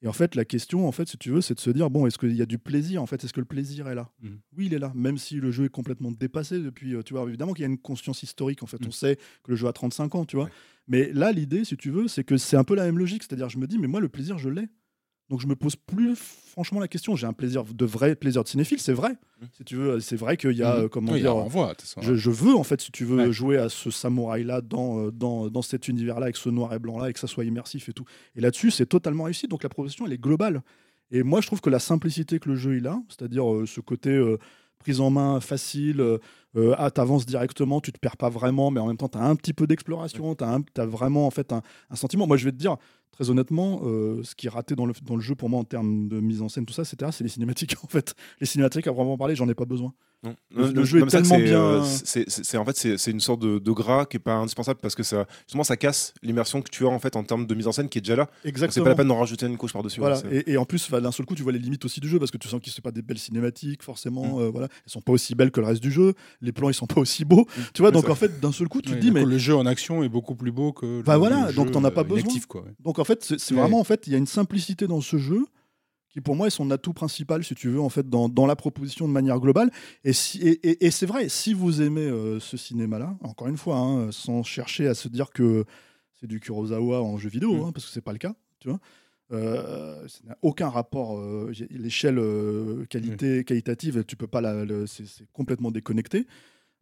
Et 0.03 0.07
en 0.07 0.13
fait, 0.13 0.35
la 0.35 0.45
question, 0.45 0.87
en 0.87 0.91
fait, 0.91 1.07
si 1.07 1.17
tu 1.17 1.31
veux, 1.31 1.41
c'est 1.41 1.55
de 1.55 1.59
se 1.59 1.69
dire 1.71 1.89
bon, 1.89 2.05
est-ce 2.05 2.19
qu'il 2.19 2.35
y 2.35 2.41
a 2.41 2.45
du 2.45 2.59
plaisir 2.59 3.01
En 3.01 3.07
fait, 3.07 3.23
est-ce 3.23 3.33
que 3.33 3.39
le 3.39 3.45
plaisir 3.47 3.87
est 3.87 3.95
là? 3.95 4.09
Mhm. 4.21 4.39
Oui, 4.55 4.65
il 4.67 4.73
est 4.75 4.79
là, 4.79 4.91
même 4.95 5.17
si 5.17 5.35
le 5.35 5.49
jeu 5.51 5.65
est 5.65 5.69
complètement 5.69 6.11
dépassé 6.11 6.59
depuis. 6.59 6.93
euh, 6.95 7.01
Tu 7.01 7.13
vois, 7.15 7.27
évidemment 7.27 7.53
qu'il 7.53 7.63
y 7.63 7.65
a 7.65 7.69
une 7.69 7.79
conscience 7.79 8.21
historique. 8.21 8.61
En 8.61 8.67
fait, 8.67 8.79
Mhm. 8.81 8.87
on 8.89 8.91
sait 8.91 9.15
que 9.43 9.49
le 9.51 9.55
jeu 9.55 9.67
a 9.67 9.73
35 9.73 10.13
ans, 10.15 10.25
tu 10.25 10.35
vois. 10.35 10.45
Ouais. 10.45 10.51
Mais 10.87 11.11
là, 11.13 11.31
l'idée, 11.31 11.65
si 11.65 11.75
tu 11.77 11.89
veux, 11.89 12.07
c'est 12.07 12.23
que 12.23 12.37
c'est 12.37 12.57
un 12.57 12.63
peu 12.63 12.75
la 12.75 12.85
même 12.85 12.99
logique. 12.99 13.23
C'est-à-dire, 13.23 13.49
je 13.49 13.57
me 13.57 13.65
dis, 13.67 13.79
mais 13.79 13.87
moi, 13.87 13.99
le 13.99 14.07
plaisir, 14.09 14.37
je 14.37 14.49
l'ai. 14.49 14.67
Donc, 15.29 15.41
je 15.41 15.47
me 15.47 15.55
pose 15.55 15.75
plus 15.75 16.15
franchement 16.15 16.79
la 16.79 16.87
question. 16.87 17.15
J'ai 17.15 17.27
un 17.27 17.33
plaisir 17.33 17.63
de 17.65 17.85
vrai 17.85 18.15
plaisir 18.15 18.43
de 18.43 18.47
cinéphile, 18.47 18.79
c'est 18.79 18.93
vrai. 18.93 19.09
Mhm. 19.41 19.47
Si 19.57 19.63
tu 19.65 19.75
veux, 19.75 19.99
c'est 19.99 20.15
vrai 20.15 20.37
qu'il 20.37 20.53
y 20.53 20.63
a, 20.63 20.75
Mhm. 20.77 20.83
euh, 20.85 20.87
comment 20.87 21.11
Oui, 21.11 21.19
dire, 21.21 21.35
de 21.35 21.41
toute 21.43 21.81
façon. 21.81 22.01
je, 22.01 22.15
je 22.15 22.29
veux, 22.31 22.55
en 22.55 22.63
fait, 22.63 22.79
si 22.81 22.91
tu 22.91 23.03
veux, 23.05 23.17
Ouais. 23.17 23.31
jouer 23.31 23.57
à 23.57 23.67
ce 23.69 23.91
samouraï-là 23.91 24.61
dans, 24.61 24.99
euh, 25.07 25.11
dans, 25.11 25.49
dans 25.49 25.61
cet 25.61 25.87
univers-là, 25.87 26.23
avec 26.25 26.37
ce 26.37 26.49
noir 26.49 26.73
et 26.73 26.79
blanc-là, 26.79 27.09
et 27.09 27.13
que 27.13 27.19
ça 27.19 27.27
soit 27.27 27.43
immersif 27.45 27.89
et 27.89 27.93
tout. 27.93 28.05
Et 28.35 28.41
là-dessus, 28.41 28.71
c'est 28.71 28.85
totalement 28.85 29.25
réussi. 29.25 29.47
Donc 29.47 29.63
la 29.63 29.69
proposition, 29.69 30.05
elle 30.07 30.13
est 30.13 30.21
globale. 30.21 30.61
Et 31.11 31.23
moi, 31.23 31.41
je 31.41 31.47
trouve 31.47 31.61
que 31.61 31.69
la 31.69 31.79
simplicité 31.79 32.39
que 32.39 32.49
le 32.49 32.55
jeu 32.55 32.77
il 32.77 32.87
a, 32.87 32.99
c'est-à-dire 33.09 33.49
euh, 33.53 33.65
ce 33.65 33.79
côté 33.81 34.09
euh, 34.09 34.37
prise 34.79 34.99
en 35.01 35.09
main 35.09 35.39
facile, 35.39 36.01
euh, 36.01 36.17
ah, 36.77 36.89
t'avances 36.91 37.25
directement, 37.25 37.81
tu 37.81 37.91
te 37.91 37.99
perds 37.99 38.17
pas 38.17 38.29
vraiment, 38.29 38.71
mais 38.71 38.79
en 38.79 38.87
même 38.87 38.97
temps, 38.97 39.07
tu 39.09 39.17
as 39.17 39.23
un 39.23 39.35
petit 39.35 39.53
peu 39.53 39.67
d'exploration, 39.67 40.35
tu 40.35 40.43
as, 40.43 40.85
vraiment 40.85 41.25
en 41.27 41.31
fait 41.31 41.51
un, 41.53 41.61
un 41.89 41.95
sentiment. 41.95 42.27
Moi, 42.27 42.37
je 42.37 42.45
vais 42.45 42.51
te 42.51 42.57
dire, 42.57 42.77
très 43.17 43.29
honnêtement, 43.31 43.81
euh, 43.83 44.21
ce 44.23 44.35
qui 44.35 44.45
est 44.47 44.49
raté 44.49 44.75
dans 44.75 44.85
le, 44.85 44.93
dans 45.05 45.15
le 45.15 45.21
jeu 45.21 45.33
pour 45.35 45.49
moi 45.49 45.59
en 45.59 45.63
termes 45.63 46.07
de 46.07 46.19
mise 46.19 46.41
en 46.43 46.49
scène, 46.49 46.65
tout 46.65 46.73
ça, 46.73 46.83
etc., 46.83 47.09
c'est 47.11 47.23
les 47.23 47.29
cinématiques 47.29 47.75
en 47.83 47.87
fait. 47.87 48.13
Les 48.39 48.45
cinématiques, 48.47 48.85
à 48.87 48.91
vraiment 48.91 49.17
parler, 49.17 49.35
j'en 49.35 49.49
ai 49.49 49.55
pas 49.55 49.65
besoin. 49.65 49.93
Non. 50.23 50.35
Le- 50.49 50.61
Non, 50.61 50.67
le 50.69 50.73
non, 50.73 50.83
jeu 50.83 51.03
est 51.03 51.05
tellement 51.07 51.37
bien- 51.37 51.61
euh, 51.61 51.83
c'est- 51.83 52.57
en 52.57 52.65
fait, 52.65 52.75
c'est 52.75 52.97
c'est 52.97 53.11
une 53.11 53.19
sorte 53.19 53.39
de, 53.39 53.59
de 53.59 53.71
gras 53.71 54.05
qui 54.07 54.17
est 54.17 54.19
pas 54.19 54.33
indispensable 54.33 54.79
parce 54.81 54.95
que 54.95 55.03
ça, 55.03 55.27
justement, 55.45 55.63
ça 55.63 55.77
casse 55.77 56.15
l'immersion 56.23 56.63
que 56.63 56.71
tu 56.71 56.85
as 56.85 56.89
en 56.89 56.97
fait 56.97 57.15
en 57.15 57.23
termes 57.23 57.45
de 57.45 57.53
mise 57.53 57.67
en 57.67 57.71
scène 57.71 57.87
qui 57.87 57.99
est 57.99 58.01
déjà 58.01 58.15
là. 58.15 58.23
Donc, 58.25 58.31
C'est 58.41 58.49
Exactement. 58.49 58.83
pas 58.85 58.89
la 58.89 58.95
peine 58.95 59.07
d'en 59.09 59.19
rajouter 59.19 59.45
une 59.45 59.57
couche 59.57 59.73
par-dessus. 59.73 59.99
Voilà. 59.99 60.15
ouais, 60.15 60.23
c'est- 60.27 60.37
et, 60.49 60.53
et 60.53 60.57
en 60.57 60.65
plus, 60.65 60.89
d'un 60.89 61.11
seul 61.11 61.27
coup, 61.27 61.35
tu 61.35 61.43
vois 61.43 61.51
les 61.51 61.59
limites 61.59 61.85
aussi 61.85 61.99
du 61.99 62.07
jeu 62.09 62.17
parce 62.17 62.31
que 62.31 62.37
tu 62.37 62.47
sens 62.47 62.59
qu'ils 62.59 62.73
sont 62.73 62.81
pas 62.81 62.91
des 62.91 63.03
belles 63.03 63.19
cinématiques, 63.19 63.81
Mm. 63.81 63.85
forcément. 63.85 64.39
euh, 64.39 64.49
voilà, 64.49 64.67
elles 64.85 64.91
sont 64.91 65.01
pas 65.01 65.11
aussi 65.11 65.35
belles 65.35 65.51
que 65.51 65.59
le 65.59 65.67
reste 65.67 65.83
du 65.83 65.91
jeu. 65.91 66.13
Les 66.41 66.51
plans, 66.51 66.69
ils 66.69 66.73
sont 66.73 66.87
pas 66.87 66.99
aussi 66.99 67.23
beaux. 67.23 67.45
Tu 67.75 67.83
vois, 67.83 67.91
donc 67.91 68.05
ça- 68.05 68.11
en 68.11 68.15
fait, 68.15 68.39
d'un 68.39 68.51
seul 68.51 68.67
coup, 68.69 68.81
tu 68.81 68.89
Ouais, 68.89 68.95
te 68.95 69.01
dis, 69.01 69.11
mais 69.11 69.23
le 69.23 69.37
jeu 69.37 69.55
en 69.55 69.67
action 69.67 70.01
est 70.03 70.09
beaucoup 70.09 70.33
plus 70.35 70.51
beau 70.51 70.73
que. 70.73 71.03
Bah 71.03 71.13
le- 71.13 71.19
voilà, 71.19 71.47
le 71.49 71.53
donc 71.53 71.67
jeu, 71.67 71.71
t'en 71.73 71.83
as 71.83 71.91
pas 71.91 72.01
euh, 72.01 72.05
besoin. 72.05 72.21
inactif, 72.21 72.47
quoi. 72.47 72.61
ouais. 72.63 72.71
donc 72.83 72.97
en 72.97 73.03
fait, 73.07 73.23
c'est 73.23 73.53
Ouais. 73.55 73.61
vraiment 73.61 73.79
en 73.79 73.83
fait, 73.83 74.05
il 74.07 74.11
y 74.13 74.15
a 74.15 74.19
une 74.19 74.27
simplicité 74.27 74.85
dans 74.87 75.01
ce 75.01 75.17
jeu 75.17 75.45
qui 76.09 76.21
pour 76.21 76.35
moi 76.35 76.47
est 76.47 76.51
son 76.51 76.69
atout 76.71 76.93
principal, 76.93 77.43
si 77.43 77.53
tu 77.55 77.69
veux, 77.69 77.81
en 77.81 77.89
fait, 77.89 78.07
dans, 78.09 78.29
dans 78.29 78.45
la 78.45 78.55
proposition 78.55 79.07
de 79.07 79.13
manière 79.13 79.39
globale. 79.39 79.69
Et, 80.03 80.13
si, 80.13 80.39
et, 80.41 80.51
et- 80.69 80.85
et 80.85 80.91
c'est 80.91 81.05
vrai, 81.05 81.29
si 81.29 81.53
vous 81.53 81.81
aimez 81.81 82.01
euh, 82.07 82.39
ce 82.39 82.55
cinéma-là, 82.57 83.17
encore 83.21 83.47
une 83.47 83.57
fois, 83.57 83.77
hein, 83.77 84.11
sans 84.11 84.41
chercher 84.43 84.87
à 84.87 84.93
se 84.93 85.07
dire 85.09 85.29
que 85.31 85.65
c'est 86.19 86.27
du 86.27 86.39
Kurosawa 86.39 87.01
en 87.03 87.17
jeu 87.17 87.29
vidéo, 87.29 87.53
Mm. 87.53 87.63
hein, 87.67 87.71
parce 87.73 87.85
que 87.85 87.91
c'est 87.91 88.01
pas 88.01 88.13
le 88.13 88.17
cas, 88.19 88.33
tu 88.59 88.69
vois. 88.69 88.79
Euh, 89.33 90.07
ça 90.07 90.19
n'a 90.25 90.37
aucun 90.41 90.69
rapport. 90.69 91.19
euh, 91.19 91.51
L'échelle 91.69 92.19
qualité, 92.89 93.43
qualitative, 93.43 94.03
tu 94.05 94.15
peux 94.15 94.27
pas 94.27 94.41
la, 94.41 94.65
c'est 94.87 95.03
complètement 95.33 95.69
déconnecté. 95.71 96.25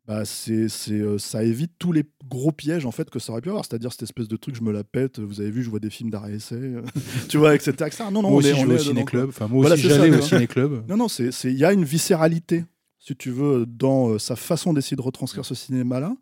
Bah, 0.07 0.23
c'est, 0.23 0.69
c'est, 0.69 0.91
euh, 0.99 1.17
ça 1.17 1.43
évite 1.43 1.71
tous 1.79 1.91
les 1.91 2.03
gros 2.29 2.51
pièges 2.51 2.85
en 2.85 2.91
fait 2.91 3.09
que 3.09 3.17
ça 3.17 3.31
aurait 3.31 3.41
pu 3.41 3.49
avoir, 3.49 3.65
c'est-à-dire 3.65 3.91
cette 3.91 4.03
espèce 4.03 4.27
de 4.27 4.35
truc, 4.37 4.55
je 4.55 4.61
me 4.61 4.71
la 4.71 4.83
pète. 4.83 5.19
Vous 5.19 5.41
avez 5.41 5.49
vu, 5.49 5.63
je 5.63 5.69
vois 5.69 5.79
des 5.79 5.89
films 5.89 6.11
essai, 6.31 6.55
euh, 6.55 6.83
tu 7.29 7.37
vois, 7.39 7.55
etc. 7.55 7.71
etc. 7.87 8.03
Non, 8.11 8.21
non, 8.21 8.29
Moi 8.29 8.31
on 8.31 8.35
aussi, 8.37 8.49
est- 8.49 8.55
je 8.55 8.57
on 8.57 8.67
vais 8.67 8.75
est 8.75 8.75
au 8.75 8.77
dedans, 8.83 8.89
ciné-club. 8.91 9.29
Enfin, 9.29 9.47
moi 9.47 9.61
Voilà, 9.61 9.73
aussi, 9.73 9.83
c'est 9.83 9.89
ça, 9.89 9.95
j'allais 9.97 10.15
au 10.15 10.21
ciné-club. 10.21 10.83
non, 10.87 10.97
non, 10.97 11.07
c'est, 11.07 11.31
c'est- 11.31 11.51
il 11.51 11.57
y 11.57 11.65
a 11.65 11.73
une 11.73 11.83
viscéralité, 11.85 12.65
si 12.99 13.15
tu 13.15 13.31
veux, 13.31 13.65
dans 13.65 14.09
euh, 14.09 14.19
sa 14.19 14.35
façon 14.35 14.73
d'essayer 14.73 14.95
de 14.95 15.01
retranscrire 15.01 15.43
ce 15.45 15.55
cinéma-là. 15.55 16.15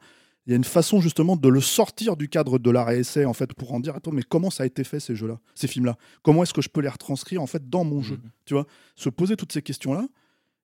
Il 0.45 0.49
y 0.49 0.53
a 0.53 0.57
une 0.57 0.65
façon 0.65 0.99
justement 0.99 1.37
de 1.37 1.47
le 1.47 1.61
sortir 1.61 2.17
du 2.17 2.27
cadre 2.27 2.59
de 2.59 2.69
l'arrêt 2.69 2.99
essai 2.99 3.23
en 3.23 3.31
fait 3.31 3.53
pour 3.53 3.73
en 3.73 3.79
dire 3.79 3.95
attends 3.95 4.11
mais 4.11 4.23
comment 4.23 4.49
ça 4.49 4.63
a 4.63 4.65
été 4.65 4.83
fait 4.83 4.99
ces 4.99 5.15
jeux-là, 5.15 5.39
ces 5.55 5.67
films-là? 5.69 5.97
Comment 6.21 6.43
est-ce 6.43 6.53
que 6.53 6.61
je 6.61 6.67
peux 6.67 6.81
les 6.81 6.89
retranscrire 6.89 7.41
en 7.41 7.47
fait 7.47 7.69
dans 7.69 7.85
mon 7.85 8.01
jeu? 8.01 8.15
Mhm. 8.15 8.29
Tu 8.45 8.53
vois, 8.53 8.67
se 8.97 9.07
poser 9.07 9.37
toutes 9.37 9.53
ces 9.53 9.61
questions-là 9.61 10.05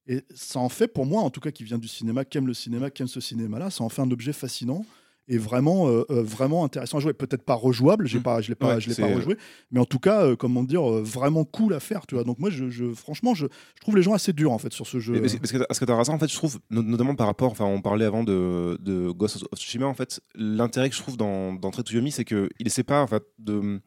et 0.10 0.24
ça 0.36 0.60
en 0.60 0.68
fait 0.70 0.90
pour 0.90 1.06
moi 1.06 1.22
en 1.22 1.30
tout 1.30 1.40
cas 1.40 1.52
qui 1.52 1.64
vient 1.64 1.78
du 1.78 1.88
cinéma, 1.88 2.26
qui 2.26 2.38
aime 2.38 2.48
le 2.48 2.54
cinéma, 2.54 2.90
qui 2.90 3.02
aime 3.04 3.08
ce 3.08 3.22
cinéma-là, 3.22 3.70
ça 3.70 3.84
en 3.86 3.90
fait 3.90 4.02
un 4.02 4.12
objet 4.12 4.34
fascinant 4.34 4.84
et 5.32 5.38
vraiment 5.38 5.88
euh, 5.88 6.04
euh, 6.10 6.24
vraiment 6.24 6.66
intéressant 6.66 6.98
à 6.98 7.02
jouer. 7.02 7.14
Peut-être 7.14 7.44
pas 7.44 7.54
rejouable, 7.54 8.08
j'ai 8.08 8.18
Mhm. 8.18 8.24
pas 8.24 8.42
je 8.42 8.50
l'ai 8.50 8.56
pas 8.56 8.74
Ouais, 8.76 8.82
je 8.82 8.90
l'ai 8.90 8.96
pas 8.96 9.06
rejoué, 9.14 9.38
mais 9.70 9.80
en 9.80 9.86
tout 9.86 10.00
cas 10.00 10.24
euh, 10.24 10.36
comment 10.36 10.64
dire 10.64 10.84
euh, 10.92 11.04
vraiment 11.04 11.46
cool 11.46 11.76
à 11.76 11.80
faire. 11.80 12.08
Tu 12.08 12.16
vois, 12.16 12.24
donc 12.24 12.40
moi 12.40 12.50
je, 12.50 12.70
je- 12.72 12.92
franchement 12.94 13.36
je, 13.36 13.46
je 13.76 13.82
trouve 13.82 13.96
les 13.96 14.02
gens 14.02 14.14
assez 14.14 14.34
durs 14.34 14.52
en 14.52 14.58
fait 14.58 14.74
sur 14.74 14.88
ce 14.88 14.98
jeu. 15.00 15.14
Mais 15.14 15.20
parce, 15.22 15.34
que- 15.34 15.38
parce 15.60 15.78
que 15.80 15.86
que 15.86 15.86
t'as 15.86 15.96
raison, 15.96 16.14
en 16.14 16.18
fait, 16.20 16.28
je 16.32 16.36
trouve, 16.36 16.60
no- 16.72 16.82
notamment 16.82 17.14
par 17.14 17.28
rapport, 17.28 17.52
enfin, 17.52 17.66
on 17.66 17.80
parlait 17.80 18.06
avant 18.06 18.24
de, 18.24 18.80
de 18.82 19.12
Ghost 19.12 19.44
of 19.52 19.60
Tsushima, 19.60 19.86
en 19.86 19.94
fait, 19.94 20.20
l'intérêt 20.34 20.90
que 20.90 20.96
je 20.96 21.02
trouve 21.02 21.16
dans, 21.18 21.54
dans 21.54 21.70
Trek 21.70 21.84
to 21.84 21.94
Yomi, 21.94 22.12
c'est 22.12 22.26
qu'il 22.26 22.50
essaie 22.66 22.82
pas, 22.84 23.04
en 23.04 23.08
fait, 23.08 23.22
de 23.38 23.80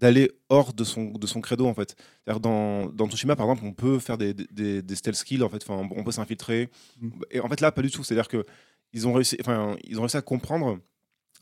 d'aller 0.00 0.30
hors 0.48 0.72
de 0.72 0.84
son, 0.84 1.10
de 1.12 1.26
son 1.26 1.40
credo 1.40 1.66
en 1.66 1.74
fait. 1.74 1.94
Dans, 2.40 2.86
dans 2.86 3.08
Tsushima 3.08 3.36
par 3.36 3.46
exemple 3.46 3.64
on 3.66 3.72
peut 3.72 3.98
faire 3.98 4.18
des, 4.18 4.34
des, 4.34 4.82
des 4.82 4.94
stealth 4.96 5.16
skills 5.16 5.42
en 5.42 5.48
fait, 5.48 5.62
enfin, 5.68 5.88
on 5.94 6.04
peut 6.04 6.12
s'infiltrer 6.12 6.68
Mm. 7.00 7.10
et 7.30 7.40
en 7.40 7.48
fait 7.48 7.60
là 7.60 7.72
pas 7.72 7.82
du 7.82 7.90
tout. 7.90 8.04
C'est-à-dire 8.04 8.28
que 8.28 8.44
ils 8.92 9.06
ont 9.08 9.12
réussi, 9.12 9.36
enfin 9.40 9.76
ils 9.84 9.98
ont 9.98 10.02
réussi 10.02 10.16
à 10.16 10.22
comprendre 10.22 10.78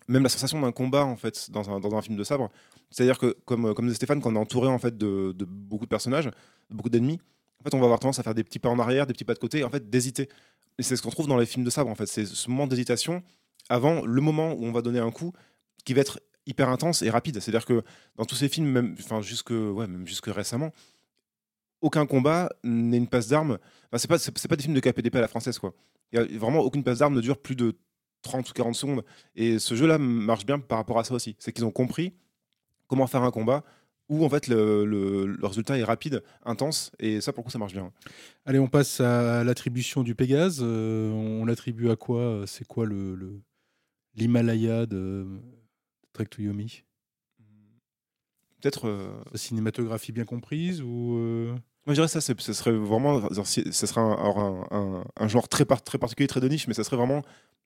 même 0.08 0.22
la 0.22 0.28
sensation 0.28 0.60
d'un 0.60 0.72
combat 0.72 1.04
en 1.04 1.16
fait 1.16 1.50
dans 1.50 1.70
un, 1.70 1.80
dans 1.80 1.94
un 1.94 2.02
film 2.02 2.16
de 2.16 2.24
sabre. 2.24 2.50
C'est-à-dire 2.90 3.18
que 3.18 3.36
comme 3.44 3.74
comme 3.74 3.92
Stéphane 3.94 4.20
quand 4.20 4.32
on 4.32 4.36
est 4.36 4.38
entouré 4.38 4.68
en 4.68 4.78
fait 4.78 4.96
de, 4.96 5.32
de 5.32 5.44
beaucoup 5.44 5.84
de 5.84 5.90
personnages, 5.90 6.26
de 6.26 6.76
beaucoup 6.76 6.90
d'ennemis, 6.90 7.20
en 7.60 7.64
fait 7.64 7.74
on 7.74 7.78
va 7.78 7.84
avoir 7.84 8.00
tendance 8.00 8.18
à 8.18 8.22
faire 8.22 8.34
des 8.34 8.44
petits 8.44 8.58
pas 8.58 8.68
en 8.68 8.78
arrière, 8.78 9.06
des 9.06 9.12
petits 9.12 9.24
pas 9.24 9.34
de 9.34 9.38
côté, 9.38 9.58
et 9.58 9.64
en 9.64 9.70
fait 9.70 9.88
d'hésiter. 9.88 10.28
Et 10.78 10.82
c'est 10.82 10.96
ce 10.96 11.02
qu'on 11.02 11.10
trouve 11.10 11.28
dans 11.28 11.36
les 11.36 11.46
films 11.46 11.64
de 11.64 11.70
sabre 11.70 11.90
en 11.90 11.94
fait, 11.94 12.06
c'est 12.06 12.24
ce 12.26 12.48
moment 12.50 12.66
d'hésitation 12.66 13.22
avant 13.68 14.04
le 14.04 14.20
moment 14.20 14.54
où 14.54 14.64
on 14.64 14.72
va 14.72 14.82
donner 14.82 14.98
un 14.98 15.10
coup 15.10 15.32
qui 15.84 15.94
va 15.94 16.00
être 16.00 16.20
hyper 16.46 16.68
intense 16.68 17.02
et 17.02 17.10
rapide. 17.10 17.40
C'est-à-dire 17.40 17.64
que 17.66 17.82
dans 18.16 18.24
tous 18.24 18.34
ces 18.34 18.48
films, 18.48 18.66
même, 18.68 18.96
enfin, 18.98 19.20
jusque, 19.20 19.50
ouais, 19.50 19.86
même 19.86 20.06
jusque 20.06 20.26
récemment, 20.26 20.72
aucun 21.80 22.06
combat 22.06 22.48
n'est 22.62 22.96
une 22.98 23.08
passe 23.08 23.28
d'armes. 23.28 23.58
Enfin, 23.92 23.98
c'est 23.98 24.08
pas, 24.08 24.48
pas 24.48 24.56
des 24.56 24.62
films 24.62 24.74
de 24.74 24.80
KPDP 24.80 25.16
à 25.16 25.20
la 25.20 25.28
française, 25.28 25.58
quoi. 25.58 25.74
Y 26.12 26.18
a 26.18 26.24
vraiment 26.38 26.60
aucune 26.60 26.84
passe 26.84 26.98
d'armes 26.98 27.14
ne 27.14 27.20
dure 27.20 27.38
plus 27.38 27.56
de 27.56 27.74
30 28.22 28.48
ou 28.48 28.52
40 28.52 28.74
secondes. 28.76 29.04
Et 29.34 29.58
ce 29.58 29.74
jeu-là 29.74 29.98
marche 29.98 30.46
bien 30.46 30.58
par 30.60 30.78
rapport 30.78 30.98
à 30.98 31.04
ça 31.04 31.14
aussi. 31.14 31.34
C'est 31.38 31.52
qu'ils 31.52 31.64
ont 31.64 31.70
compris 31.72 32.12
comment 32.86 33.06
faire 33.06 33.22
un 33.22 33.30
combat 33.30 33.64
où 34.08 34.24
en 34.24 34.28
fait 34.28 34.46
le, 34.46 34.84
le- 34.84 35.36
résultat 35.42 35.78
est 35.78 35.84
rapide, 35.84 36.22
intense, 36.44 36.92
et 36.98 37.20
ça 37.22 37.32
pour 37.32 37.40
le 37.42 37.44
coup 37.46 37.50
ça 37.50 37.58
marche 37.58 37.72
bien. 37.72 37.90
Allez, 38.44 38.58
on 38.58 38.66
passe 38.68 39.00
à 39.00 39.42
l'attribution 39.42 40.02
du 40.02 40.14
Pégase. 40.14 40.58
Euh, 40.62 41.10
on 41.10 41.46
l'attribue 41.46 41.88
à 41.88 41.96
quoi? 41.96 42.42
C'est 42.46 42.66
quoi 42.66 42.84
le- 42.84 43.40
l'Himalaya 44.14 44.84
de 44.86 45.26
Trek 46.12 46.26
to 46.26 46.42
Yomi 46.42 46.82
Peut-être. 48.60 48.86
euh, 48.88 49.08
cinématographie 49.34 50.12
bien 50.12 50.24
comprise 50.24 50.82
ou 50.82 51.16
euh, 51.18 51.52
Moi 51.86 51.88
je 51.88 51.92
dirais 51.94 52.08
ça, 52.08 52.20
ce 52.20 52.34
serait 52.52 52.70
vraiment, 52.72 53.20
ce 53.32 53.72
serait 53.86 54.00
un, 54.00 54.12
alors, 54.12 54.38
un- 54.38 54.66
un- 54.70 55.04
un 55.16 55.28
genre 55.28 55.48
très, 55.48 55.64
par- 55.64 55.82
très 55.82 55.98
particulier, 55.98 56.28
très 56.28 56.40
de 56.40 56.48
niche, 56.48 56.68
mais 56.68 56.74
ça 56.74 56.84
serait 56.84 56.96
vraiment 56.96 57.22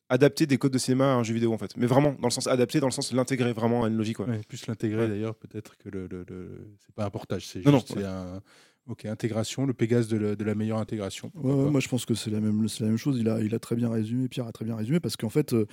adapter 0.09 0.47
des 0.47 0.57
codes 0.57 0.73
de 0.73 0.79
cinéma 0.79 1.13
à 1.13 1.17
un 1.17 1.23
jeu 1.23 1.35
vidéo 1.35 1.53
en 1.53 1.59
fait. 1.59 1.77
Mais 1.77 1.87
vraiment 1.87 2.13
dans 2.21 2.29
le 2.29 2.33
sens 2.33 2.47
adapté, 2.47 2.81
dans 2.81 2.87
le 2.87 2.93
sens 2.93 3.13
l'intégrer 3.13 3.53
vraiment 3.53 3.85
à 3.85 3.89
une 3.89 3.97
logique. 3.97 4.17
quoi. 4.17 4.27
ouais, 4.27 4.41
plus 4.49 4.67
l'intégrer 4.69 5.03
Ouais. 5.03 5.09
d'ailleurs 5.09 5.35
peut-être 5.35 5.77
que 5.77 5.89
le, 5.91 6.07
le- 6.07 6.25
le- 6.29 6.77
c'est 6.87 6.95
pas 6.95 7.05
un 7.05 7.11
portage, 7.11 7.47
c'est 7.47 7.65
Non, 7.67 7.73
non, 7.73 7.79
juste 7.79 7.93
c'est 7.95 8.05
un 8.05 8.41
ok 8.87 9.05
intégration, 9.05 9.67
le 9.67 9.75
Pégase 9.75 10.07
de 10.09 10.17
la, 10.17 10.37
de 10.37 10.45
la 10.45 10.55
meilleure 10.55 10.79
intégration. 10.79 11.31
Moi 11.35 11.81
je 11.81 11.89
pense 11.89 12.07
que 12.07 12.15
c'est 12.15 12.31
la 12.31 12.41
même, 12.41 12.69
c'est 12.69 12.85
la 12.85 12.89
même 12.89 12.97
chose. 12.97 13.19
Il 13.19 13.29
a, 13.29 13.41
il 13.41 13.55
a 13.55 13.59
très 13.59 13.77
bien 13.77 13.91
résumé, 13.91 14.29
Pierre 14.29 14.47
a 14.47 14.53
très 14.53 14.65
bien 14.65 14.77
résumé, 14.77 14.99
parce 15.01 15.17
qu'en 15.17 15.29
fait, 15.29 15.53
euh, 15.53 15.67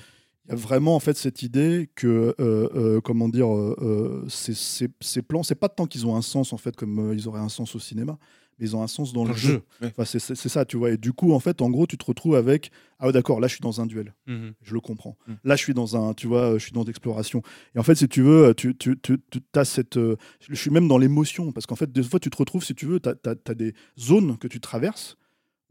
il 0.45 0.51
y 0.51 0.53
a 0.53 0.56
vraiment 0.58 0.95
en 0.95 0.99
fait 0.99 1.15
cette 1.17 1.41
idée 1.41 1.89
que, 1.95 2.36
euh, 2.39 2.69
euh, 2.75 3.01
comment 3.01 3.29
dire, 3.29 3.47
euh, 3.56 4.25
ces, 4.29 4.53
ces- 4.53 4.89
ces 4.99 5.21
plans, 5.21 5.43
c'est 5.43 5.56
pas 5.56 5.69
tant 5.69 5.86
qu'ils 5.86 6.06
ont 6.06 6.15
un 6.15 6.21
sens 6.21 6.51
en 6.53 6.58
fait, 6.58 6.75
comme 6.75 7.13
ils 7.13 7.27
auraient 7.27 7.39
un 7.41 7.49
sens 7.49 7.75
au 7.75 7.79
cinéma, 7.79 8.17
mais 8.60 8.65
ils 8.67 8.75
ont 8.75 8.84
un 8.84 8.88
sens 8.88 9.13
dans, 9.13 9.23
le 9.23 9.29
le 9.32 9.36
jeu. 9.38 9.49
jeu, 9.49 9.63
ouais. 9.82 9.88
Enfin, 9.91 10.03
c'est, 10.06 10.19
c'est- 10.19 10.36
c'est 10.36 10.49
ça, 10.49 10.65
tu 10.65 10.75
vois. 10.77 10.91
Et 10.91 10.97
du 10.97 11.13
coup, 11.13 11.32
en 11.34 11.39
fait, 11.39 11.62
en 11.62 11.69
gros, 11.69 11.88
tu 11.88 11.97
te 11.97 12.06
retrouves 12.06 12.36
avec, 12.36 12.71
ah 12.99 13.12
d'accord, 13.13 13.39
là 13.39 13.47
je 13.47 13.53
suis 13.53 13.62
dans 13.62 13.79
un 13.79 13.86
duel. 13.86 14.13
Mhm. 14.27 14.53
Je 14.62 14.73
le 14.73 14.79
comprends. 14.82 15.15
Mm. 15.27 15.34
Là, 15.45 15.56
je 15.56 15.62
suis 15.63 15.73
dans 15.73 15.95
un, 15.95 16.13
tu 16.13 16.27
vois, 16.27 16.58
je 16.58 16.63
suis 16.63 16.71
dans 16.73 16.84
l'exploration. 16.84 17.41
Et 17.73 17.79
en 17.79 17.84
fait, 17.84 17.95
si 17.95 18.08
tu 18.10 18.21
veux, 18.21 18.53
tu, 18.53 18.75
tu, 18.75 18.99
tu, 19.01 19.17
tu 19.29 19.39
as 19.56 19.63
cette, 19.65 19.97
je 19.97 20.56
suis 20.56 20.71
même 20.71 20.88
dans 20.89 20.97
l'émotion 20.97 21.51
parce 21.53 21.65
qu'en 21.65 21.75
fait, 21.77 21.91
des 21.91 22.03
fois, 22.03 22.19
tu 22.19 22.29
te 22.29 22.38
retrouves, 22.38 22.63
si 22.65 22.75
tu 22.75 22.86
veux, 22.86 22.99
tu 22.99 23.10
as, 23.10 23.53
des 23.56 23.73
zones 23.97 24.38
que 24.38 24.47
tu 24.49 24.60
traverses 24.60 25.15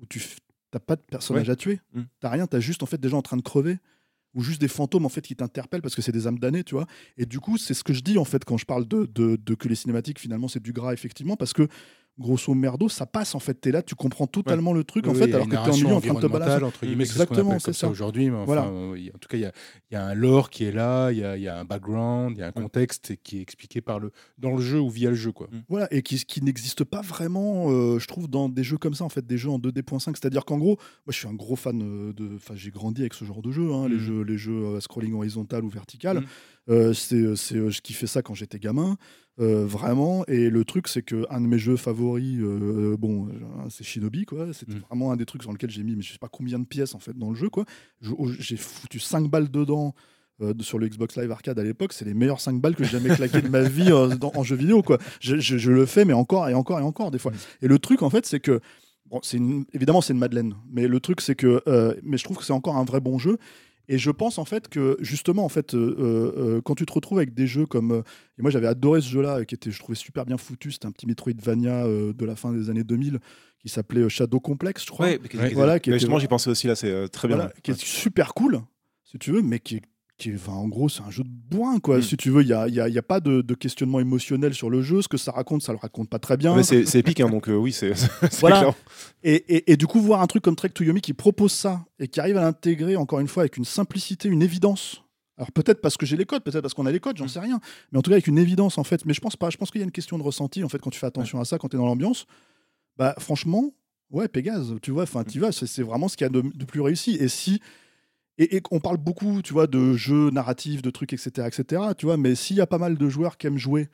où 0.00 0.06
tu 0.06 0.20
n'as 0.72 0.80
pas 0.80 0.96
de 0.96 1.02
personnage 1.02 1.50
à 1.50 1.56
tuer. 1.56 1.78
Mm. 1.92 2.00
T'as 2.20 2.30
rien, 2.30 2.46
tu 2.46 2.56
as 2.56 2.60
juste 2.60 2.82
en 2.82 2.86
fait 2.86 2.98
des 2.98 3.10
gens 3.10 3.18
en 3.18 3.22
train 3.22 3.36
de 3.36 3.42
crever 3.42 3.76
ou 4.34 4.42
juste 4.42 4.60
des 4.60 4.68
fantômes 4.68 5.04
en 5.04 5.08
fait 5.08 5.22
qui 5.22 5.36
t'interpellent 5.36 5.82
parce 5.82 5.94
que 5.94 6.02
c'est 6.02 6.12
des 6.12 6.26
âmes 6.26 6.38
damnées, 6.38 6.64
tu 6.64 6.74
vois. 6.74 6.86
Et 7.16 7.26
du 7.26 7.40
coup, 7.40 7.58
c'est 7.58 7.74
ce 7.74 7.84
que 7.84 7.92
je 7.92 8.00
dis 8.00 8.18
en 8.18 8.24
fait 8.24 8.44
quand 8.44 8.56
je 8.56 8.64
parle 8.64 8.86
de, 8.86 9.06
de, 9.06 9.36
de 9.36 9.54
que 9.54 9.68
les 9.68 9.74
cinématiques 9.74 10.18
finalement 10.18 10.48
c'est 10.48 10.62
du 10.62 10.72
gras 10.72 10.92
effectivement 10.92 11.36
parce 11.36 11.52
que 11.52 11.68
grosso 12.18 12.52
merdo 12.54 12.88
ça 12.88 13.06
passe 13.06 13.34
en 13.34 13.38
fait. 13.40 13.54
T'es 13.54 13.72
là, 13.72 13.82
tu 13.82 13.94
comprends 13.94 14.26
totalement 14.26 14.72
le 14.72 14.84
truc 14.84 15.04
Oui, 15.06 15.10
en 15.10 15.14
oui, 15.14 15.18
fait 15.20 15.34
alors 15.34 15.46
que 15.46 15.50
t'es 15.50 15.56
en 15.56 15.60
narration 15.62 15.84
milieu 15.84 15.96
en 15.96 16.00
train 16.00 16.14
de 16.14 16.20
te 16.20 16.26
balancer. 16.26 16.62
entre 16.64 16.84
guillemets, 16.86 17.04
Exactement, 17.04 17.58
c'est 17.58 17.64
comme 17.66 17.74
ça 17.74 17.80
ça. 17.80 17.88
aujourd'hui. 17.88 18.30
Enfin, 18.30 18.44
Voilà. 18.44 18.64
en 18.66 19.18
tout 19.20 19.28
cas, 19.28 19.36
il 19.36 19.40
y 19.40 19.44
a, 19.46 19.52
il 19.90 19.94
y 19.94 19.96
a 19.96 20.04
un 20.06 20.14
lore 20.14 20.50
qui 20.50 20.64
est 20.64 20.72
là, 20.72 21.10
il 21.10 21.18
y 21.18 21.24
a, 21.24 21.36
il 21.36 21.42
y 21.42 21.48
a 21.48 21.58
un 21.58 21.64
background, 21.64 22.36
il 22.36 22.40
y 22.40 22.42
a 22.42 22.46
un 22.46 22.52
contexte 22.52 23.14
qui 23.22 23.38
est 23.38 23.40
expliqué 23.40 23.80
par 23.80 23.98
le 23.98 24.10
dans 24.38 24.54
le 24.54 24.60
jeu 24.60 24.78
ou 24.80 24.90
via 24.90 25.10
le 25.10 25.16
jeu, 25.16 25.32
quoi. 25.32 25.48
Voilà, 25.68 25.88
et 25.92 26.02
qui, 26.02 26.16
qui 26.24 26.42
n'existe 26.42 26.84
pas 26.84 27.00
vraiment, 27.00 27.70
euh, 27.70 27.98
je 27.98 28.06
trouve, 28.06 28.28
dans 28.28 28.48
des 28.48 28.62
jeux 28.64 28.78
comme 28.78 28.94
ça, 28.94 29.04
en 29.04 29.08
fait, 29.08 29.26
des 29.26 29.38
jeux 29.38 29.50
en 29.50 29.58
2D.5. 29.58 30.00
C'est-à-dire 30.16 30.44
qu'en 30.44 30.58
gros, 30.58 30.76
moi 31.06 31.12
je 31.12 31.16
suis 31.18 31.28
un 31.28 31.34
gros 31.34 31.56
fan 31.56 31.80
euh, 31.82 32.12
de. 32.12 32.36
Enfin, 32.36 32.54
j'ai 32.56 32.70
grandi 32.70 33.00
avec 33.02 33.14
ce 33.14 33.24
genre 33.24 33.42
de 33.42 33.50
jeu, 33.50 33.72
hein, 33.72 33.88
les 33.88 33.94
Mhm. 33.96 34.00
jeux, 34.00 34.22
les 34.22 34.36
jeux 34.38 34.76
à 34.76 34.80
scrolling 34.80 35.14
horizontal 35.14 35.64
ou 35.64 35.68
vertical. 35.68 36.18
Mhm. 36.18 36.26
Euh, 36.68 36.92
c'est, 36.92 37.34
c'est, 37.36 37.56
euh, 37.56 37.70
je 37.70 37.80
kiffais 37.80 38.06
ça 38.06 38.22
quand 38.22 38.34
j'étais 38.34 38.58
gamin, 38.60 38.96
euh, 39.40 39.64
vraiment. 39.66 40.24
Et 40.26 40.48
le 40.48 40.64
truc, 40.64 40.86
c'est 40.88 41.02
que 41.02 41.26
un 41.28 41.40
de 41.40 41.46
mes 41.46 41.58
jeux 41.58 41.76
favoris, 41.76 42.38
euh, 42.40 42.96
bon, 42.96 43.26
euh, 43.28 43.32
c'est 43.68 43.82
Shinobi, 43.84 44.24
quoi. 44.26 44.52
C'était 44.52 44.74
Mhm. 44.74 44.80
vraiment 44.88 45.10
un 45.12 45.16
des 45.16 45.26
trucs 45.26 45.42
sur 45.42 45.52
lequel 45.52 45.70
j'ai 45.70 45.82
mis, 45.82 45.96
mais 45.96 46.02
je 46.02 46.12
sais 46.12 46.18
pas 46.18 46.28
combien 46.28 46.58
de 46.60 46.64
pièces, 46.66 46.94
en 46.94 47.00
fait, 47.00 47.16
dans 47.18 47.30
le 47.30 47.36
jeu, 47.36 47.48
quoi. 47.48 47.64
J'ai 48.38 48.56
foutu 48.56 48.98
5 49.00 49.28
balles 49.28 49.50
dedans. 49.50 49.94
euh, 50.40 50.54
de- 50.54 50.62
sur 50.62 50.78
le 50.78 50.88
Xbox 50.88 51.16
Live 51.18 51.30
Arcade 51.30 51.58
à 51.58 51.62
l'époque, 51.62 51.92
c'est 51.92 52.06
les 52.06 52.14
meilleurs 52.14 52.40
5 52.40 52.58
balles 52.60 52.74
que 52.74 52.82
j'ai 52.82 52.90
jamais 52.98 53.14
claqué 53.14 53.42
de 53.42 53.48
ma 53.48 53.60
vie 53.62 53.92
euh, 53.92 54.08
dans- 54.16 54.32
en 54.34 54.42
jeu 54.42 54.56
vidéo. 54.56 54.82
Quoi. 54.82 54.98
Je, 55.20 55.36
je- 55.36 55.58
je 55.58 55.70
le 55.70 55.84
fais, 55.86 56.04
mais 56.04 56.14
encore 56.14 56.48
et 56.48 56.54
encore 56.54 56.80
et 56.80 56.82
encore 56.82 57.10
des 57.12 57.18
fois. 57.18 57.32
Et 57.60 57.68
le 57.68 57.78
truc, 57.78 58.02
en 58.02 58.10
fait, 58.10 58.24
c'est 58.26 58.40
que, 58.40 58.60
bon, 59.06 59.20
une- 59.34 59.66
évidemment, 59.72 60.00
c'est 60.00 60.14
une 60.14 60.18
Madeleine, 60.18 60.54
mais 60.70 60.88
le 60.88 60.98
truc, 61.00 61.20
c'est 61.20 61.34
que, 61.36 61.62
euh, 61.68 61.94
mais 62.02 62.16
je 62.16 62.24
trouve 62.24 62.38
que 62.38 62.44
c'est 62.44 62.54
encore 62.54 62.76
un 62.76 62.82
vrai 62.84 63.00
bon 63.00 63.18
jeu. 63.18 63.36
Et 63.88 63.98
je 63.98 64.10
pense 64.10 64.38
en 64.38 64.44
fait 64.44 64.68
que 64.68 64.96
justement 65.00 65.44
en 65.44 65.48
fait 65.48 65.74
euh, 65.74 65.96
euh, 65.98 66.32
euh, 66.56 66.60
quand 66.62 66.74
tu 66.76 66.86
te 66.86 66.92
retrouves 66.92 67.18
avec 67.18 67.34
des 67.34 67.46
jeux 67.46 67.66
comme 67.66 67.90
euh, 67.92 68.02
et 68.38 68.42
moi 68.42 68.50
j'avais 68.50 68.66
adoré 68.68 69.00
ce 69.00 69.08
jeu 69.08 69.22
là 69.22 69.44
qui 69.44 69.54
était 69.56 69.70
je 69.70 69.78
trouvais 69.80 69.96
super 69.96 70.24
bien 70.24 70.36
foutu 70.38 70.70
c'était 70.70 70.86
un 70.86 70.92
petit 70.92 71.06
Metroidvania 71.06 71.84
euh, 71.84 72.12
de 72.12 72.24
la 72.24 72.36
fin 72.36 72.52
des 72.52 72.70
années 72.70 72.84
2000 72.84 73.18
qui 73.58 73.68
s'appelait 73.68 74.08
Shadow 74.08 74.38
Complex 74.40 74.84
je 74.84 74.90
crois 74.90 75.06
Ouais, 75.06 75.18
mais 75.22 75.28
qui- 75.28 75.36
Ouais. 75.36 75.52
Voilà, 75.54 75.80
qui 75.80 75.90
mais 75.90 75.96
était- 75.96 76.00
justement 76.00 76.18
j'y 76.20 76.28
pensais 76.28 76.48
aussi 76.50 76.66
là, 76.68 76.74
c'est 76.76 76.90
euh, 76.90 77.08
très 77.08 77.26
bien. 77.28 77.36
voilà, 77.38 77.52
qui 77.62 77.72
est 77.72 77.80
super 77.80 78.34
cool, 78.34 78.60
si 79.04 79.18
tu 79.18 79.32
veux, 79.32 79.42
mais 79.42 79.58
qui 79.58 79.76
est, 79.76 79.82
qui 80.22 80.30
est- 80.30 80.34
enfin, 80.36 80.52
en 80.52 80.68
gros, 80.68 80.88
c'est 80.88 81.02
un 81.02 81.10
jeu 81.10 81.24
de 81.24 81.28
bourrin, 81.28 81.78
quoi. 81.80 81.98
Mm. 81.98 82.02
Si 82.02 82.16
tu 82.16 82.30
veux, 82.30 82.42
il 82.42 82.46
n'y 82.46 82.52
a, 82.52 82.68
y 82.68 82.80
a- 82.80 82.88
il 82.88 82.94
y 82.94 82.98
a 82.98 83.02
pas 83.02 83.20
de, 83.20 83.42
de 83.42 83.54
questionnement 83.54 84.00
émotionnel 84.00 84.54
sur 84.54 84.70
le 84.70 84.80
jeu. 84.82 85.02
Ce 85.02 85.08
que 85.08 85.16
ça 85.16 85.32
raconte, 85.32 85.62
ça 85.62 85.72
le 85.72 85.78
raconte 85.78 86.08
pas 86.08 86.18
très 86.18 86.36
bien. 86.36 86.54
Mais 86.56 86.62
c'est 86.62 86.94
épique, 86.98 87.20
hein, 87.20 87.28
donc 87.28 87.48
euh, 87.48 87.54
oui, 87.56 87.72
c'est 87.72 87.92
Voilà. 88.40 88.60
clair. 88.60 88.74
Et, 89.22 89.34
et- 89.34 89.72
et 89.72 89.76
du 89.76 89.86
coup, 89.86 90.00
voir 90.00 90.22
un 90.22 90.26
truc 90.26 90.42
comme 90.42 90.56
Trek 90.56 90.70
to 90.70 90.84
Yomi 90.84 91.00
qui 91.00 91.12
propose 91.12 91.52
ça 91.52 91.84
et 91.98 92.08
qui 92.08 92.20
arrive 92.20 92.36
à 92.36 92.42
l'intégrer, 92.42 92.96
encore 92.96 93.20
une 93.20 93.28
fois, 93.28 93.42
avec 93.42 93.56
une 93.56 93.64
simplicité, 93.64 94.28
une 94.28 94.42
évidence. 94.42 95.02
Alors 95.38 95.50
peut-être 95.50 95.80
parce 95.80 95.96
que 95.96 96.04
j'ai 96.06 96.16
les 96.16 96.26
codes, 96.26 96.42
peut-être 96.44 96.60
parce 96.60 96.74
qu'on 96.74 96.86
a 96.86 96.92
les 96.92 97.00
codes, 97.00 97.16
j'en 97.16 97.24
Mm. 97.24 97.28
sais 97.28 97.40
rien. 97.40 97.60
Mais 97.90 97.98
en 97.98 98.02
tout 98.02 98.10
cas, 98.10 98.16
avec 98.16 98.26
une 98.28 98.38
évidence, 98.38 98.78
en 98.78 98.84
fait. 98.84 99.04
Mais 99.06 99.14
je 99.14 99.20
pense 99.20 99.34
pas. 99.36 99.50
Je 99.50 99.56
pense 99.56 99.70
qu'il 99.70 99.80
y 99.80 99.82
a 99.82 99.86
une 99.86 99.90
question 99.92 100.18
de 100.18 100.22
ressenti, 100.22 100.62
en 100.62 100.68
fait, 100.68 100.78
quand 100.78 100.90
tu 100.90 100.98
fais 100.98 101.06
attention 101.06 101.40
à 101.40 101.44
ça, 101.44 101.58
quand 101.58 101.68
tu 101.68 101.76
es 101.76 101.78
dans 101.78 101.86
l'ambiance. 101.86 102.26
Bah, 102.96 103.14
franchement, 103.18 103.72
ouais, 104.10 104.28
Pégase, 104.28 104.74
tu 104.82 104.90
vois, 104.90 105.04
enfin, 105.04 105.24
tu 105.24 105.40
vas, 105.40 105.50
c'est 105.52 105.66
c'est 105.66 105.82
vraiment 105.82 106.08
ce 106.08 106.16
qu'il 106.16 106.26
y 106.26 106.30
a 106.30 106.30
de, 106.30 106.42
de 106.42 106.64
plus 106.64 106.80
réussi. 106.80 107.16
Et 107.18 107.28
si. 107.28 107.60
Et, 108.38 108.56
et 108.56 108.62
on 108.70 108.80
parle 108.80 108.96
beaucoup, 108.96 109.42
tu 109.42 109.52
vois, 109.52 109.66
de 109.66 109.94
jeux 109.94 110.30
narratifs, 110.30 110.82
de 110.82 110.90
trucs, 110.90 111.12
etc., 111.12 111.46
etc., 111.46 111.82
tu 111.96 112.06
vois, 112.06 112.16
mais 112.16 112.34
s'il 112.34 112.56
y 112.56 112.60
a 112.60 112.66
pas 112.66 112.78
mal 112.78 112.96
de 112.96 113.08
joueurs 113.08 113.36
qui 113.36 113.46
aiment 113.46 113.58
jouer, 113.58 113.88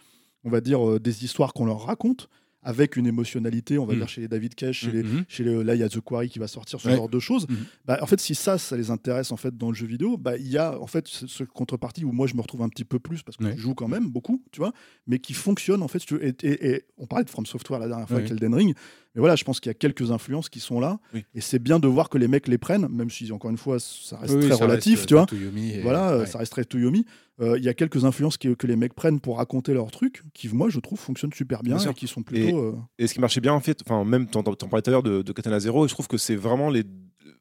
on 0.45 0.51
va 0.51 0.61
dire, 0.61 0.89
euh, 0.89 1.01
des 1.01 1.25
histoires 1.25 1.53
qu'on 1.53 1.67
leur 1.67 1.81
raconte, 1.85 2.29
avec 2.63 2.97
une 2.97 3.07
émotionnalité, 3.07 3.79
on 3.79 3.87
va 3.87 3.95
Mm. 3.95 3.99
dire, 3.99 4.09
chez 4.09 4.21
les 4.23 4.29
David 4.29 4.55
Cage, 4.57 4.79
chez 4.81 4.91
les, 4.91 5.03
Mhm. 5.05 5.25
chez 5.29 5.45
les, 5.45 5.63
là 5.65 5.75
il 5.77 5.81
y 5.81 5.83
a 5.85 5.89
The 5.89 6.01
Quarry 6.01 6.29
qui 6.29 6.39
va 6.41 6.49
sortir 6.49 6.81
ce 6.81 6.89
Ouais. 6.89 6.97
genre 6.97 7.09
de 7.09 7.19
choses 7.21 7.47
bah, 7.87 7.99
en 8.03 8.07
fait 8.07 8.21
si 8.21 8.35
ça 8.35 8.59
ça 8.59 8.77
les 8.77 8.91
intéresse 8.91 9.31
en 9.31 9.37
fait 9.37 9.57
dans 9.57 9.69
le 9.71 9.75
jeu 9.77 9.87
vidéo 9.87 10.17
bah 10.19 10.37
il 10.37 10.49
y 10.49 10.59
a 10.59 10.79
en 10.79 10.89
fait 10.89 11.07
ce, 11.07 11.29
ce 11.29 11.45
contrepartie 11.45 12.05
où 12.05 12.11
moi 12.11 12.27
je 12.27 12.35
me 12.35 12.41
retrouve 12.41 12.63
un 12.63 12.69
petit 12.69 12.85
peu 12.85 12.99
plus 12.99 13.23
parce 13.23 13.37
que 13.37 13.45
Ouais. 13.45 13.55
je 13.57 13.61
joue 13.63 13.75
quand 13.75 13.87
même 13.89 14.11
beaucoup 14.11 14.43
tu 14.51 14.59
vois 14.59 14.73
mais 15.07 15.21
qui 15.21 15.35
fonctionne 15.35 15.83
en 15.83 15.89
fait 15.89 16.03
et, 16.21 16.35
et- 16.43 16.69
et 16.71 16.85
on 16.99 17.07
parlait 17.07 17.25
de 17.25 17.31
From 17.31 17.47
Software 17.47 17.79
la 17.79 17.87
dernière 17.89 18.09
fois 18.09 18.17
Ouais. 18.17 18.23
avec 18.25 18.33
Elden 18.33 18.53
Ring 18.55 18.75
mais 19.19 19.23
voilà 19.23 19.35
je 19.35 19.43
pense 19.43 19.59
qu'il 19.59 19.69
y 19.69 19.73
a 19.73 19.75
quelques 19.75 20.13
influences 20.13 20.49
qui 20.49 20.61
sont 20.61 20.79
là 20.79 21.01
Oui. 21.13 21.25
et 21.35 21.41
c'est 21.41 21.59
bien 21.59 21.81
de 21.81 21.89
voir 21.89 22.09
que 22.09 22.19
les 22.19 22.29
mecs 22.29 22.47
les 22.47 22.57
prennent 22.57 22.87
même 22.89 23.11
si 23.11 23.31
encore 23.33 23.51
une 23.51 23.57
fois 23.59 23.81
ça 23.81 24.17
reste 24.19 24.35
Oui, 24.35 24.47
très 24.47 24.57
ça 24.57 24.65
relatif 24.65 24.99
reste, 25.01 25.09
tu 25.09 25.15
vois 25.15 25.25
euh, 25.25 25.27
Toyomi 25.27 25.73
et- 25.73 25.83
voilà, 25.83 26.19
ouais. 26.19 26.27
ça 26.27 26.39
reste 26.39 26.53
très 26.53 26.65
Toyomi. 26.65 27.05
Euh, 27.41 27.59
Il 27.59 27.65
y 27.65 27.69
a 27.69 27.75
quelques 27.75 28.05
influences 28.05 28.37
que 28.37 28.67
les 28.67 28.77
mecs 28.77 28.95
prennent 28.95 29.19
pour 29.21 29.37
raconter 29.39 29.73
leurs 29.75 29.91
trucs, 29.93 30.23
qui, 30.35 30.49
moi, 30.49 30.71
je 30.71 30.81
trouve, 30.81 30.99
fonctionnent 30.99 31.33
super 31.33 31.63
bien, 31.63 31.79
et 31.79 31.95
qui 31.95 32.09
sont 32.09 32.23
plutôt. 32.25 32.59
euh, 32.59 32.75
Et 32.99 33.07
ce 33.07 33.15
qui 33.15 33.21
marchait 33.21 33.41
bien, 33.41 33.53
en 33.53 33.61
fait, 33.61 33.81
enfin, 33.87 34.05
même, 34.05 34.27
t'en 34.29 34.43
t'en 34.43 34.67
parlais 34.69 34.83
tout 34.83 34.91
à 34.91 34.93
l'heure 34.93 35.03
de, 35.05 35.23
de 35.23 35.33
Katana 35.33 35.61
Zero, 35.61 35.85
et 35.85 35.89
je 35.89 35.95
trouve 35.95 36.09
que 36.09 36.17
c'est 36.17 36.35
vraiment 36.35 36.69
les, 36.69 36.83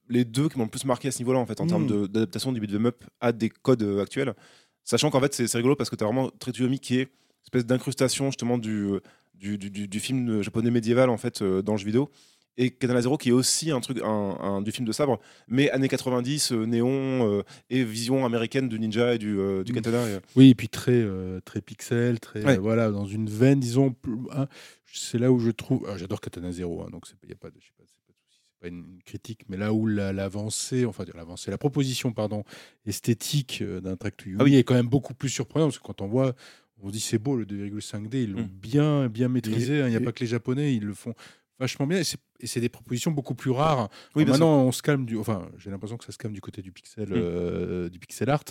les 0.09 0.23
deux 0.23 0.49
qui 0.49 0.57
m'ont 0.59 0.65
le 0.65 0.69
plus 0.69 0.85
marqué 0.85 1.07
à 1.07 1.11
ce 1.11 1.17
niveau-là, 1.17 1.39
en 1.39 1.47
fait, 1.47 1.59
en 1.61 1.65
termes 1.67 1.87
de- 1.87 2.05
d'adaptation 2.05 2.51
du 2.51 2.59
beat'em 2.59 2.85
up 2.85 3.03
à 3.21 3.31
des 3.31 3.49
codes 3.49 3.81
euh, 3.81 4.01
actuels. 4.03 4.35
Sachant 4.83 5.09
qu'en 5.09 5.19
fait, 5.19 5.33
c'est 5.33 5.51
rigolo 5.57 5.75
parce 5.75 5.89
que 5.89 5.95
t'as 5.95 6.05
vraiment 6.05 6.29
Tretsuyomi 6.39 6.79
qui 6.79 6.97
est 6.97 7.01
une 7.03 7.09
espèce 7.45 7.65
d'incrustation, 7.65 8.27
justement, 8.27 8.59
du, 8.59 8.87
du, 9.39 9.57
du, 9.57 9.69
du- 9.69 9.87
du 9.87 9.99
film 9.99 10.41
japonais 10.41 10.71
médiéval, 10.71 11.09
en 11.09 11.17
fait, 11.17 11.41
euh, 11.41 11.61
dans 11.61 11.73
le 11.73 11.77
jeu 11.77 11.85
vidéo. 11.85 12.09
Et 12.59 12.71
Katana 12.71 12.99
Zero 13.01 13.17
qui 13.17 13.29
est 13.29 13.33
aussi 13.33 13.69
un 13.69 13.79
truc, 13.81 13.99
un, 14.03 14.07
un- 14.41 14.61
du 14.63 14.71
film 14.71 14.87
de 14.87 14.91
sabre, 14.91 15.19
mais 15.47 15.69
années 15.69 15.87
90, 15.87 16.51
euh, 16.53 16.65
néon 16.65 16.89
euh, 17.31 17.43
et 17.69 17.83
vision 17.83 18.25
américaine 18.25 18.67
du 18.67 18.79
ninja 18.79 19.13
et 19.13 19.19
du, 19.19 19.37
euh, 19.39 19.63
du 19.63 19.73
Mm. 19.73 19.75
katana. 19.75 20.19
Oui, 20.35 20.49
et 20.49 20.55
puis 20.55 20.67
très, 20.67 21.05
très 21.45 21.61
pixel, 21.61 22.19
très 22.19 22.43
Ouais. 22.43 22.57
voilà, 22.57 22.89
dans 22.89 23.05
une 23.05 23.29
veine, 23.29 23.59
disons. 23.59 23.95
hein, 24.31 24.47
c'est 24.91 25.19
là 25.19 25.31
où 25.31 25.37
je 25.37 25.51
trouve. 25.51 25.85
ah, 25.87 25.97
J'adore 25.97 26.19
Katana 26.19 26.51
Zero, 26.51 26.81
hein, 26.81 26.87
donc 26.91 27.03
il 27.21 27.27
n'y 27.27 27.33
a 27.33 27.35
pas 27.37 27.51
de, 27.51 27.57
je 27.59 27.67
sais 27.67 27.73
pas, 27.77 27.83
pas 28.59 28.67
une, 28.69 28.97
critique, 29.05 29.41
mais 29.49 29.55
là 29.57 29.71
où 29.71 29.85
la- 29.85 30.11
l'avancée, 30.11 30.83
enfin 30.85 31.03
dire 31.03 31.15
l'avancée, 31.15 31.51
la 31.51 31.59
proposition, 31.59 32.11
pardon, 32.11 32.43
esthétique 32.87 33.61
d'un 33.63 33.95
track 33.95 34.17
to 34.17 34.25
Yumi 34.25 34.37
Ah 34.39 34.43
oui. 34.43 34.55
est 34.55 34.63
quand 34.63 34.73
même 34.73 34.87
beaucoup 34.89 35.13
plus 35.13 35.29
surprenante 35.29 35.69
parce 35.69 35.77
que 35.79 35.83
quand 35.85 36.01
on 36.01 36.07
voit, 36.07 36.33
on 36.81 36.87
se 36.87 36.93
dit 36.93 36.99
c'est 36.99 37.17
beau 37.17 37.35
le 37.35 37.45
2,5D, 37.45 38.23
ils 38.23 38.31
l'ont 38.33 38.41
Mm. 38.43 38.47
bien, 38.61 39.07
bien 39.09 39.27
maîtrisé. 39.29 39.81
hein, 39.81 39.87
Il 39.87 39.91
n'y 39.91 39.95
a 39.95 39.99
et- 39.99 40.03
pas 40.03 40.11
que 40.11 40.19
les 40.21 40.27
Japonais, 40.27 40.75
ils 40.75 40.85
le 40.85 40.93
font 40.93 41.13
vachement 41.59 41.87
bien. 41.87 41.99
Et 41.99 42.03
c'est- 42.03 42.59
des 42.59 42.69
propositions 42.69 43.09
beaucoup 43.09 43.33
plus 43.33 43.49
rares. 43.49 43.89
Oui, 44.15 44.23
maintenant, 44.23 44.59
on 44.63 44.71
se 44.71 44.83
calme 44.83 45.05
du. 45.05 45.17
Enfin, 45.17 45.47
j'ai 45.57 45.71
l'impression 45.71 45.97
que 45.97 46.05
ça 46.05 46.11
se 46.11 46.17
calme 46.19 46.33
du 46.35 46.41
côté 46.41 46.61
du 46.61 46.71
pixel, 46.71 47.07
euh, 47.11 47.89
du 47.89 47.97
pixel 47.97 48.29
art. 48.29 48.43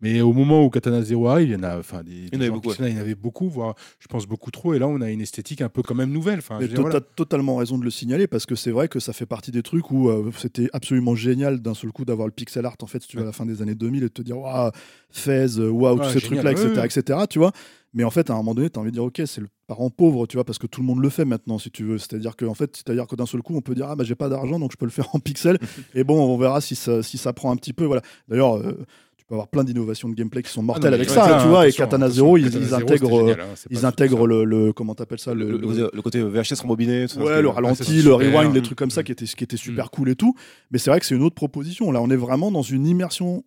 Mais 0.00 0.20
au 0.20 0.32
moment 0.32 0.64
où 0.64 0.70
Katana 0.70 1.02
Zero 1.02 1.28
arrive, 1.28 1.48
il 1.48 1.52
y 1.52 1.56
en 1.56 1.62
a, 1.62 1.78
enfin, 1.78 2.02
des, 2.02 2.10
Il 2.12 2.34
y 2.34 2.36
en 2.36 2.40
avait 2.40 2.50
beaucoup, 2.50 2.68
pixel 2.70 2.84
art, 2.86 2.90
il 2.90 2.94
y 2.96 2.98
en 2.98 3.00
avait 3.00 3.14
beaucoup, 3.14 3.48
voire, 3.48 3.74
je 4.00 4.08
pense 4.08 4.26
beaucoup 4.26 4.50
trop. 4.50 4.74
Et 4.74 4.80
là, 4.80 4.88
on 4.88 5.00
a 5.00 5.10
une 5.10 5.20
esthétique 5.20 5.60
un 5.60 5.68
peu 5.68 5.82
quand 5.82 5.94
même 5.94 6.10
nouvelle. 6.10 6.38
Enfin, 6.40 6.58
voilà. 6.58 7.00
t'as 7.00 7.00
totalement 7.00 7.56
raison 7.56 7.78
de 7.78 7.84
le 7.84 7.90
signaler 7.90 8.26
parce 8.26 8.44
que 8.44 8.56
c'est 8.56 8.72
vrai 8.72 8.88
que 8.88 8.98
ça 8.98 9.12
fait 9.12 9.26
partie 9.26 9.52
des 9.52 9.62
trucs 9.62 9.90
où 9.92 10.08
euh, 10.08 10.30
c'était 10.36 10.68
absolument 10.72 11.14
génial 11.14 11.60
d'un 11.60 11.74
seul 11.74 11.92
coup 11.92 12.04
d'avoir 12.04 12.26
le 12.26 12.32
pixel 12.32 12.66
art 12.66 12.76
en 12.82 12.86
fait 12.86 13.02
si 13.02 13.08
tu 13.08 13.16
vas 13.18 13.22
à 13.22 13.26
la 13.26 13.32
fin 13.32 13.46
des 13.46 13.62
années 13.62 13.74
2000 13.76 14.02
et 14.02 14.06
de 14.06 14.08
te 14.12 14.22
dire 14.22 14.38
waouh 14.38 14.70
Fez 15.10 15.46
waouh 15.58 15.98
Ouais, 15.98 16.06
tous 16.06 16.10
ces 16.12 16.18
génial, 16.20 16.44
trucs 16.44 16.58
là 16.58 16.64
ouais, 16.64 16.82
etc 16.84 17.02
etc 17.02 17.20
tu 17.30 17.38
vois 17.38 17.52
mais 17.94 18.04
en 18.04 18.10
fait 18.10 18.30
à 18.30 18.34
un 18.34 18.36
moment 18.36 18.54
donné 18.54 18.70
tu 18.70 18.78
as 18.78 18.82
envie 18.82 18.90
de 18.90 18.96
dire 18.96 19.04
ok 19.04 19.22
c'est 19.26 19.40
le 19.40 19.48
parent 19.66 19.90
pauvre 19.90 20.26
tu 20.26 20.36
vois 20.36 20.44
parce 20.44 20.58
que 20.58 20.66
tout 20.66 20.80
le 20.80 20.86
monde 20.86 21.00
le 21.00 21.08
fait 21.08 21.24
maintenant 21.24 21.58
si 21.58 21.70
tu 21.70 21.84
veux 21.84 21.98
c'est 21.98 22.14
à 22.14 22.18
dire 22.18 22.36
que 22.36 22.44
en 22.44 22.54
fait 22.54 22.76
c'est 22.76 22.90
à 22.90 22.94
dire 22.94 23.06
que 23.06 23.16
d'un 23.16 23.26
seul 23.26 23.42
coup 23.42 23.56
on 23.56 23.60
peut 23.60 23.74
dire 23.74 23.86
ah 23.88 23.96
bah 23.96 24.04
j'ai 24.04 24.14
pas 24.14 24.28
d'argent 24.28 24.58
donc 24.58 24.72
je 24.72 24.76
peux 24.76 24.86
le 24.86 24.90
faire 24.92 25.08
en 25.14 25.20
pixel 25.20 25.58
et 25.94 26.04
bon 26.04 26.20
on 26.22 26.36
verra 26.38 26.60
si 26.60 26.74
ça 26.74 27.02
si 27.02 27.18
ça 27.18 27.32
prend 27.32 27.50
un 27.50 27.56
petit 27.56 27.72
peu 27.72 27.84
voilà 27.84 28.02
d'ailleurs 28.28 28.56
euh, 28.58 28.84
tu 29.16 29.24
peux 29.24 29.34
avoir 29.34 29.48
plein 29.48 29.64
d'innovations 29.64 30.08
de 30.08 30.14
gameplay 30.14 30.42
qui 30.42 30.50
sont 30.50 30.62
mortelles 30.62 30.86
Ah 30.86 30.90
non, 30.90 31.02
avec 31.02 31.10
ça 31.10 31.38
tu 31.42 31.48
vois 31.48 31.68
et 31.68 31.72
Katana 31.72 32.08
Zero 32.08 32.36
ils, 32.38 32.74
intègrent 32.74 33.14
euh, 33.14 33.20
génial, 33.28 33.40
hein, 33.40 33.54
ils 33.70 33.84
intègrent 33.84 34.26
le, 34.26 34.44
le- 34.44 34.72
comment 34.72 34.94
t'appelles 34.94 35.18
ça 35.18 35.34
Le, 35.34 35.50
le, 35.50 35.58
le 35.58 36.02
côté, 36.02 36.20
côté 36.20 36.22
VHS 36.22 36.60
rembobiné. 36.62 37.06
tout 37.08 37.18
Ouais, 37.20 37.42
le 37.42 37.48
ralenti, 37.48 38.00
le 38.02 38.14
rewind, 38.14 38.52
des 38.54 38.60
Mm. 38.60 38.62
trucs 38.62 38.78
comme 38.78 38.90
ça 38.90 39.00
Mm. 39.02 39.04
qui 39.04 39.12
étaient, 39.12 39.26
qui 39.26 39.44
étaient 39.44 39.56
super 39.58 39.90
cool 39.90 40.08
et 40.08 40.14
tout. 40.16 40.34
Mais 40.70 40.78
c'est 40.78 40.88
vrai 40.90 40.98
que 41.00 41.04
c'est 41.06 41.14
une 41.14 41.22
autre 41.22 41.34
proposition. 41.34 41.90
Là, 41.92 42.00
on 42.00 42.08
est 42.10 42.16
vraiment 42.16 42.50
dans 42.50 42.62
une 42.62 42.86
immersion. 42.86 43.44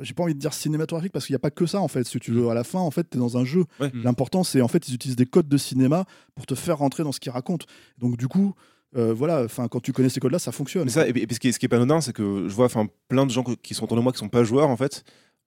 J'ai 0.00 0.14
pas 0.14 0.22
envie 0.22 0.34
de 0.34 0.38
dire 0.38 0.52
cinématographique 0.54 1.12
parce 1.12 1.26
qu'il 1.26 1.32
n'y 1.34 1.38
a 1.38 1.40
pas 1.40 1.50
que 1.50 1.66
ça 1.66 1.80
en 1.80 1.88
fait. 1.88 2.04
Si 2.06 2.18
tu 2.18 2.30
veux, 2.32 2.48
à 2.50 2.54
la 2.54 2.64
fin, 2.64 2.78
en 2.80 2.90
fait, 2.90 3.08
tu 3.10 3.16
es 3.16 3.20
dans 3.20 3.36
un 3.36 3.44
jeu. 3.44 3.64
Ouais. 3.80 3.90
L'important, 3.94 4.44
c'est 4.44 4.60
en 4.60 4.68
fait, 4.68 4.88
ils 4.88 4.94
utilisent 4.94 5.16
des 5.16 5.26
codes 5.26 5.48
de 5.48 5.56
cinéma 5.56 6.04
pour 6.34 6.46
te 6.46 6.54
faire 6.54 6.78
rentrer 6.78 7.02
dans 7.02 7.12
ce 7.12 7.20
qu'ils 7.20 7.32
racontent. 7.32 7.66
Donc, 7.98 8.16
du 8.16 8.28
coup, 8.28 8.54
euh, 8.96 9.12
voilà, 9.12 9.42
enfin, 9.44 9.68
quand 9.68 9.80
tu 9.80 9.92
connais 9.92 10.08
ces 10.08 10.20
codes-là, 10.20 10.38
ça 10.38 10.52
fonctionne. 10.52 10.84
Mais 10.84 10.90
ça, 10.90 11.06
et 11.06 11.12
puis, 11.12 11.22
et 11.28 11.34
ce, 11.34 11.38
qui 11.40 11.48
est, 11.48 11.52
ce 11.52 11.58
qui 11.58 11.66
est 11.66 11.68
pas 11.68 11.76
anodin, 11.76 12.00
c'est 12.00 12.12
que 12.12 12.48
je 12.48 12.54
vois 12.54 12.66
enfin, 12.66 12.86
plein 13.08 13.26
de 13.26 13.30
gens 13.30 13.42
que- 13.42 13.52
qui 13.54 13.74
sont 13.74 13.84
autour 13.84 13.96
de 13.96 14.02
moi 14.02 14.12
qui 14.12 14.18
sont 14.18 14.28
pas 14.28 14.44
joueurs 14.44 14.68
en 14.68 14.76
fait. 14.76 15.04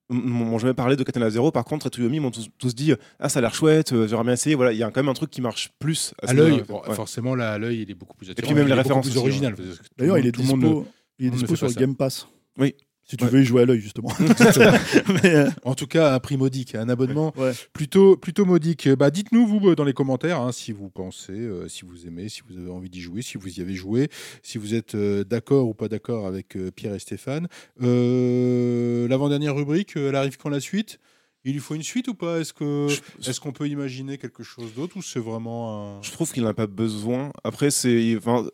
m'ont 0.09 0.57
jamais 0.59 0.73
parlé 0.73 0.95
de 0.97 1.03
Katana 1.03 1.29
Zero 1.29 1.51
par 1.51 1.63
contre 1.63 1.87
Tsuyomi 1.89 2.19
m'ont 2.19 2.31
tous, 2.31 2.49
tous 2.57 2.75
dit 2.75 2.93
ah 3.19 3.29
ça 3.29 3.39
a 3.39 3.41
l'air 3.41 3.53
chouette 3.55 3.93
euh, 3.93 4.09
j'aurais 4.09 4.25
bien 4.25 4.33
essayé 4.33 4.55
voilà 4.55 4.73
il 4.73 4.77
y 4.77 4.83
a 4.83 4.91
quand 4.91 5.01
même 5.01 5.07
un 5.07 5.13
truc 5.13 5.29
qui 5.31 5.39
marche 5.41 5.71
plus 5.79 6.13
À 6.21 6.27
ce 6.27 6.33
l'œil, 6.33 6.51
niveau-là. 6.51 6.65
bon, 6.67 6.81
Ouais. 6.89 6.95
forcément, 6.95 7.33
là, 7.33 7.53
à 7.53 7.57
l'œil, 7.57 7.81
il 7.83 7.89
est 7.91 7.93
beaucoup 7.95 8.17
plus 8.17 8.29
attirant. 8.29 8.45
puis 8.45 8.53
même 8.55 8.67
il 8.67 8.73
les 8.73 8.73
est 8.73 8.83
beaucoup 8.83 8.99
références 8.99 9.09
plus 9.09 9.45
hein. 9.45 9.53
tout 9.55 9.63
D'ailleurs, 9.97 10.15
le 10.17 10.21
il 10.21 10.27
est 10.27 10.31
tout 10.33 10.41
le 10.41 10.47
monde 10.47 10.59
dispo, 10.59 10.87
il 11.19 11.27
est 11.27 11.29
dispo 11.29 11.55
sur 11.55 11.67
le. 11.67 11.73
Game 11.73 11.95
Pass. 11.95 12.27
Oui. 12.57 12.75
Si 13.11 13.17
tu 13.17 13.25
Ouais. 13.25 13.29
veux 13.29 13.41
y 13.41 13.45
jouer 13.45 13.63
à 13.63 13.65
l'œil, 13.65 13.81
justement. 13.81 14.07
Mais, 15.23 15.35
euh, 15.35 15.49
En 15.65 15.75
tout 15.75 15.85
cas, 15.87 16.13
un 16.15 16.19
prix 16.19 16.37
modique, 16.37 16.75
un 16.75 16.87
abonnement 16.87 17.33
ouais. 17.35 17.51
plutôt, 17.73 18.15
plutôt 18.15 18.45
modique. 18.45 18.87
Bah, 18.87 19.11
Dites-nous, 19.11 19.45
vous, 19.45 19.69
euh, 19.69 19.75
dans 19.75 19.83
les 19.83 19.91
commentaires, 19.91 20.39
hein, 20.39 20.53
si 20.53 20.71
vous 20.71 20.89
pensez, 20.89 21.33
euh, 21.33 21.67
si 21.67 21.83
vous 21.83 22.07
aimez, 22.07 22.29
si 22.29 22.41
vous 22.47 22.57
avez 22.57 22.71
envie 22.71 22.89
d'y 22.89 23.01
jouer, 23.01 23.21
si 23.21 23.37
vous 23.37 23.49
y 23.49 23.59
avez 23.61 23.73
joué, 23.73 24.07
si 24.43 24.57
vous 24.57 24.73
êtes 24.75 24.95
euh, 24.95 25.25
d'accord 25.25 25.67
ou 25.67 25.73
pas 25.73 25.89
d'accord 25.89 26.25
avec 26.25 26.55
euh, 26.55 26.71
Pierre 26.71 26.95
et 26.95 26.99
Stéphane. 26.99 27.47
Euh, 27.81 29.07
L'avant-dernière 29.07 29.55
rubrique, 29.55 29.97
euh, 29.97 30.09
elle 30.09 30.15
arrive 30.15 30.37
quand 30.37 30.49
la 30.49 30.59
suite? 30.61 30.99
Il 31.43 31.53
lui 31.53 31.59
faut 31.59 31.73
une 31.75 31.83
suite 31.83 32.07
ou 32.07 32.13
pas? 32.13 32.39
Est-ce 32.39 32.53
que 32.53 32.87
Je- 32.87 33.29
est-ce 33.29 33.39
qu'on 33.39 33.51
peut 33.51 33.67
imaginer 33.67 34.17
quelque 34.19 34.43
chose 34.43 34.73
d'autre 34.75 34.95
ou 34.97 35.01
c'est 35.01 35.19
vraiment 35.19 35.97
un... 35.97 36.01
Je 36.03 36.11
trouve 36.11 36.31
qu'il 36.31 36.43
n'en 36.43 36.49
a 36.49 36.53
pas 36.53 36.67
besoin. 36.67 37.31
Après, 37.43 37.71
c'est. 37.71 38.15
Enfin, 38.15 38.45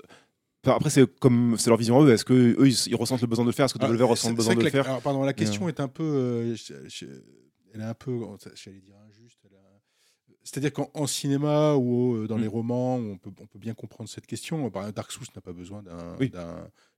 après, 0.66 0.90
c'est 0.90 1.20
comme 1.20 1.56
c'est 1.58 1.70
leur 1.70 1.78
vision 1.78 2.00
à 2.00 2.04
eux. 2.04 2.12
Est-ce 2.12 2.26
que 2.26 2.34
eux, 2.34 2.68
ils, 2.68 2.88
ils 2.88 2.96
ressentent 2.96 3.22
le 3.22 3.28
besoin 3.28 3.46
de 3.46 3.50
le 3.50 3.54
faire? 3.54 3.66
Est-ce 3.66 3.74
que 3.74 3.80
Ah, 3.82 3.88
W 3.88 4.04
ressent 4.04 4.30
le 4.30 4.36
besoin 4.36 4.54
de 4.54 4.60
le 4.60 4.66
la- 4.66 4.72
faire? 4.72 4.86
Alors, 4.88 5.02
pardon, 5.02 5.24
la 5.24 5.34
question 5.34 5.66
euh, 5.66 5.70
est 5.70 5.80
un 5.80 5.88
peu, 5.88 6.04
euh, 6.04 6.56
je- 6.56 6.74
je- 6.88 7.06
elle 7.74 7.82
est 7.82 7.86
un 7.86 7.94
peu, 7.94 8.20
j'allais 8.56 8.80
dire 8.82 8.96
injuste. 9.08 9.40
a- 9.46 9.50
C'est-à-dire 10.44 10.72
qu'en 10.74 10.90
en 10.94 11.08
cinéma 11.08 11.76
ou 11.76 12.16
euh, 12.16 12.28
dans 12.28 12.38
Mm. 12.38 12.42
les 12.42 12.48
romans, 12.48 12.96
on 12.96 13.18
peut, 13.18 13.32
on 13.42 13.46
peut 13.48 13.60
bien 13.60 13.74
comprendre 13.74 14.10
cette 14.10 14.26
question. 14.28 14.70
Par 14.72 14.84
exemple, 14.84 14.96
Dark 14.96 15.12
Souls 15.12 15.26
n'a 15.36 15.42
pas 15.42 15.52
besoin 15.54 15.84
d'un- 15.84 16.16
Oui. 16.20 16.32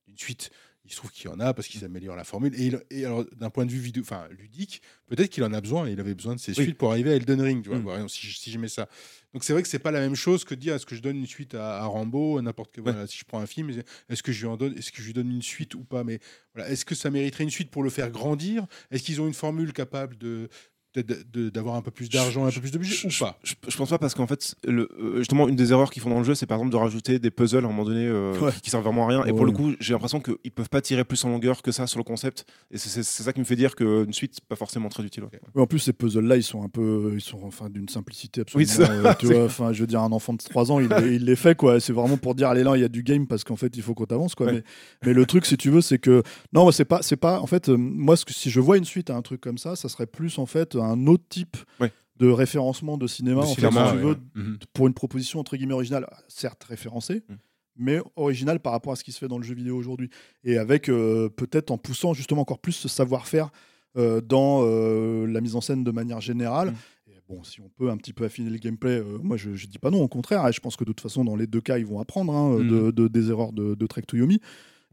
D'une 0.10 0.18
suite. 0.18 0.50
Il 0.86 0.92
se 0.92 0.96
trouve 0.98 1.12
qu'il 1.12 1.30
y 1.30 1.34
en 1.34 1.40
a 1.40 1.54
parce 1.54 1.68
qu'ils 1.68 1.86
améliorent 1.86 2.16
la 2.16 2.24
formule. 2.24 2.56
Et, 2.60 2.66
il- 2.68 2.82
et 2.90 3.06
alors, 3.06 3.24
d'un 3.36 3.52
point 3.52 3.66
de 3.66 3.72
vue 3.72 3.78
vidéo, 3.80 4.02
enfin 4.02 4.28
ludique, 4.32 4.82
peut-être 5.08 5.30
qu'il 5.30 5.44
en 5.44 5.54
a 5.54 5.62
besoin. 5.62 5.88
Il 5.88 6.00
avait 6.00 6.16
besoin 6.16 6.34
de 6.34 6.40
ces 6.40 6.54
Oui. 6.58 6.64
suites 6.64 6.78
pour 6.80 6.90
arriver 6.92 7.12
à 7.12 7.16
Elden 7.16 7.40
Ring. 7.42 7.62
Tu 7.64 7.70
vois, 7.70 8.00
Mm. 8.00 8.10
si, 8.10 8.26
je- 8.26 8.38
si 8.38 8.50
je 8.50 8.58
mets 8.58 8.70
ça. 8.70 8.90
Donc 9.34 9.44
c'est 9.44 9.54
vrai 9.54 9.62
que 9.62 9.68
c'est 9.68 9.78
pas 9.78 9.92
la 9.92 10.00
même 10.00 10.16
chose 10.16 10.46
que 10.46 10.56
de 10.56 10.60
dire 10.60 10.74
est-ce 10.74 10.88
que 10.88 10.96
je 10.96 11.02
donne 11.02 11.18
une 11.18 11.28
suite 11.28 11.54
à, 11.54 11.82
à 11.82 11.86
Rambo, 11.86 12.40
à 12.40 12.42
n'importe 12.42 12.72
quel. 12.74 12.84
Ouais. 12.86 12.92
Voilà, 12.92 13.06
si 13.06 13.20
je 13.20 13.26
prends 13.26 13.40
un 13.40 13.46
film, 13.46 13.70
est-ce 14.10 14.24
que 14.24 14.32
je 14.32 14.40
lui 14.40 14.48
en 14.48 14.58
donne, 14.58 14.76
est-ce 14.78 14.92
que 14.92 15.02
je 15.02 15.08
lui 15.08 15.14
donne 15.14 15.30
une 15.32 15.44
suite 15.44 15.76
ou 15.76 15.84
pas? 15.84 16.04
Mais 16.04 16.20
voilà, 16.56 16.70
est-ce 16.72 16.86
que 16.86 16.96
ça 16.96 17.12
mériterait 17.12 17.44
une 17.44 17.52
suite 17.52 17.70
pour 17.70 17.84
le 17.84 17.92
faire 17.92 18.10
grandir? 18.10 18.66
Est-ce 18.90 19.04
qu'ils 19.04 19.22
ont 19.22 19.28
une 19.28 19.34
formule 19.36 19.74
capable 19.74 20.18
de- 20.18 20.50
d'avoir 20.96 21.76
un 21.76 21.82
peu 21.82 21.92
plus 21.92 22.10
d'argent, 22.10 22.46
un 22.46 22.52
peu 22.52 22.60
plus 22.62 22.72
de 22.72 22.78
budget 22.78 23.08
ou 23.08 23.10
pas 23.20 23.38
Je, 23.44 23.54
je 23.68 23.78
pense 23.78 23.90
pas 23.90 23.98
parce 24.00 24.16
qu'en 24.16 24.28
fait, 24.28 24.56
le, 24.66 24.90
euh, 25.00 25.18
justement, 25.20 25.48
une 25.48 25.56
des 25.56 25.72
erreurs 25.72 25.92
qu'ils 25.92 26.02
font 26.02 26.10
dans 26.10 26.18
le 26.20 26.24
jeu, 26.24 26.36
c'est 26.36 26.46
par 26.48 26.58
exemple 26.58 26.72
de 26.72 26.78
rajouter 26.78 27.20
des 27.20 27.30
puzzles 27.32 27.64
à 27.64 27.68
un 27.68 27.72
moment 27.72 27.86
donné 27.86 28.06
euh, 28.08 28.38
Ouais. 28.40 28.52
qui, 28.54 28.62
qui 28.62 28.70
servent 28.70 28.84
vraiment 28.84 29.06
à 29.06 29.10
rien. 29.10 29.24
Et 29.26 29.34
pour 29.34 29.46
le 29.46 29.52
coup, 29.52 29.74
j'ai 29.80 29.94
l'impression 29.94 30.20
qu'ils 30.20 30.52
peuvent 30.52 30.70
pas 30.70 30.82
tirer 30.82 31.04
plus 31.04 31.24
en 31.26 31.30
longueur 31.30 31.62
que 31.62 31.72
ça 31.72 31.86
sur 31.88 32.00
le 32.00 32.04
concept. 32.04 32.46
Et 32.72 32.78
c'est- 32.78 33.04
ça 33.04 33.34
qui 33.34 33.40
me 33.40 33.46
fait 33.46 33.56
dire 33.56 33.76
qu'une 33.76 34.14
suite, 34.14 34.32
c'est 34.36 34.44
pas 34.46 34.56
forcément 34.56 34.90
très 34.90 35.04
utile. 35.04 35.24
ouais. 35.24 35.30
En 35.56 35.68
plus, 35.68 35.80
ces 35.80 35.94
puzzles-là, 35.94 36.38
ils 36.38 36.44
sont 36.44 36.64
un 36.64 36.70
peu, 36.70 37.12
ils 37.16 37.22
sont 37.22 37.40
enfin 37.44 37.70
d'une 37.70 37.88
simplicité 37.90 38.42
absolument. 38.42 38.72
Oui, 38.78 38.86
euh, 38.90 39.14
tu 39.20 39.26
vois, 39.28 39.44
enfin, 39.46 39.74
je 39.74 39.82
veux 39.82 39.88
dire, 39.88 40.02
un 40.02 40.12
enfant 40.12 40.34
de 40.34 40.38
3 40.40 40.72
ans, 40.72 40.80
il, 40.80 40.88
les- 40.90 41.16
il 41.16 41.26
les 41.26 41.36
fait 41.36 41.56
quoi. 41.56 41.80
C'est 41.80 41.94
vraiment 41.94 42.18
pour 42.18 42.36
dire, 42.36 42.48
allez 42.50 42.64
là, 42.64 42.76
il 42.76 42.82
y 42.82 42.86
a 42.86 42.88
du 42.90 43.04
game 43.04 43.28
parce 43.28 43.44
qu'en 43.44 43.56
fait, 43.56 43.76
il 43.76 43.82
faut 43.84 43.94
qu'on 43.94 44.06
t'avance 44.06 44.36
quoi. 44.36 44.52
Mais, 44.52 44.64
mais 45.06 45.14
le 45.14 45.26
truc, 45.26 45.46
si 45.46 45.58
tu 45.58 45.70
veux, 45.70 45.82
c'est 45.82 46.00
que 46.00 46.24
non, 46.54 46.72
c'est 46.72 46.86
pas, 46.86 47.02
c'est 47.02 47.16
pas. 47.18 47.40
En 47.42 47.48
fait, 47.48 47.70
euh, 47.70 47.78
moi, 47.78 48.16
ce 48.18 48.26
que, 48.26 48.34
si 48.34 48.50
je 48.50 48.60
vois 48.60 48.78
une 48.78 48.86
suite 48.86 49.10
à 49.10 49.16
un 49.16 49.22
truc 49.22 49.42
comme 49.42 49.58
ça, 49.58 49.76
ça 49.76 49.90
serait 49.90 50.08
plus 50.08 50.40
en 50.40 50.46
fait 50.46 50.76
un 50.86 51.08
autre 51.08 51.24
type 51.30 51.58
Ouais. 51.80 51.92
de 52.18 52.28
référencement 52.30 52.98
de 52.98 53.08
cinéma. 53.08 53.42
De 53.42 53.46
en 53.48 53.54
fait, 53.56 53.62
cinéma, 53.68 53.88
si 53.92 53.98
tu 53.98 53.98
veux. 54.04 54.16
Mhm. 54.36 54.58
pour 54.74 54.88
une 54.88 54.94
proposition 54.94 55.40
entre 55.40 55.56
guillemets 55.58 55.74
originale, 55.74 56.08
certes 56.28 56.64
référencée, 56.66 57.24
Mm. 57.30 57.34
mais 57.78 58.00
originale 58.16 58.60
par 58.60 58.74
rapport 58.74 58.92
à 58.94 58.96
ce 58.96 59.04
qui 59.04 59.12
se 59.12 59.20
fait 59.20 59.28
dans 59.28 59.38
le 59.38 59.44
jeu 59.44 59.56
vidéo 59.56 59.78
aujourd'hui. 59.78 60.10
Et 60.44 60.58
avec 60.58 60.90
euh, 60.90 61.30
peut-être 61.30 61.72
en 61.72 61.78
poussant 61.78 62.14
justement 62.14 62.42
encore 62.42 62.60
plus 62.60 62.74
ce 62.74 62.88
savoir-faire 62.88 63.50
euh, 63.98 64.22
dans 64.22 64.62
euh, 64.64 65.26
la 65.28 65.42
mise 65.42 65.56
en 65.56 65.62
scène 65.62 65.84
de 65.84 65.92
manière 65.92 66.22
générale. 66.22 66.74
Et 67.08 67.14
bon, 67.28 67.44
si 67.44 67.60
on 67.62 67.70
peut 67.70 67.90
un 67.90 67.98
petit 67.98 68.14
peu 68.14 68.24
affiner 68.26 68.50
le 68.50 68.58
gameplay, 68.58 69.02
moi 69.24 69.36
je, 69.38 69.56
je 69.56 69.68
dis 69.68 69.80
pas 69.80 69.90
non, 69.90 70.02
au 70.04 70.08
contraire. 70.08 70.52
Je 70.52 70.60
pense 70.60 70.76
que 70.76 70.84
de 70.84 70.90
toute 70.90 71.02
façon, 71.02 71.24
dans 71.26 71.36
les 71.36 71.48
deux 71.48 71.62
cas, 71.62 71.78
ils 71.80 71.86
vont 71.86 72.00
apprendre 72.00 72.34
hein, 72.34 72.60
de, 72.60 72.92
de- 72.92 73.08
des 73.08 73.30
erreurs 73.32 73.52
de, 73.54 73.76
de 73.76 73.88
Trek 73.88 74.04
to 74.04 74.18
Yomi. 74.18 74.40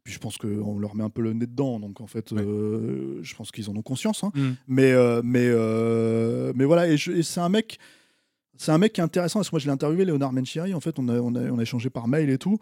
Puis 0.07 0.14
je 0.14 0.21
pense 0.21 0.38
qu'on 0.38 0.79
leur 0.79 0.95
met 0.95 1.03
un 1.03 1.11
peu 1.11 1.21
le 1.21 1.33
nez 1.33 1.47
dedans, 1.47 1.81
donc 1.81 2.01
en 2.01 2.07
fait, 2.07 2.31
Ouais. 2.31 2.40
euh, 2.40 3.19
je 3.23 3.35
pense 3.35 3.51
qu'ils 3.51 3.69
en 3.69 3.75
ont 3.75 3.83
conscience. 3.83 4.23
hein. 4.23 4.31
Mm. 4.37 4.51
Mais, 4.69 4.92
euh, 4.92 5.21
mais, 5.25 5.49
euh, 5.49 6.53
mais 6.55 6.64
voilà, 6.64 6.87
et, 6.88 6.97
c'est 6.97 7.40
un 7.40 7.49
mec. 7.49 7.79
C'est 8.57 8.71
un 8.71 8.79
mec 8.79 8.92
qui 8.92 9.01
est 9.01 9.05
intéressant, 9.05 9.40
parce 9.40 9.51
que 9.51 9.55
moi 9.57 9.59
je 9.61 9.66
l'ai 9.66 9.73
interviewé, 9.73 10.05
Léonard 10.05 10.33
Menchiri, 10.33 10.75
en 10.75 10.81
fait, 10.81 10.99
on 11.01 11.09
a, 11.09 11.19
on, 11.19 11.35
a, 11.35 11.40
on 11.51 11.59
a 11.59 11.62
échangé 11.62 11.90
par 11.90 12.07
mail 12.07 12.31
et 12.31 12.38
tout. 12.38 12.57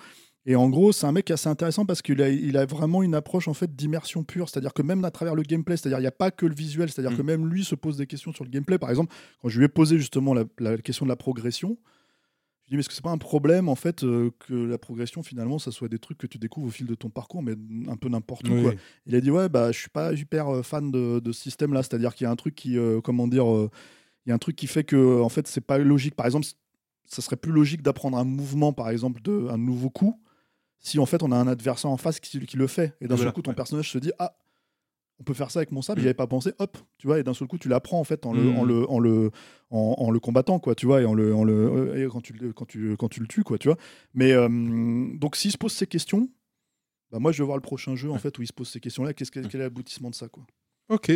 Et 0.46 0.56
en 0.56 0.70
gros, 0.70 0.90
c'est 0.92 1.06
un 1.06 1.12
mec 1.12 1.30
assez 1.30 1.48
intéressant 1.50 1.84
parce 1.84 2.00
qu'il 2.00 2.20
a, 2.22 2.30
il 2.30 2.56
a 2.56 2.64
vraiment 2.66 3.02
une 3.02 3.14
approche 3.14 3.46
en 3.46 3.54
fait 3.54 3.76
d'immersion 3.76 4.24
pure, 4.24 4.48
c'est-à-dire 4.48 4.72
que 4.72 4.80
même 4.82 5.04
à 5.04 5.10
travers 5.10 5.34
le 5.34 5.42
gameplay, 5.42 5.76
c'est-à-dire 5.76 5.98
il 5.98 6.02
n'y 6.02 6.06
a 6.06 6.12
pas 6.12 6.30
que 6.30 6.46
le 6.46 6.54
visuel, 6.54 6.90
c'est-à-dire 6.90 7.12
Mm. 7.12 7.16
que 7.18 7.22
même 7.22 7.46
lui 7.46 7.62
se 7.64 7.74
pose 7.74 7.96
des 7.98 8.06
questions 8.06 8.32
sur 8.32 8.44
le 8.44 8.50
gameplay. 8.50 8.78
Par 8.78 8.88
exemple, 8.90 9.14
quand 9.42 9.48
je 9.50 9.58
lui 9.58 9.66
ai 9.66 9.68
posé 9.68 9.98
justement 9.98 10.32
la, 10.34 10.44
la 10.58 10.78
question 10.78 11.04
de 11.04 11.10
la 11.10 11.16
progression, 11.16 11.76
je 12.64 12.70
dit 12.70 12.76
mais 12.76 12.80
est-ce 12.80 12.88
que 12.88 12.94
c'est 12.94 13.02
pas 13.04 13.10
un 13.10 13.18
problème 13.18 13.68
en 13.68 13.74
fait 13.74 14.04
euh, 14.04 14.30
que 14.38 14.54
la 14.54 14.78
progression 14.78 15.22
finalement 15.22 15.58
ça 15.58 15.70
soit 15.70 15.88
des 15.88 15.98
trucs 15.98 16.18
que 16.18 16.26
tu 16.26 16.38
découvres 16.38 16.68
au 16.68 16.70
fil 16.70 16.86
de 16.86 16.94
ton 16.94 17.10
parcours, 17.10 17.42
mais 17.42 17.52
un 17.88 17.96
peu 17.96 18.08
n'importe 18.08 18.48
où 18.48 18.62
quoi. 18.62 18.72
Il 19.06 19.14
a 19.14 19.20
dit 19.20 19.30
ouais 19.30 19.48
bah 19.48 19.70
je 19.72 19.78
suis 19.78 19.90
pas 19.90 20.12
hyper 20.14 20.48
euh, 20.48 20.62
fan 20.62 20.90
de, 20.90 21.20
de 21.20 21.32
ce 21.32 21.42
système 21.42 21.72
là, 21.74 21.82
c'est-à-dire 21.82 22.14
qu'il 22.14 22.24
y 22.24 22.28
a 22.28 22.30
un 22.30 22.36
truc 22.36 22.54
qui 22.54 22.78
euh, 22.78 23.00
comment 23.02 23.28
dire, 23.28 23.50
euh, 23.52 23.70
il 24.24 24.30
y 24.30 24.32
a 24.32 24.34
un 24.34 24.38
truc 24.38 24.56
qui 24.56 24.66
fait 24.66 24.84
que 24.84 25.20
en 25.20 25.28
fait 25.28 25.46
c'est 25.46 25.60
pas 25.60 25.76
logique. 25.78 26.14
Par 26.14 26.24
exemple, 26.26 26.46
ça 27.06 27.20
serait 27.20 27.36
plus 27.36 27.52
logique 27.52 27.82
d'apprendre 27.82 28.16
un 28.16 28.24
mouvement 28.24 28.72
par 28.72 28.88
exemple 28.88 29.20
de 29.20 29.48
un 29.50 29.58
nouveau 29.58 29.90
coup 29.90 30.18
si 30.80 30.98
en 30.98 31.06
fait 31.06 31.22
on 31.22 31.32
a 31.32 31.36
un 31.36 31.46
adversaire 31.46 31.90
en 31.90 31.96
face 31.98 32.18
qui, 32.20 32.40
qui 32.46 32.56
le 32.56 32.66
fait 32.66 32.94
et 33.00 33.06
d'un 33.08 33.14
Voilà, 33.16 33.28
seul 33.30 33.32
coup 33.34 33.42
ton 33.42 33.50
ouais. 33.50 33.54
personnage 33.56 33.90
se 33.90 33.98
dit 33.98 34.12
ah 34.18 34.34
on 35.24 35.26
peut 35.26 35.32
faire 35.34 35.50
ça 35.50 35.60
avec 35.60 35.72
mon 35.72 35.80
sabre, 35.80 36.00
j'y 36.00 36.06
avais 36.06 36.12
pas 36.14 36.26
pensé, 36.26 36.52
hop, 36.58 36.76
tu 36.98 37.06
vois, 37.06 37.18
et 37.18 37.22
d'un 37.22 37.32
seul 37.32 37.48
coup 37.48 37.56
tu 37.56 37.70
l'apprends 37.70 37.98
en 37.98 38.04
fait 38.04 38.26
en 38.26 38.34
le, 38.34 38.42
Mm. 38.42 38.56
en 38.58 38.64
le, 38.64 38.90
en 38.90 38.98
le, 38.98 39.30
en, 39.70 39.94
en 39.98 40.10
le 40.10 40.20
combattant 40.20 40.58
quoi, 40.58 40.74
tu 40.74 40.84
vois, 40.84 41.00
et 41.00 41.06
en 41.06 41.14
le, 41.14 41.34
en 41.34 41.44
le, 41.44 41.54
euh, 41.54 42.04
et 42.04 42.08
quand 42.10 42.20
tu, 42.20 42.34
le- 42.34 42.52
quand 42.52 42.66
tu, 42.66 42.94
quand 42.98 43.08
tu 43.08 43.20
le 43.20 43.26
tues 43.26 43.42
quoi, 43.42 43.56
tu 43.56 43.68
vois. 43.68 43.78
Mais 44.12 44.32
euh, 44.32 44.48
donc 45.16 45.36
s'il 45.36 45.50
se 45.50 45.56
pose 45.56 45.72
ces 45.72 45.86
questions, 45.86 46.28
bah 47.10 47.18
moi 47.20 47.32
je 47.32 47.38
vais 47.42 47.46
voir 47.46 47.56
le 47.56 47.62
prochain 47.62 47.96
jeu 47.96 48.10
en 48.10 48.18
fait 48.18 48.36
où 48.38 48.42
il 48.42 48.46
se 48.46 48.52
pose 48.52 48.68
ces 48.68 48.80
questions-là, 48.80 49.14
qu'est-ce 49.14 49.30
que- 49.30 49.40
quel 49.40 49.60
est 49.62 49.64
l'aboutissement 49.64 50.10
de 50.10 50.14
ça 50.14 50.28
quoi. 50.28 50.44
Ok. 50.90 51.10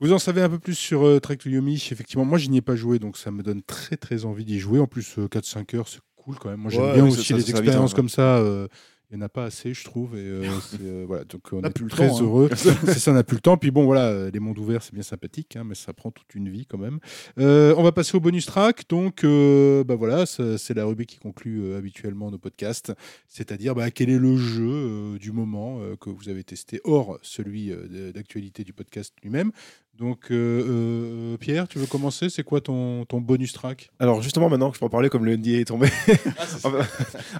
Vous 0.00 0.12
en 0.12 0.18
savez 0.18 0.42
un 0.42 0.48
peu 0.50 0.58
plus 0.58 0.74
sur 0.74 1.06
euh, 1.06 1.20
Trek 1.20 1.36
to 1.36 1.48
Yomi 1.48 1.74
Effectivement, 1.76 2.24
moi, 2.24 2.36
je 2.36 2.48
n'y 2.48 2.56
ai 2.58 2.62
pas 2.62 2.74
joué, 2.74 2.98
donc 2.98 3.16
ça 3.16 3.30
me 3.30 3.44
donne 3.44 3.62
très 3.62 3.96
très 3.96 4.24
envie 4.24 4.44
d'y 4.44 4.58
jouer. 4.58 4.80
En 4.80 4.88
plus, 4.88 5.18
euh, 5.20 5.28
4-5 5.28 5.76
heures, 5.76 5.86
c'est 5.88 6.00
cool 6.16 6.36
quand 6.40 6.50
même. 6.50 6.58
Moi, 6.60 6.70
j'aime 6.72 6.82
Ouais, 6.82 6.94
bien 6.94 7.04
oui, 7.04 7.10
aussi 7.12 7.22
ça- 7.24 7.34
les 7.36 7.40
ça 7.42 7.46
vite, 7.46 7.56
expériences 7.58 7.92
hein. 7.92 7.94
comme 7.96 8.08
ça. 8.08 8.38
euh, 8.38 8.66
Il 9.14 9.18
n'y 9.18 9.22
en 9.22 9.26
a 9.26 9.28
pas 9.28 9.44
assez, 9.44 9.74
je 9.74 9.84
trouve. 9.84 10.16
Et, 10.16 10.22
euh, 10.26 10.42
euh, 10.82 11.04
voilà, 11.06 11.22
donc 11.22 11.52
on 11.52 11.62
a 11.62 11.68
est 11.68 11.70
plus 11.70 11.84
le 11.84 11.90
très 11.90 12.08
temps, 12.08 12.18
hein. 12.18 12.22
heureux. 12.22 12.50
c'est 12.56 12.98
ça, 12.98 13.12
on 13.12 13.14
n'a 13.14 13.22
plus 13.22 13.36
le 13.36 13.40
temps. 13.40 13.56
Puis 13.56 13.70
bon, 13.70 13.84
voilà, 13.84 14.28
les 14.28 14.40
mondes 14.40 14.58
ouverts, 14.58 14.82
c'est 14.82 14.92
bien 14.92 15.04
sympathique, 15.04 15.54
hein, 15.54 15.62
mais 15.64 15.76
ça 15.76 15.92
prend 15.92 16.10
toute 16.10 16.34
une 16.34 16.48
vie 16.48 16.66
quand 16.66 16.78
même. 16.78 16.98
Euh, 17.38 17.74
on 17.78 17.84
va 17.84 17.92
passer 17.92 18.16
au 18.16 18.20
bonus 18.20 18.46
track. 18.46 18.88
Donc, 18.88 19.24
bah 19.24 19.94
voilà, 19.94 20.26
c'est 20.26 20.74
la 20.74 20.84
rubrique 20.84 21.10
qui 21.10 21.18
conclut 21.18 21.74
habituellement 21.74 22.32
nos 22.32 22.38
podcasts. 22.38 22.92
C'est-à-dire, 23.28 23.76
bah, 23.76 23.92
quel 23.92 24.10
est 24.10 24.18
le 24.18 24.36
jeu 24.36 25.16
du 25.20 25.30
moment 25.30 25.78
que 26.00 26.10
vous 26.10 26.28
avez 26.28 26.42
testé 26.42 26.80
hors 26.82 27.18
celui 27.22 27.72
d'actualité 28.12 28.64
du 28.64 28.72
podcast 28.72 29.14
lui-même? 29.22 29.52
Donc, 29.98 30.32
euh, 30.32 30.34
euh, 30.34 31.36
Pierre, 31.36 31.68
tu 31.68 31.78
veux 31.78 31.86
commencer? 31.86 32.28
C'est 32.28 32.42
quoi 32.42 32.60
ton, 32.60 33.04
ton 33.04 33.20
bonus 33.20 33.52
track? 33.52 33.90
Alors 34.00 34.22
justement, 34.22 34.48
maintenant 34.48 34.70
que 34.70 34.74
je 34.74 34.80
peux 34.80 34.86
en 34.86 34.90
parler, 34.90 35.08
comme 35.08 35.24
le 35.24 35.36
NDA 35.36 35.60
est 35.60 35.64
tombé, 35.66 35.86
en 36.64 36.70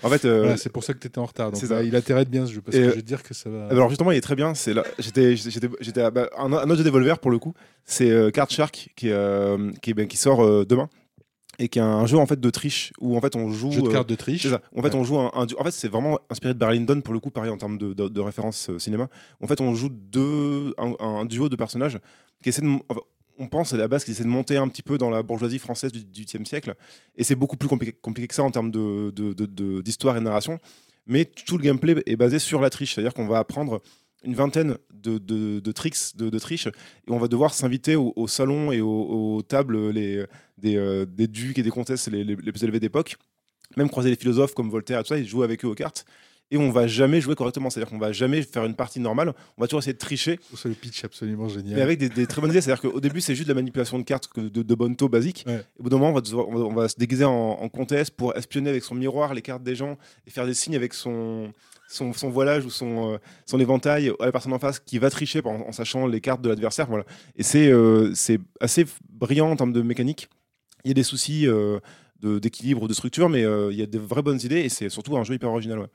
en 0.03 0.09
fait, 0.09 0.25
euh, 0.25 0.41
Voilà, 0.41 0.57
C'est 0.57 0.71
pour 0.71 0.85
ça 0.85 0.95
que 0.95 0.99
tu 0.99 1.09
étais 1.09 1.19
en 1.19 1.25
retard. 1.25 1.51
Donc, 1.51 1.61
c'est 1.61 1.67
ça. 1.67 1.83
il 1.83 1.91
de 1.91 2.25
bien 2.25 2.47
ce 2.47 2.53
jeu 2.53 2.61
parce 2.61 2.77
Et, 2.77 2.81
que 2.81 2.85
je 2.91 2.95
vais 2.95 3.03
te 3.03 3.07
dire 3.07 3.25
que 3.25 3.35
ça 3.35 3.51
va. 3.51 3.67
alors 3.69 3.89
justement, 3.89 4.13
il 4.13 4.19
est 4.19 4.21
très 4.21 4.37
bien. 4.37 4.55
C'est 4.55 4.73
là, 4.73 4.85
j'étais, 5.01 5.37
j'étais, 5.37 6.11
bah, 6.13 6.31
un, 6.39 6.53
un 6.53 6.71
autre 6.71 6.77
jeu 6.77 6.85
Devolver 6.85 7.19
pour 7.19 7.33
le 7.33 7.41
coup. 7.41 7.55
C'est 7.85 8.11
euh, 8.11 8.31
Card 8.31 8.51
Shark 8.51 8.91
qui, 8.95 9.11
euh, 9.11 9.73
qui, 9.83 9.93
ben, 9.93 10.07
qui 10.07 10.17
sort 10.17 10.65
demain 10.65 10.89
et 11.59 11.69
qui 11.69 11.79
est 11.79 11.83
un 11.83 12.07
jeu 12.07 12.19
en 12.19 12.27
fait 12.27 12.41
de 12.41 12.51
triche 12.51 12.93
où 13.01 13.17
en 13.17 13.21
fait 13.21 13.37
on 13.37 13.51
joue. 13.51 13.71
jeu 13.71 13.83
de 13.83 13.89
euh, 13.89 13.93
cartes 13.93 14.09
de 14.09 14.15
triche. 14.15 14.43
C'est 14.43 14.51
ça. 14.51 14.61
En 14.77 14.83
fait, 14.83 14.89
Ouais. 14.89 14.95
on 14.97 15.05
joue 15.05 15.19
un, 15.19 15.31
un 15.35 15.47
En 15.59 15.65
fait, 15.65 15.71
c'est 15.71 15.89
vraiment 15.89 16.19
inspiré 16.31 16.55
de 16.55 16.59
Barry 16.59 16.79
Lyndon 16.79 17.01
pour 17.01 17.15
le 17.15 17.21
coup, 17.21 17.31
pareil 17.31 17.51
en 17.51 17.57
termes 17.59 17.79
de, 17.79 17.93
de, 17.93 18.09
de 18.09 18.21
référence 18.21 18.71
euh, 18.71 18.79
cinéma. 18.79 19.09
En 19.43 19.47
fait, 19.47 19.61
on 19.61 19.75
joue 19.75 19.89
deux, 19.91 20.75
un, 20.79 20.95
un 21.01 21.25
duo 21.25 21.49
de 21.49 21.57
personnages 21.57 21.99
qui 22.43 22.49
essaient 22.51 22.63
de. 22.63 22.69
enfin, 22.89 23.01
on 23.39 23.49
pense 23.49 23.73
à 23.73 23.77
la 23.77 23.89
base 23.89 24.05
qu'ils 24.05 24.13
essaient 24.13 24.23
de 24.23 24.29
monter 24.29 24.57
un 24.57 24.69
petit 24.69 24.83
peu 24.83 24.97
dans 24.97 25.11
la 25.11 25.23
bourgeoisie 25.25 25.59
française 25.59 25.91
du 25.91 26.05
XVIIIe 26.05 26.47
siècle, 26.47 26.75
et 27.17 27.25
c'est 27.25 27.35
beaucoup 27.35 27.57
plus 27.57 27.69
compliqué, 27.69 27.93
compliqué 28.01 28.29
que 28.29 28.35
ça 28.35 28.45
en 28.45 28.51
termes 28.53 28.71
de- 28.71 29.81
d'histoire 29.81 30.17
et 30.17 30.21
de 30.21 30.25
narration. 30.25 30.61
Mais 31.07 31.25
tout 31.25 31.59
le 31.59 31.65
gameplay 31.65 32.01
est 32.07 32.17
basé 32.17 32.39
sur 32.39 32.61
la 32.61 32.71
triche, 32.71 32.95
c'est-à-dire 32.95 33.13
qu'on 33.13 33.27
va 33.27 33.39
apprendre 33.39 33.83
une 34.25 34.35
vingtaine 34.35 34.77
de, 34.93 35.19
de- 35.19 35.61
de 35.61 35.73
tricks 35.73 36.17
de, 36.17 36.31
de 36.31 36.39
triche, 36.39 36.67
et 36.67 37.11
on 37.11 37.19
va 37.19 37.29
devoir 37.29 37.53
s'inviter 37.55 37.97
au, 37.97 38.13
au 38.17 38.27
salon 38.29 38.73
et 38.73 38.81
aux, 38.81 39.37
aux 39.37 39.43
tables 39.43 39.91
les, 39.91 40.25
des, 40.59 40.77
euh, 40.77 41.05
des 41.07 41.27
ducs 41.27 41.59
et 41.59 41.63
des 41.63 41.71
comtesses 41.71 42.09
les, 42.09 42.25
les- 42.25 42.37
les 42.37 42.53
plus 42.53 42.65
élevés 42.65 42.81
d'époque 42.81 43.17
même 43.77 43.89
croiser 43.91 44.11
les 44.11 44.17
philosophes 44.17 44.55
comme 44.55 44.71
Voltaire 44.71 45.01
et 45.01 45.03
tout 45.03 45.09
ça, 45.09 45.19
ils 45.19 45.27
jouent 45.27 45.43
avec 45.43 45.65
eux 45.65 45.69
aux 45.69 45.75
cartes. 45.75 46.05
Et 46.51 46.57
on 46.59 46.71
va 46.71 46.87
jamais 46.87 47.21
jouer 47.21 47.35
correctement. 47.35 47.71
C'est-à-dire 47.71 47.91
qu'on 47.91 47.99
va 47.99 48.13
jamais 48.13 48.43
faire 48.43 48.65
une 48.67 48.75
partie 48.77 49.01
normale. 49.01 49.33
On 49.57 49.63
va 49.63 49.67
toujours 49.67 49.81
essayer 49.81 49.95
de 49.95 49.99
tricher, 49.99 50.39
C'est 50.55 50.69
le 50.69 50.75
pitch 50.75 51.03
absolument 51.03 51.49
génial. 51.49 51.75
mais 51.75 51.81
avec 51.83 51.99
des, 51.99 52.09
des 52.11 52.27
très 52.27 52.41
bonnes 52.41 52.51
idées. 52.51 52.61
C'est-à-dire 52.61 52.83
qu'au 52.93 53.01
début, 53.01 53.21
c'est 53.21 53.35
juste 53.35 53.49
de 53.49 53.53
la 53.53 53.59
manipulation 53.59 53.99
de 53.99 54.05
cartes 54.05 54.29
de, 54.39 54.63
de 54.63 54.75
bonne 54.77 54.95
taux 54.95 55.09
basique. 55.09 55.43
Ouais. 55.49 55.55
Et 55.57 55.81
au 55.81 55.83
bout 55.85 55.89
d'un 55.89 55.97
moment, 55.97 56.11
on 56.11 56.15
va, 56.15 56.21
devoir- 56.21 56.47
on 56.49 56.55
va- 56.55 56.65
on 56.67 56.75
va 56.75 56.89
se 56.89 56.95
déguiser 56.97 57.25
en, 57.25 57.33
en 57.33 57.69
comtesse 57.69 58.11
pour 58.11 58.37
espionner 58.37 58.71
avec 58.71 58.85
son 58.85 58.95
miroir 58.95 59.35
les 59.35 59.43
cartes 59.43 59.65
des 59.65 59.75
gens 59.75 59.97
et 60.27 60.31
faire 60.31 60.47
des 60.47 60.55
signes 60.55 60.77
avec 60.77 60.93
son, 60.95 61.51
son, 61.89 62.13
voilage 62.31 62.65
ou 62.65 62.71
son, 62.71 63.15
euh, 63.15 63.19
son 63.47 63.61
éventail 63.61 64.13
à 64.21 64.27
la 64.27 64.33
personne 64.33 64.53
en 64.53 64.59
face 64.59 64.81
qui 64.81 64.99
va 64.99 65.11
tricher 65.11 65.41
en, 65.45 65.73
sachant 65.73 66.07
les 66.07 66.21
cartes 66.21 66.43
de 66.43 66.49
l'adversaire. 66.49 66.87
Voilà. 66.89 67.05
Et 67.37 67.43
c'est 67.43 67.71
euh, 67.71 68.13
c'est 68.15 68.41
assez 68.61 68.85
brillant 69.09 69.51
en 69.51 69.57
termes 69.57 69.73
de 69.73 69.83
mécanique. 69.83 70.29
Il 70.85 70.89
y 70.89 70.91
a 70.91 70.95
des 70.95 71.03
soucis 71.03 71.47
euh, 71.47 71.79
d'équilibre, 72.23 72.89
de, 72.89 72.95
structure, 72.95 73.29
mais 73.29 73.43
il 73.43 73.77
y 73.77 73.83
a 73.83 73.87
de 73.87 73.99
vraies 73.99 74.23
bonnes 74.23 74.41
idées 74.43 74.61
et 74.61 74.69
c'est 74.69 74.89
surtout 74.89 75.17
un 75.17 75.25
jeu 75.25 75.35
hyper 75.35 75.51
original. 75.51 75.89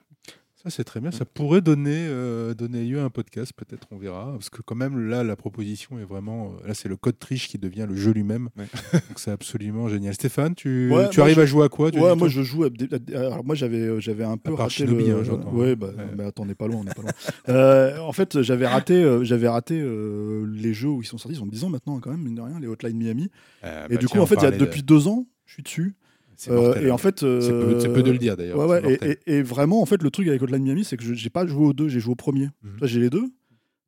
Ça, 0.62 0.70
c'est 0.70 0.84
très 0.84 1.00
bien. 1.00 1.10
Ça 1.12 1.24
pourrait 1.24 1.62
donner, 1.62 2.06
euh, 2.10 2.54
donner 2.54 2.84
lieu 2.84 3.00
à 3.00 3.04
un 3.06 3.10
podcast, 3.10 3.54
peut-être, 3.56 3.88
on 3.92 3.98
verra. 3.98 4.34
Parce 4.34 4.50
que, 4.50 4.62
quand 4.62 4.76
même, 4.76 5.08
là, 5.08 5.24
la 5.24 5.38
proposition 5.38 5.98
est 6.00 6.04
vraiment. 6.04 6.52
euh, 6.64 6.68
Là, 6.68 6.74
c'est 6.74 6.90
le 6.90 6.98
code 6.98 7.18
triche 7.18 7.48
qui 7.48 7.58
devient 7.58 7.86
le 7.90 7.96
jeu 7.96 8.12
lui-même. 8.12 8.50
Ouais. 8.58 8.66
Donc, 8.94 9.18
c'est 9.20 9.32
absolument 9.32 9.88
génial. 9.88 10.14
Stéphane, 10.14 10.56
tu, 10.56 10.92
Ouais, 10.92 11.08
tu 11.12 11.22
arrives 11.22 11.38
je- 11.38 11.42
à 11.42 11.46
jouer 11.46 11.64
à 11.64 11.70
quoi 11.70 11.92
tu 11.92 12.00
Ouais, 12.00 12.14
moi 12.14 12.28
je 12.28 12.42
joue. 12.42 12.66
À 12.66 12.70
alors 13.16 13.46
moi 13.46 13.56
j'avais 13.56 13.80
euh, 13.80 14.00
j'avais 14.02 14.26
un 14.26 14.36
peu 14.36 14.54
raté 14.54 14.70
Shinobi, 14.86 15.06
le. 15.08 15.20
hein, 15.20 15.44
ouais, 15.54 15.78
bah, 15.78 15.92
Ouais. 15.98 16.04
mais 16.18 16.26
attends, 16.26 16.44
on 16.44 16.46
n'est 16.48 16.56
pas 16.56 16.68
loin, 16.68 16.82
on 16.82 16.84
n'est 16.84 16.94
pas 16.94 17.04
loin. 17.04 17.12
Euh, 17.48 17.98
en 18.00 18.12
fait, 18.12 18.42
j'avais 18.42 18.68
raté, 18.68 19.20
j'avais 19.24 19.48
raté 19.48 19.80
euh, 19.82 20.46
les 20.54 20.74
jeux 20.74 20.90
où 20.90 21.02
ils 21.02 21.06
sont 21.06 21.18
sortis. 21.18 21.38
Ils 21.38 21.42
ont 21.44 21.48
10 21.48 21.64
ans 21.64 21.70
maintenant 21.70 21.98
quand 22.02 22.12
même, 22.12 22.22
mine 22.22 22.36
de 22.36 22.42
rien, 22.42 22.60
les 22.60 22.68
Hotline 22.68 22.98
Miami. 22.98 23.32
Euh, 23.64 23.86
Et 23.90 23.94
bah, 23.94 24.00
du 24.02 24.08
tiens, 24.08 24.18
coup, 24.18 24.24
en 24.24 24.26
fait, 24.26 24.36
il 24.36 24.44
y 24.44 24.46
a 24.46 24.52
depuis 24.52 24.84
deux 24.84 25.08
ans, 25.08 25.26
je 25.46 25.54
suis 25.54 25.64
dessus. 25.64 25.96
C'est 26.42 26.52
Euh, 26.52 26.56
mortel. 26.56 26.86
et 26.88 26.92
en 26.92 26.98
fait, 26.98 27.20
C'est 27.20 27.26
peu, 27.26 27.76
euh, 27.76 28.02
de 28.02 28.12
le 28.12 28.18
dire, 28.18 28.38
d'ailleurs. 28.38 28.58
Ouais, 28.58 28.66
ouais, 28.82 28.98
et, 29.02 29.10
et- 29.12 29.38
et 29.40 29.42
vraiment, 29.44 29.82
en 29.82 29.86
fait, 29.86 30.02
le 30.02 30.10
truc 30.10 30.26
avec 30.30 30.42
Hotline 30.42 30.64
Miami, 30.64 30.86
c'est 30.86 30.96
que 30.96 31.04
je 31.04 31.14
j'ai 31.14 31.30
pas 31.30 31.46
joué 31.46 31.66
aux 31.66 31.74
deux, 31.74 31.90
j'ai 31.90 32.00
joué 32.00 32.14
au 32.14 32.16
premier. 32.16 32.48
Mhm. 32.64 32.78
J'ai 32.84 33.00
les 33.02 33.10
deux. 33.10 33.26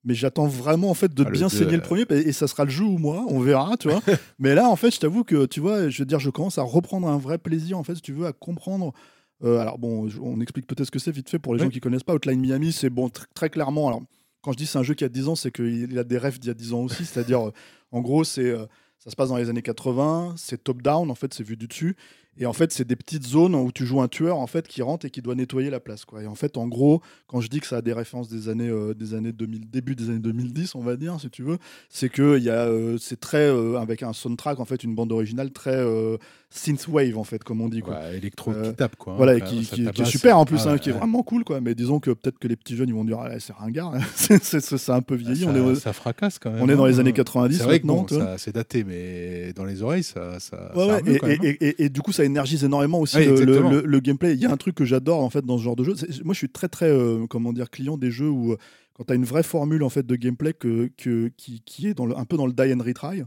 Mais 0.04 0.16
j'attends 0.16 0.48
vraiment 0.48 0.90
en 0.90 0.94
fait 0.96 1.14
de 1.14 1.24
Ah, 1.26 1.30
bien 1.30 1.44
deux, 1.44 1.50
saigner 1.50 1.74
euh. 1.74 1.76
le 1.78 1.82
premier 1.84 2.06
et 2.10 2.32
ça 2.32 2.48
sera 2.48 2.66
le 2.66 2.72
jeu 2.72 2.84
ou 2.84 2.98
moi, 2.98 3.24
on 3.30 3.40
verra, 3.40 3.78
tu 3.78 3.88
vois. 3.88 4.02
mais 4.40 4.56
là 4.56 4.68
en 4.68 4.76
fait, 4.76 4.90
je 4.94 5.00
t'avoue 5.00 5.24
que 5.24 5.46
tu 5.46 5.60
vois, 5.60 5.90
je 5.90 6.00
veux 6.02 6.06
dire, 6.08 6.20
je 6.20 6.32
commence 6.32 6.58
à 6.58 6.64
reprendre 6.64 7.08
un 7.08 7.20
vrai 7.20 7.38
plaisir 7.38 7.78
en 7.78 7.84
fait, 7.84 7.94
si 7.96 8.02
tu 8.02 8.12
veux, 8.12 8.26
à 8.26 8.34
comprendre. 8.34 8.94
euh, 9.44 9.60
alors 9.60 9.78
bon, 9.78 10.10
on 10.22 10.42
explique 10.42 10.66
peut-être 10.68 10.88
ce 10.88 10.92
que 10.92 10.98
c'est 11.00 11.12
vite 11.12 11.30
fait 11.30 11.38
pour 11.40 11.54
les 11.54 11.60
gens 11.64 11.70
qui 11.70 11.80
connaissent 11.80 12.04
pas. 12.04 12.16
Outline 12.16 12.40
Miami, 12.42 12.72
c'est 12.72 12.90
bon 12.90 13.08
tr- 13.10 13.26
très 13.36 13.50
clairement. 13.52 13.88
Alors 13.88 14.02
quand 14.42 14.52
je 14.54 14.58
dis 14.58 14.66
c'est 14.66 14.80
un 14.80 14.84
jeu 14.84 14.96
qui 14.96 15.04
a 15.04 15.10
10 15.10 15.28
ans, 15.28 15.36
c'est 15.36 15.52
qu'il 15.52 15.98
a 16.00 16.04
des 16.04 16.18
rêves 16.18 16.40
d'il 16.40 16.48
y 16.48 16.52
a 16.52 16.56
10 16.56 16.74
ans 16.74 16.82
aussi. 16.82 17.06
C'est-à-dire, 17.06 17.48
euh, 17.50 17.54
en 17.92 18.02
gros, 18.02 18.24
c'est 18.24 18.50
euh, 18.50 18.66
ça 18.98 19.12
se 19.12 19.16
passe 19.16 19.30
dans 19.30 19.38
les 19.38 19.50
années 19.50 19.62
80, 19.62 20.34
c'est 20.36 20.64
top-down, 20.64 21.12
en 21.12 21.16
fait, 21.16 21.32
c'est 21.34 21.44
vu 21.44 21.56
du 21.58 21.68
dessus. 21.68 21.96
Et 22.38 22.46
en 22.46 22.54
fait, 22.54 22.72
c'est 22.72 22.88
des 22.88 22.96
petites 22.96 23.26
zones 23.28 23.56
où 23.56 23.72
tu 23.74 23.86
joues 23.86 24.02
un 24.02 24.08
tueur 24.08 24.38
en 24.38 24.48
fait 24.48 24.68
qui 24.68 24.82
rentre 24.82 25.06
et 25.06 25.10
qui 25.10 25.22
doit 25.22 25.36
nettoyer 25.36 25.70
la 25.70 25.80
place. 25.82 26.06
Quoi. 26.06 26.24
Et 26.24 26.28
en 26.28 26.34
fait, 26.36 26.58
en 26.58 26.68
gros, 26.68 27.02
quand 27.28 27.42
je 27.42 27.50
dis 27.50 27.60
que 27.60 27.68
ça 27.68 27.78
a 27.78 27.82
des 27.82 27.92
références 27.94 28.30
des 28.30 28.48
années, 28.48 28.70
euh, 28.70 28.94
des 28.94 29.14
années 29.14 29.34
2000, 29.34 29.70
début 29.70 29.96
des 29.96 30.10
années 30.10 30.20
2010, 30.20 30.76
on 30.76 30.82
va 30.82 30.96
dire, 30.96 31.20
si 31.20 31.30
tu 31.30 31.44
veux, 31.44 31.58
c'est 31.90 32.10
que 32.10 32.38
il 32.38 32.44
y 32.44 32.50
a, 32.50 32.66
euh, 32.68 32.98
c'est 33.00 33.20
très 33.20 33.50
euh, 33.50 33.78
avec 33.80 34.02
un 34.02 34.14
soundtrack 34.14 34.60
en 34.62 34.66
fait, 34.66 34.84
une 34.84 34.96
bande 34.96 35.12
originale 35.12 35.52
très 35.52 35.84
synthwave 36.50 37.18
en 37.18 37.24
fait, 37.24 37.44
comme 37.44 37.62
on 37.62 37.70
dit. 37.70 37.82
Quoi. 37.82 37.96
Ouais, 37.96 38.18
électro 38.18 38.52
qui 38.54 38.74
tape, 38.76 38.96
quoi. 38.98 39.14
hein, 39.14 39.18
Voilà, 39.18 39.36
et 39.36 39.42
qui, 39.42 39.60
est 39.60 40.06
super 40.06 40.38
en 40.38 40.46
plus, 40.46 40.58
Ah 40.66 40.70
hein, 40.70 40.74
ouais, 40.74 40.80
qui 40.80 40.90
est 40.90 40.94
ouais. 40.94 41.00
vraiment 41.00 41.24
cool, 41.24 41.44
quoi. 41.44 41.62
Mais 41.62 41.76
disons 41.76 42.00
que 42.00 42.12
peut-être 42.12 42.40
que 42.40 42.48
les 42.48 42.56
petits 42.56 42.76
jeunes 42.76 42.90
ils 42.90 42.96
vont 42.96 43.06
dire, 43.06 43.20
ah, 43.22 43.40
c'est 43.40 43.54
ringard, 43.54 43.94
c'est 44.16 44.44
c'est- 44.44 44.90
un 44.90 45.02
peu 45.02 45.16
vieilli. 45.16 45.44
ça, 45.44 45.50
on 45.50 45.72
est, 45.72 45.76
ça 45.76 45.94
fracasse 45.94 46.40
quand 46.40 46.52
même. 46.52 46.62
on 46.62 46.68
est 46.70 46.76
dans 46.76 46.84
hein. 46.86 46.90
les 46.90 47.00
années 47.00 47.14
90 47.14 47.58
C'est 47.58 47.64
vrai 47.64 47.80
que 47.80 47.88
maintenant. 47.88 48.06
bon, 48.10 48.36
c'est 48.38 48.54
daté, 48.54 48.84
mais 48.84 49.54
dans 49.54 49.64
les 49.64 49.82
oreilles, 49.84 50.04
ça, 50.04 50.40
ça, 50.40 50.72
Ouais, 50.76 50.88
ça 50.88 51.28
hein. 51.28 51.36
et 51.60 51.90
du 51.90 52.02
coup, 52.02 52.12
ça 52.12 52.21
énergise 52.24 52.64
énormément 52.64 53.00
aussi 53.00 53.18
Ouais, 53.18 53.26
le, 53.28 53.46
le- 53.46 53.82
le- 53.86 54.00
gameplay. 54.00 54.34
Il 54.34 54.40
y 54.42 54.46
a 54.46 54.52
un 54.52 54.58
truc 54.58 54.76
que 54.76 54.86
j'adore 54.86 55.20
en 55.24 55.30
fait 55.30 55.46
dans 55.46 55.58
ce 55.58 55.64
genre 55.64 55.76
de 55.76 55.84
jeu. 55.84 55.94
Moi, 56.24 56.34
je 56.34 56.38
suis 56.40 56.50
très 56.50 56.68
très 56.70 56.90
euh, 56.90 57.26
comment 57.30 57.54
dire 57.54 57.70
client 57.70 57.98
des 57.98 58.12
jeux 58.12 58.30
où 58.30 58.54
euh, 58.54 58.58
quand 58.94 59.04
tu 59.06 59.14
as 59.14 59.16
une 59.16 59.26
vraie 59.26 59.44
formule 59.44 59.84
en 59.84 59.90
fait 59.90 60.06
de 60.06 60.16
gameplay 60.16 60.54
que, 60.54 60.90
que- 60.98 61.30
qui, 61.38 61.62
qui 61.66 61.88
est 61.88 61.94
dans 61.94 62.06
le- 62.06 62.18
un 62.18 62.26
peu 62.26 62.38
dans 62.38 62.46
le 62.48 62.54
die 62.54 62.74
and 62.74 62.84
retry, 62.84 63.24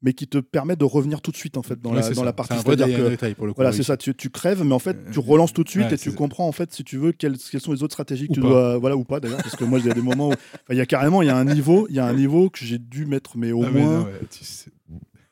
mais 0.00 0.12
qui 0.12 0.28
te 0.28 0.38
permet 0.38 0.76
de 0.76 0.84
revenir 0.84 1.20
tout 1.20 1.32
de 1.32 1.36
suite 1.36 1.56
en 1.56 1.62
fait 1.62 1.80
dans, 1.80 1.90
Ouais, 1.90 1.96
la, 2.00 2.08
dans 2.08 2.14
ça. 2.14 2.24
la 2.24 2.32
partie. 2.32 2.54
C'est 2.56 2.62
que- 2.64 3.34
pour 3.34 3.46
le 3.46 3.52
coup, 3.52 3.56
Voilà, 3.56 3.70
oui. 3.70 3.76
c'est 3.76 3.82
ça. 3.82 3.96
Tu, 3.96 4.14
tu 4.14 4.30
crèves, 4.30 4.62
mais 4.64 4.72
en 4.74 4.78
fait, 4.78 4.96
tu 5.12 5.18
Euh, 5.18 5.22
relances 5.22 5.52
tout 5.52 5.64
de 5.64 5.68
suite 5.68 5.86
ouais, 5.86 5.94
et 5.94 5.98
tu 5.98 6.10
c'est- 6.10 6.14
comprends 6.16 6.46
en 6.46 6.52
fait, 6.52 6.72
si 6.72 6.84
tu 6.84 6.98
veux, 6.98 7.10
quelles, 7.10 7.36
quelles 7.36 7.60
sont 7.60 7.72
les 7.72 7.82
autres 7.82 7.94
stratégies 7.94 8.26
que 8.28 8.32
Ou 8.32 8.34
tu 8.34 8.40
pas. 8.42 8.48
dois, 8.48 8.78
voilà 8.78 8.96
ou 8.96 9.02
pas 9.02 9.18
d'ailleurs, 9.18 9.42
parce 9.42 9.56
que 9.56 9.64
moi, 9.64 9.80
il 9.80 9.86
y 9.86 9.90
a 9.90 9.94
des 9.94 10.02
moments 10.02 10.28
où, 10.28 10.34
il 10.70 10.76
y 10.76 10.80
a 10.80 10.86
carrément, 10.86 11.20
il 11.22 11.26
y 11.26 11.30
a 11.30 11.36
un 11.36 11.44
niveau, 11.44 11.86
il 11.90 11.96
y 11.96 11.98
a 11.98 12.06
un 12.06 12.12
niveau 12.14 12.48
que 12.48 12.60
j'ai 12.64 12.78
dû 12.78 13.06
mettre, 13.06 13.36
mais 13.36 13.50
au 13.50 13.64
Ah, 13.64 13.70
mais 13.74 13.80
moins 13.82 13.98
non, 14.00 14.04
ouais, 14.04 14.12
tu 14.30 14.44
sais- 14.44 14.70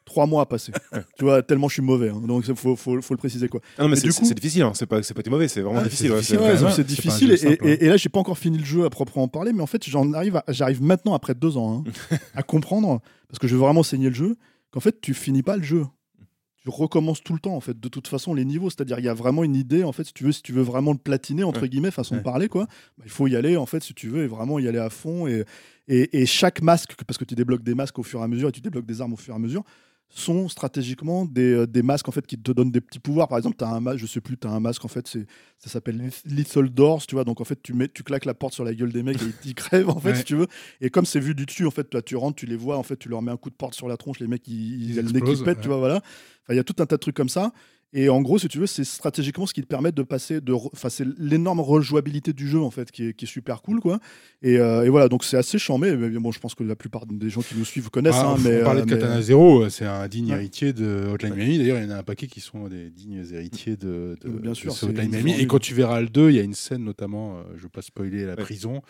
trois 0.07 0.27
mois 0.27 0.41
à 0.43 0.47
passer. 0.47 0.73
tu 1.19 1.25
vois, 1.25 1.43
tellement 1.43 1.69
je 1.69 1.75
suis 1.75 1.83
mauvais. 1.83 2.09
hein. 2.09 2.23
donc, 2.27 2.45
il 2.49 2.55
faut, 2.57 2.75
faut, 2.77 3.03
faut 3.03 3.13
le 3.15 3.19
préciser 3.19 3.49
quoi. 3.49 3.61
Ah 3.77 3.83
non, 3.83 3.89
mais 3.91 3.97
c'est 3.97 4.09
coup- 4.09 4.25
c'est 4.25 4.35
difficile, 4.35 4.63
hein. 4.63 4.73
c'est 4.75 4.87
pas, 4.87 5.01
pas 5.03 5.21
été 5.21 5.29
mauvais, 5.29 5.49
c'est 5.49 5.61
vraiment 5.61 5.81
Ah, 5.81 5.85
difficile. 5.85 6.13
c'est 6.23 6.39
ouais, 6.39 6.63
Ouais, 6.63 6.85
difficile. 6.85 7.33
Et, 7.33 7.37
simple, 7.37 7.57
hein. 7.61 7.67
et- 7.69 7.85
et 7.85 7.89
là, 7.89 7.99
j'ai 7.99 8.09
pas 8.09 8.21
encore 8.21 8.39
fini 8.39 8.57
le 8.57 8.65
jeu 8.65 8.87
à 8.87 8.91
proprement 8.91 9.29
parler, 9.29 9.53
mais 9.53 9.61
en 9.63 9.67
fait, 9.67 9.85
j'en 9.87 10.11
arrive, 10.15 10.41
j'arrive 10.49 10.83
maintenant 10.83 11.13
après 11.15 11.35
deux 11.35 11.59
ans 11.59 11.85
hein, 11.87 11.91
à 12.35 12.43
comprendre 12.43 13.01
parce 13.29 13.39
que 13.39 13.47
je 13.49 13.55
veux 13.55 13.61
vraiment 13.61 13.83
saigner 13.83 14.09
le 14.09 14.15
jeu 14.15 14.37
qu'en 14.71 14.81
fait, 14.81 15.01
tu 15.03 15.13
finis 15.13 15.43
pas 15.43 15.57
le 15.59 15.63
jeu. 15.63 15.85
Tu 16.63 16.71
recommences 16.71 17.23
tout 17.23 17.33
le 17.33 17.39
temps 17.39 17.55
en 17.55 17.61
fait. 17.61 17.79
De 17.79 17.89
toute 17.89 18.09
façon, 18.09 18.35
les 18.35 18.45
niveaux, 18.45 18.71
c'est-à-dire 18.71 18.99
il 18.99 19.05
y 19.05 19.09
a 19.09 19.15
vraiment 19.15 19.45
une 19.45 19.55
idée 19.55 19.85
en 19.85 19.93
fait. 19.93 20.03
Si 20.03 20.13
tu 20.13 20.25
veux, 20.25 20.33
si 20.33 20.43
tu 20.43 20.53
veux 20.53 20.63
vraiment 20.63 20.91
le 20.93 20.99
platiner 20.99 21.45
entre 21.45 21.65
guillemets, 21.69 21.93
façon 21.93 22.17
de 22.17 22.21
parler 22.23 22.49
quoi, 22.49 22.65
bah, 22.99 23.05
il 23.05 23.11
faut 23.11 23.29
y 23.29 23.37
aller 23.37 23.57
en 23.57 23.67
fait 23.67 23.85
si 23.85 23.95
tu 23.95 24.09
veux 24.09 24.25
et 24.25 24.27
vraiment 24.27 24.59
y 24.59 24.67
aller 24.67 24.79
à 24.81 24.91
fond 24.91 25.29
et 25.29 25.45
et, 25.89 26.21
et 26.21 26.27
chaque 26.27 26.63
masque, 26.63 26.97
parce 27.07 27.17
que 27.19 27.25
tu 27.25 27.37
débloques 27.37 27.63
des 27.63 27.77
masques 27.77 27.97
au 28.01 28.03
fur 28.03 28.19
et 28.19 28.25
à 28.25 28.27
mesure 28.27 28.49
et 28.49 28.53
tu 28.53 28.61
débloques 28.61 28.87
des 28.87 29.01
armes 29.01 29.13
au 29.13 29.17
fur 29.17 29.33
et 29.33 29.37
à 29.37 29.39
mesure, 29.39 29.63
sont 30.09 30.49
stratégiquement 30.49 31.25
des, 31.27 31.53
euh, 31.53 31.67
des 31.67 31.83
masques 31.83 32.09
en 32.09 32.13
fait 32.13 32.27
qui 32.27 32.39
te 32.39 32.53
donnent 32.53 32.71
des 32.71 32.81
petits 32.81 32.99
pouvoirs. 33.01 33.29
Par 33.29 33.37
exemple, 33.39 33.57
tu 33.59 33.65
as 33.65 33.69
un 33.69 33.81
masque, 33.81 33.99
je 33.99 34.07
sais 34.07 34.21
plus, 34.21 34.39
tu 34.39 34.47
as 34.47 34.51
un 34.51 34.61
masque 34.61 34.85
en 34.85 34.89
fait, 34.89 35.07
c'est 35.09 35.27
ça 35.59 35.69
s'appelle 35.69 36.11
Little 36.25 36.71
Doors, 36.71 37.07
tu 37.07 37.15
vois. 37.17 37.25
Donc 37.25 37.41
en 37.41 37.45
fait, 37.45 37.61
tu 37.63 37.75
mets 37.75 37.89
tu 37.89 38.03
claques 38.03 38.25
la 38.25 38.35
porte 38.35 38.55
sur 38.55 38.65
la 38.65 38.73
gueule 38.75 38.93
des 38.93 39.03
mecs 39.03 39.21
et 39.21 39.27
ils- 39.45 39.55
crèvent 39.57 39.91
en 39.91 39.99
fait 39.99 40.11
Ouais. 40.11 40.15
si 40.17 40.25
tu 40.25 40.37
veux. 40.37 40.47
Et 40.81 40.89
comme 40.91 41.05
c'est 41.07 41.21
vu 41.21 41.35
du 41.35 41.45
dessus 41.45 41.67
en 41.67 41.71
fait, 41.71 41.85
toi 41.91 42.01
tu 42.03 42.17
rentres, 42.17 42.37
tu 42.37 42.47
les 42.47 42.57
vois 42.57 42.79
en 42.79 42.83
fait, 42.83 42.97
tu 42.97 43.09
leur 43.09 43.21
mets 43.21 43.33
un 43.33 43.37
coup 43.37 43.51
de 43.51 43.57
porte 43.57 43.75
sur 43.75 43.89
la 43.89 43.97
tronche, 43.97 44.21
les 44.21 44.29
mecs 44.29 44.47
ils, 44.49 44.55
ils, 44.55 44.91
Ils 44.91 45.01
ont 45.01 45.03
le 45.03 45.09
nez 45.09 45.13
qui 45.13 45.17
explosent, 45.19 45.45
pète, 45.45 45.57
ouais. 45.59 45.63
tu 45.63 45.69
vois 45.69 45.79
voilà. 45.79 45.97
Enfin, 45.97 46.55
il 46.55 46.57
y 46.57 46.61
a 46.61 46.65
tout 46.65 46.77
un 46.79 46.87
tas 46.87 46.97
de 46.97 47.01
trucs 47.01 47.17
comme 47.17 47.29
ça. 47.29 47.53
Et 47.99 48.11
en 48.11 48.21
gros, 48.21 48.39
si 48.39 48.47
tu 48.49 48.59
veux, 48.59 48.67
c'est 48.67 48.85
stratégiquement 48.85 49.47
ce 49.47 49.55
qui 49.55 49.63
te 49.63 49.67
permet 49.67 49.91
de 49.91 50.03
passer 50.03 50.43
de. 50.43 50.53
Enfin, 50.53 50.91
c'est 50.91 51.07
l'énorme 51.19 51.61
rejouabilité 51.61 52.35
du 52.35 52.47
jeu, 52.47 52.61
en 52.61 52.71
fait, 52.71 52.91
qui 52.91 53.07
est, 53.09 53.13
qui 53.15 53.25
est 53.25 53.29
super 53.29 53.63
cool, 53.63 53.81
quoi. 53.81 54.01
Et, 54.43 54.59
euh, 54.59 54.85
et 54.85 54.91
voilà, 54.91 55.09
donc 55.09 55.25
c'est 55.25 55.39
assez 55.39 55.59
charmé. 55.59 55.97
Mais 55.97 56.11
bon, 56.11 56.31
je 56.31 56.39
pense 56.39 56.55
que 56.55 56.63
la 56.63 56.77
plupart 56.77 57.07
des 57.07 57.31
gens 57.31 57.41
qui 57.41 57.55
nous 57.57 57.65
suivent 57.65 57.89
connaissent. 57.89 58.17
Ah, 58.19 58.33
hein, 58.33 58.35
on 58.37 58.41
mais, 58.43 58.61
parlait 58.61 58.83
euh, 58.83 58.85
de 58.85 58.95
mais- 58.95 59.01
Katana 59.01 59.23
Zero, 59.23 59.63
euh, 59.63 59.71
c'est 59.71 59.87
un 59.87 60.07
digne 60.09 60.31
Ouais. 60.31 60.37
héritier 60.37 60.75
de 60.75 61.07
Hotline 61.11 61.35
Miami. 61.35 61.57
D'ailleurs, 61.57 61.79
il 61.79 61.85
y 61.85 61.87
en 61.87 61.91
a 61.95 61.99
un 61.99 62.03
paquet 62.03 62.27
qui 62.27 62.41
sont 62.41 62.69
des 62.69 62.91
dignes 62.91 63.25
héritiers 63.33 63.77
de, 63.77 64.17
de, 64.21 64.29
bien 64.29 64.51
de 64.51 64.55
sûr, 64.57 64.73
c'est- 64.77 64.85
Hotline 64.85 65.11
Miami. 65.11 65.41
Et 65.41 65.47
quand 65.47 65.59
tu 65.59 65.73
verras 65.73 66.03
le 66.03 66.09
2, 66.11 66.29
il 66.31 66.37
y 66.37 66.41
a 66.41 66.43
une 66.43 66.53
scène 66.53 66.85
notamment, 66.85 67.39
euh, 67.39 67.43
je 67.53 67.57
ne 67.57 67.63
veux 67.63 67.69
pas 67.71 67.81
spoiler 67.83 68.25
la 68.27 68.35
Ouais. 68.35 68.43
prison. 68.43 68.83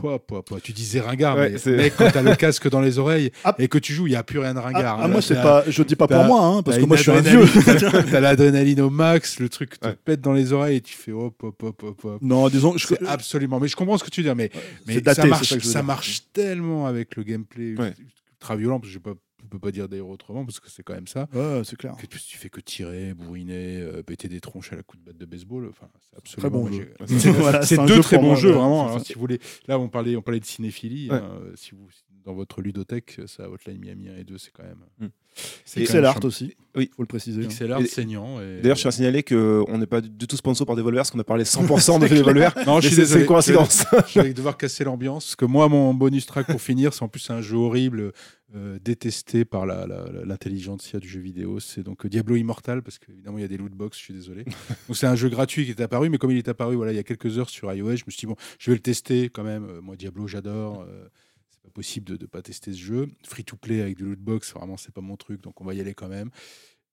Pouah, 0.00 0.18
pouah, 0.18 0.42
pouah. 0.44 0.60
Tu 0.60 0.72
disais 0.72 1.00
ringard, 1.00 1.36
Ouais, 1.36 1.54
mais 1.66 1.72
mec, 1.76 1.94
quand 1.96 2.10
t'as 2.10 2.22
le 2.22 2.34
casque 2.36 2.68
dans 2.70 2.80
les 2.80 2.98
oreilles 2.98 3.30
Ah. 3.44 3.54
et 3.58 3.68
que 3.68 3.78
tu 3.78 3.92
joues, 3.92 4.06
il 4.06 4.10
n'y 4.10 4.16
a 4.16 4.22
plus 4.22 4.38
rien 4.38 4.54
de 4.54 4.58
Ah, 4.58 4.62
ringard. 4.62 4.98
ah, 5.00 5.04
hein. 5.04 5.08
moi, 5.08 5.20
c'est 5.22 5.34
pas. 5.34 5.64
Je 5.68 5.82
dis 5.82 5.96
pas 5.96 6.06
pour 6.06 6.24
moi, 6.24 6.42
hein, 6.44 6.62
parce 6.62 6.78
que 6.78 6.84
moi, 6.84 6.96
je 6.96 7.02
suis 7.02 7.10
un 7.10 7.20
vieux. 7.20 7.44
T'as 8.10 8.20
l'adrénaline 8.20 8.80
au 8.80 8.90
max, 8.90 9.38
le 9.40 9.48
truc 9.48 9.78
te 9.80 9.86
Ouais. 9.88 9.96
pète 10.04 10.20
dans 10.20 10.32
les 10.32 10.52
oreilles 10.52 10.76
et 10.76 10.80
tu 10.80 10.96
fais 10.96 11.12
hop, 11.12 11.42
hop, 11.42 11.62
hop, 11.62 11.82
hop, 11.82 12.04
hop. 12.04 12.18
non, 12.22 12.48
disons, 12.48 12.76
je, 12.76 12.86
absolument. 13.06 13.58
Mais 13.60 13.68
je 13.68 13.76
comprends 13.76 13.98
ce 13.98 14.04
que 14.04 14.10
tu 14.10 14.22
dis, 14.22 14.30
mais, 14.36 14.50
mais 14.86 15.00
daté, 15.00 15.22
ça 15.22 15.26
marche, 15.26 15.58
ça 15.58 15.82
marche 15.82 16.22
tellement 16.32 16.86
avec 16.86 17.16
le 17.16 17.22
gameplay 17.22 17.74
Ouais. 17.76 17.94
ultra 18.40 18.56
violent, 18.56 18.78
parce 18.80 18.88
que 18.90 18.94
je 18.94 18.98
peux, 19.00 19.14
je 19.42 19.46
peux 19.48 19.58
pas 19.58 19.70
dire 19.70 19.88
d'ailleurs 19.88 20.08
autrement, 20.08 20.44
parce 20.44 20.60
que 20.60 20.68
c'est 20.70 20.82
quand 20.82 20.94
même 20.94 21.06
ça. 21.06 21.26
Ouais, 21.32 21.62
c'est 21.64 21.76
clair. 21.76 21.94
Que 21.96 22.06
tu, 22.06 22.18
tu 22.18 22.36
fais 22.38 22.50
que 22.50 22.60
tirer, 22.60 23.14
bourriner, 23.14 23.80
euh, 23.80 24.02
péter 24.02 24.28
des 24.28 24.40
tronches 24.40 24.72
à 24.72 24.76
la 24.76 24.82
coup 24.82 24.96
de 24.96 25.02
batte 25.02 25.16
de 25.16 25.24
baseball. 25.26 25.66
Enfin, 25.70 25.88
c'est 26.00 26.10
Très 26.36 26.46
absolument. 26.46 26.50
bon 26.50 26.68
moi, 26.68 26.78
jeu. 26.78 27.32
Voilà, 27.32 27.62
C'est 27.62 27.76
deux 27.86 27.94
jeu 27.96 28.00
très 28.02 28.18
bons 28.18 28.34
jeux, 28.34 28.50
vraiment. 28.50 28.86
Alors, 28.88 28.98
ça. 28.98 29.04
si 29.04 29.14
vous 29.14 29.20
voulez, 29.20 29.38
là, 29.66 29.78
on 29.78 29.88
parlait, 29.88 30.16
on 30.16 30.22
parlait 30.22 30.40
de 30.40 30.44
cinéphilie. 30.44 31.08
Ouais. 31.10 31.16
hein, 31.16 31.38
euh, 31.42 31.52
si 31.56 31.70
vous, 31.72 31.88
dans 32.28 32.34
votre 32.34 32.60
ludothèque, 32.60 33.20
ça, 33.26 33.48
Hotline 33.48 33.78
Miami 33.78 34.10
1 34.10 34.16
et 34.18 34.24
2, 34.24 34.36
c'est 34.36 34.50
quand 34.52 34.62
même. 34.62 34.84
Mm. 35.00 35.06
c'est 35.64 35.80
Pixel 35.80 36.04
art 36.04 36.22
aussi, 36.24 36.54
Oui. 36.76 36.90
faut 36.94 37.00
le 37.02 37.06
préciser. 37.06 37.40
hein. 37.42 37.48
Pixel 37.48 37.72
art 37.72 37.80
Et- 37.80 37.86
saignant. 37.86 38.38
et- 38.38 38.60
D'ailleurs, 38.60 38.76
je 38.76 38.82
tiens 38.82 38.90
à 38.90 38.92
signaler 38.92 39.22
qu'on 39.22 39.78
n'est 39.78 39.86
pas 39.86 40.02
du 40.02 40.26
tout 40.26 40.36
sponsor 40.36 40.66
par 40.66 40.76
Devolver, 40.76 40.98
parce 41.00 41.10
qu'on 41.10 41.18
a 41.20 41.24
parlé 41.24 41.44
100% 41.44 41.98
de 41.98 42.06
Devolver. 42.08 42.50
Non, 42.66 42.80
je 42.82 42.88
suis 42.88 43.06
c'est- 43.06 43.20
une 43.20 43.24
coïncidence. 43.26 43.84
Je 44.08 44.20
vais 44.20 44.34
devoir 44.34 44.58
casser 44.58 44.84
l'ambiance. 44.84 45.24
Parce 45.24 45.36
que 45.36 45.46
moi, 45.46 45.70
mon 45.70 45.94
bonus 45.94 46.26
track 46.26 46.48
pour 46.48 46.60
finir, 46.60 46.92
c'est 46.92 47.02
en 47.02 47.08
plus 47.08 47.30
un 47.30 47.40
jeu 47.40 47.56
horrible, 47.56 48.12
euh, 48.54 48.78
détesté 48.84 49.46
par 49.46 49.64
l'intelligentsia 49.66 50.98
du 51.00 51.08
jeu 51.08 51.20
vidéo. 51.20 51.60
C'est 51.60 51.82
donc 51.82 52.04
euh, 52.04 52.08
Diablo 52.10 52.36
Immortal, 52.36 52.82
parce 52.82 52.98
qu'évidemment, 52.98 53.38
il 53.38 53.42
y 53.42 53.44
a 53.44 53.48
des 53.48 53.56
loot 53.56 53.72
box, 53.72 53.96
je 53.98 54.02
suis 54.04 54.14
désolé. 54.14 54.44
Donc, 54.88 54.96
c'est 54.96 55.06
un 55.06 55.14
jeu 55.16 55.28
gratuit 55.30 55.64
qui 55.64 55.70
est 55.70 55.80
apparu, 55.80 56.10
mais 56.10 56.18
comme 56.18 56.30
il 56.30 56.36
est 56.38 56.48
apparu 56.48 56.74
voilà, 56.76 56.92
il 56.92 56.96
y 56.96 56.98
a 56.98 57.02
quelques 57.04 57.38
heures 57.38 57.50
sur 57.50 57.72
iOS, 57.72 57.96
je 57.96 58.04
me 58.06 58.10
suis 58.10 58.20
dit, 58.20 58.26
bon, 58.26 58.36
je 58.58 58.70
vais 58.70 58.76
le 58.76 58.82
tester 58.82 59.30
quand 59.30 59.44
même. 59.44 59.64
Euh, 59.64 59.80
Moi, 59.80 59.96
Diablo, 59.96 60.26
j'adore. 60.26 60.82
Euh, 60.88 61.08
possible 61.68 62.06
de 62.06 62.22
ne 62.22 62.26
pas 62.26 62.42
tester 62.42 62.72
ce 62.72 62.78
jeu. 62.78 63.08
Free 63.24 63.44
to 63.44 63.56
play 63.56 63.80
avec 63.80 63.96
du 63.96 64.04
loot 64.04 64.18
box, 64.18 64.52
vraiment, 64.54 64.76
c'est 64.76 64.92
pas 64.92 65.00
mon 65.00 65.16
truc, 65.16 65.40
donc 65.42 65.60
on 65.60 65.64
va 65.64 65.74
y 65.74 65.80
aller 65.80 65.94
quand 65.94 66.08
même. 66.08 66.30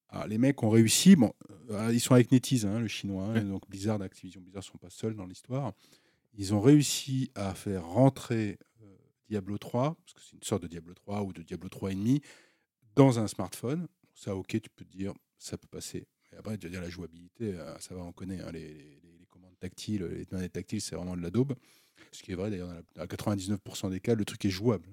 Alors, 0.10 0.28
les 0.28 0.38
mecs 0.38 0.62
ont 0.64 0.70
réussi. 0.70 1.16
Bon, 1.16 1.34
euh, 1.72 1.92
ils 1.94 2.00
sont 2.00 2.14
avec 2.14 2.32
NetEase, 2.32 2.66
hein, 2.66 2.80
le 2.80 2.88
chinois. 2.88 3.40
donc 3.42 3.68
Blizzard, 3.70 4.02
Activision 4.02 4.42
Blizzard 4.42 4.64
sont 4.64 4.78
pas 4.78 4.90
seuls 4.90 5.16
dans 5.16 5.26
l'histoire. 5.26 5.74
Ils 6.38 6.54
ont 6.54 6.62
réussi 6.62 7.32
à 7.36 7.54
faire 7.56 7.86
rentrer 7.86 8.58
euh, 8.84 8.96
Diablo 9.30 9.58
3, 9.58 9.96
parce 9.96 10.14
que 10.14 10.22
c'est 10.22 10.36
une 10.36 10.44
sorte 10.44 10.64
de 10.64 10.68
Diablo 10.68 10.94
3 10.94 11.24
ou 11.24 11.34
de 11.34 11.42
Diablo 11.42 11.70
3,5, 11.70 12.22
dans 12.96 13.20
un 13.20 13.28
smartphone. 13.28 13.88
Ça, 14.14 14.36
ok, 14.36 14.48
tu 14.62 14.70
peux 14.76 14.86
te 14.86 14.96
dire, 14.96 15.14
ça 15.38 15.58
peut 15.58 15.68
passer. 15.68 16.08
Et 16.32 16.36
après, 16.38 16.58
tu 16.58 16.68
vas 16.68 16.72
dire 16.72 16.82
la 16.82 16.90
jouabilité, 16.90 17.54
euh, 17.54 17.78
ça 17.80 17.96
va, 17.96 18.02
on 18.04 18.12
connaît 18.12 18.40
hein, 18.42 18.52
les, 18.52 18.74
les- 18.74 19.18
les 19.20 19.26
commandes 19.30 19.58
tactiles, 19.60 20.04
les 20.06 20.26
manettes 20.32 20.54
tactiles, 20.54 20.82
c'est 20.82 20.96
vraiment 20.96 21.16
de 21.18 21.22
la 21.22 21.30
daube. 21.32 21.54
Ce 22.12 22.24
qui 22.24 22.32
est 22.32 22.36
vrai 22.36 22.50
d'ailleurs, 22.50 22.74
à 22.98 23.06
99% 23.06 23.90
des 23.90 24.00
cas, 24.00 24.16
le 24.16 24.26
truc 24.26 24.44
est 24.46 24.50
jouable. 24.50 24.90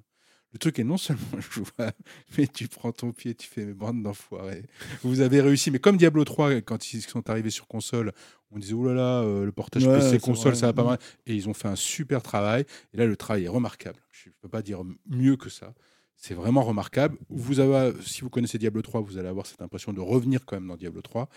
Le 0.52 0.58
truc 0.58 0.78
est 0.78 0.84
non 0.84 0.98
seulement 0.98 1.22
jouable, 1.40 1.96
mais 2.36 2.46
tu 2.46 2.68
prends 2.68 2.92
ton 2.92 3.12
pied, 3.12 3.34
tu 3.34 3.48
fais 3.48 3.64
mes 3.64 3.72
bandes 3.72 4.02
d'enfoirés. 4.02 4.64
Vous 5.02 5.20
avez 5.20 5.40
réussi, 5.40 5.70
mais 5.70 5.78
comme 5.78 5.96
Diablo 5.96 6.24
3, 6.24 6.60
quand 6.60 6.92
ils 6.92 7.00
sont 7.00 7.30
arrivés 7.30 7.50
sur 7.50 7.66
console, 7.66 8.12
on 8.50 8.58
disait 8.58 8.74
oh 8.74 8.84
là 8.84 8.92
là, 8.92 9.20
euh, 9.22 9.46
le 9.46 9.52
portage 9.52 9.86
Ouais, 9.86 9.98
PC 9.98 10.18
console, 10.18 10.54
ça 10.54 10.66
va 10.66 10.72
pas 10.74 10.84
mal. 10.84 10.98
Et 11.26 11.34
ils 11.34 11.48
ont 11.48 11.54
fait 11.54 11.68
un 11.68 11.76
super 11.76 12.22
travail. 12.22 12.66
Et 12.92 12.98
là, 12.98 13.06
le 13.06 13.16
travail 13.16 13.44
est 13.44 13.48
remarquable. 13.48 13.98
Je 14.10 14.28
ne 14.28 14.34
peux 14.42 14.48
pas 14.48 14.60
dire 14.60 14.82
mieux 15.06 15.36
que 15.36 15.48
ça. 15.48 15.72
C'est 16.16 16.34
vraiment 16.34 16.62
remarquable. 16.62 17.16
Vous 17.30 17.58
avez, 17.58 17.92
si 18.02 18.20
vous 18.20 18.28
connaissez 18.28 18.58
Diablo 18.58 18.82
3, 18.82 19.00
vous 19.00 19.16
allez 19.16 19.28
avoir 19.28 19.46
cette 19.46 19.62
impression 19.62 19.92
de 19.94 20.00
revenir 20.00 20.44
quand 20.44 20.56
même 20.56 20.68
dans 20.68 20.76
Diablo 20.76 21.00
3. 21.00 21.28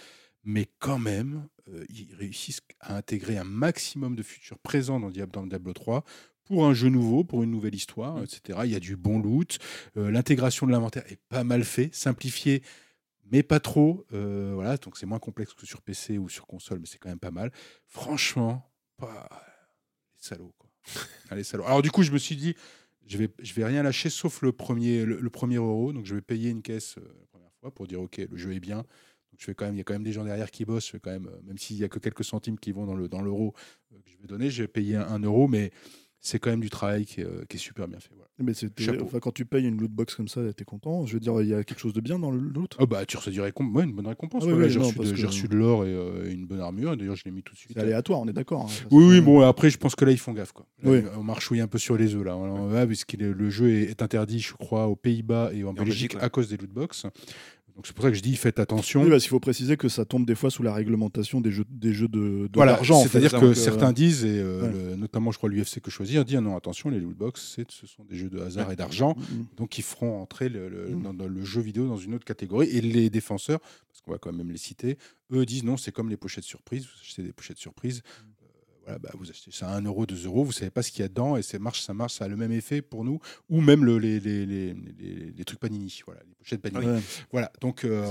Mais 0.46 0.68
quand 0.80 1.00
même, 1.00 1.48
euh, 1.68 1.84
ils 1.90 2.14
réussissent 2.16 2.62
à 2.80 2.96
intégrer 2.96 3.38
un 3.38 3.44
maximum 3.44 4.16
de 4.16 4.24
features 4.24 4.60
présents 4.60 5.00
dans 5.00 5.10
Diablo, 5.10 5.42
dans 5.42 5.48
Diablo 5.48 5.74
3 5.74 6.04
pour 6.46 6.66
un 6.66 6.74
jeu 6.74 6.90
nouveau, 6.90 7.24
pour 7.24 7.44
une 7.44 7.50
nouvelle 7.50 7.74
histoire, 7.74 8.22
etc. 8.22 8.60
Il 8.66 8.72
y 8.72 8.76
a 8.76 8.80
du 8.80 8.96
bon 8.96 9.20
loot. 9.20 9.58
Euh, 9.98 10.12
L'intégration 10.12 10.68
de 10.68 10.72
l'inventaire 10.72 11.04
est 11.12 11.20
pas 11.28 11.44
mal 11.44 11.64
fait, 11.64 11.90
simplifié, 11.94 12.62
mais 13.32 13.42
pas 13.42 13.60
trop. 13.60 14.06
Euh, 14.14 14.52
voilà, 14.54 14.78
donc 14.78 14.98
c'est 14.98 15.08
moins 15.08 15.20
complexe 15.20 15.54
que 15.54 15.66
sur 15.66 15.82
PC 15.82 16.20
ou 16.20 16.30
sur 16.30 16.46
console, 16.46 16.80
mais 16.80 16.86
c'est 16.86 17.00
quand 17.00 17.10
même 17.10 17.20
pas 17.20 17.32
mal. 17.32 17.52
Franchement, 17.88 18.72
pas 18.98 19.28
les 20.16 20.22
salauds. 20.22 20.54
Quoi. 20.58 20.70
Ah, 21.32 21.36
les 21.36 21.44
salauds. 21.44 21.66
Alors 21.66 21.82
du 21.82 21.90
coup, 21.90 22.04
je 22.04 22.12
me 22.12 22.20
suis 22.20 22.36
dit, 22.36 22.54
je 23.08 23.18
vais, 23.18 23.30
je 23.40 23.54
vais 23.54 23.66
rien 23.66 23.82
lâcher 23.82 24.12
sauf 24.12 24.44
le 24.44 24.52
premier, 24.52 25.04
le, 25.04 25.20
le 25.20 25.30
premier 25.32 25.56
euro. 25.56 25.92
Donc 25.94 26.06
je 26.06 26.14
vais 26.14 26.22
payer 26.22 26.52
une 26.52 26.62
caisse 26.62 27.00
euh, 27.00 27.02
la 27.20 27.26
première 27.26 27.52
fois 27.60 27.74
pour 27.74 27.88
dire 27.88 28.02
ok, 28.02 28.18
le 28.30 28.38
jeu 28.38 28.54
est 28.54 28.60
bien. 28.60 28.86
Donc 29.36 29.42
je 29.42 29.48
vais 29.48 29.54
quand 29.56 29.66
même, 29.66 29.76
il 29.76 29.80
y 29.80 29.82
a 29.82 29.84
quand 29.84 29.94
même 29.94 30.04
des 30.04 30.14
gens 30.14 30.24
derrière 30.24 30.50
qui 30.50 30.64
bossent. 30.64 30.88
Je 30.88 30.94
vais 30.94 31.00
quand 31.02 31.12
même, 31.12 31.28
euh, 31.28 31.42
même 31.46 31.58
s'il 31.58 31.76
y 31.76 31.84
a 31.84 31.90
que 31.90 32.00
quelques 32.00 32.24
centimes 32.24 32.58
qui 32.58 32.72
vont 32.72 32.86
dans 32.86 32.96
le 32.96 33.10
dans 33.10 33.22
l'euro 33.22 33.54
euh, 33.92 33.98
que 33.98 34.10
je 34.10 34.18
vais 34.18 34.28
donner, 34.28 34.50
je 34.50 34.62
vais 34.64 34.70
payer 34.70 34.96
un, 34.96 35.08
un 35.10 35.20
euro, 35.20 35.50
mais 35.50 35.72
c'est 36.22 36.40
quand 36.40 36.50
même 36.50 36.62
du 36.62 36.70
travail 36.72 37.06
qui 37.06 37.22
est, 37.22 37.26
euh, 37.26 37.44
qui 37.50 37.58
est 37.58 37.60
super 37.60 37.88
bien 37.88 38.00
fait. 38.00 38.10
Voilà. 38.16 38.26
Mais 38.40 38.54
enfin, 39.02 39.20
quand 39.20 39.32
tu 39.32 39.46
payes 39.46 39.66
une 39.68 39.78
loot 39.80 39.92
box 39.92 40.16
comme 40.16 40.28
ça, 40.28 40.42
t'es 40.54 40.64
content? 40.66 41.06
Je 41.06 41.14
veux 41.14 41.20
dire, 41.20 41.40
il 41.42 41.48
y 41.50 41.54
a 41.54 41.64
quelque 41.64 41.80
chose 41.80 41.94
de 41.94 42.02
bien 42.02 42.18
dans 42.18 42.32
le 42.32 42.40
loot? 42.40 42.76
Oh 42.80 42.88
bah 42.88 43.06
tu 43.06 43.16
reçois 43.16 43.32
ouais, 43.32 43.52
une 43.56 43.94
bonne 43.94 44.08
récompense. 44.08 44.42
Ah 44.44 44.48
oui, 44.48 44.54
voilà, 44.54 44.66
oui, 44.68 44.74
j'ai 44.74 44.80
reçu, 44.80 44.98
de, 44.98 45.10
que- 45.12 45.16
j'ai 45.16 45.28
reçu 45.28 45.48
de 45.48 45.56
l'or 45.56 45.86
et 45.86 45.94
euh, 45.94 46.32
une 46.32 46.46
bonne 46.48 46.62
armure. 46.62 46.98
D'ailleurs, 46.98 47.16
je 47.16 47.24
l'ai 47.26 47.32
mis 47.32 47.44
tout 47.44 47.54
de 47.54 47.60
suite. 47.60 47.74
C'est 47.76 47.80
aléatoire, 47.80 48.20
on 48.22 48.28
est 48.28 48.34
d'accord. 48.34 48.64
hein, 48.64 48.88
Oui, 48.92 49.06
oui, 49.06 49.20
que- 49.20 49.26
bon, 49.26 49.42
après, 49.42 49.70
je 49.70 49.78
pense 49.78 49.96
que 49.96 50.04
là, 50.04 50.12
ils 50.12 50.18
font 50.18 50.34
gaffe. 50.34 50.52
Quoi. 50.52 50.66
Là, 50.82 50.92
Oui. 50.92 51.04
On 51.16 51.24
marchouille 51.24 51.62
un 51.62 51.68
peu 51.68 51.78
sur 51.78 51.96
les 51.96 52.16
œufs, 52.16 52.24
là. 52.26 52.36
Ouais, 52.36 52.88
puisque 52.88 53.14
le 53.14 53.50
jeu 53.52 53.70
est, 53.72 54.02
interdit, 54.02 54.40
je 54.40 54.54
crois, 54.54 54.88
aux 54.88 54.96
Pays-Bas 54.96 55.52
et 55.54 55.64
en, 55.64 55.74
Belgique, 55.74 55.86
Belgique, 55.88 56.14
ouais. 56.16 56.22
à 56.24 56.30
cause 56.30 56.50
des 56.50 56.58
lootbox. 56.58 57.06
Donc, 57.76 57.86
c'est 57.88 57.94
pour 57.94 58.04
ça 58.06 58.10
que 58.10 58.16
je 58.16 58.22
dis, 58.22 58.36
faites 58.38 58.58
attention. 58.60 59.04
Oui, 59.04 59.10
parce 59.10 59.24
qu'il 59.24 59.30
faut 59.32 59.40
préciser 59.42 59.76
que 59.76 59.90
ça 59.90 60.06
tombe 60.06 60.26
des 60.26 60.36
fois 60.36 60.50
sous 60.50 60.64
la 60.64 60.74
réglementation 60.74 61.42
des 61.42 61.52
jeux, 61.52 61.66
des 61.70 61.92
jeux 61.94 62.08
de, 62.08 62.48
de 62.48 62.50
voilà, 62.54 62.72
l'argent. 62.74 63.04
c'est-à-dire 63.04 63.38
que 63.38 63.48
euh, 63.48 63.54
certains 63.54 63.92
disent, 63.92 64.24
et 64.24 64.40
euh, 64.40 64.62
ouais. 64.62 64.72
le- 64.92 64.96
notamment, 64.96 65.32
je 65.34 65.38
crois, 65.38 65.50
l'UFC 65.50 65.82
que 65.82 65.92
choisir, 65.92 66.24
dit 66.24 66.38
ah 66.38 66.42
non, 66.42 66.56
attention, 66.56 66.90
les 66.90 67.02
lootbox, 67.02 67.54
c'est- 67.58 67.70
ce 67.70 67.86
sont 67.86 68.06
des 68.06 68.16
jeux 68.16 68.30
de 68.30 68.40
hasard 68.40 68.72
et 68.72 68.78
d'argent. 68.78 69.16
mm, 69.18 69.44
Donc, 69.58 69.78
ils 69.78 69.84
feront 69.84 70.22
entrer 70.22 70.48
le, 70.48 70.70
le- 70.70 70.96
Mm. 70.96 71.02
dans, 71.02 71.14
dans 71.14 71.28
le 71.28 71.44
jeu 71.44 71.60
vidéo 71.60 71.86
dans 71.88 71.98
une 71.98 72.14
autre 72.16 72.24
catégorie. 72.26 72.70
Et 72.70 72.80
les 72.80 73.10
défenseurs, 73.10 73.60
parce 73.60 74.00
qu'on 74.02 74.12
va 74.12 74.20
quand 74.20 74.32
même 74.32 74.50
les 74.52 74.58
citer, 74.58 74.98
eux 75.34 75.46
disent 75.46 75.66
non, 75.66 75.76
c'est 75.76 75.92
comme 75.92 76.10
les 76.10 76.18
pochettes 76.18 76.44
surprises. 76.46 76.84
Vous 76.86 77.02
achetez 77.02 77.24
des 77.24 77.34
pochettes 77.34 77.58
surprises. 77.58 78.04
Voilà, 78.86 79.00
bah, 79.00 79.10
vous 79.18 79.30
achetez 79.30 79.52
ça 79.52 79.68
à 79.70 79.76
1 79.78 79.82
euro, 79.82 80.06
2 80.06 80.26
euros, 80.26 80.44
vous 80.44 80.52
savez 80.52 80.70
pas 80.72 80.82
ce 80.84 80.92
qu'il 80.92 81.02
y 81.02 81.06
a 81.06 81.08
dedans 81.08 81.36
et 81.38 81.42
ça 81.42 81.58
marche, 81.60 81.82
ça 81.82 81.94
marche, 81.94 82.14
ça 82.14 82.26
a 82.26 82.28
le 82.28 82.36
même 82.38 82.52
effet 82.52 82.82
pour 82.82 83.04
nous, 83.04 83.20
ou 83.50 83.60
même 83.62 83.84
le- 83.84 83.98
les, 83.98 84.20
les, 84.20 84.46
les, 84.46 84.74
les- 85.38 85.44
trucs 85.46 85.60
Panini, 85.60 86.02
voilà, 86.06 86.22
les 86.28 86.34
pochettes 86.36 86.62
Panini. 86.62 87.02
Voilà, 87.32 87.52
donc 87.62 87.84
euh, 87.84 88.06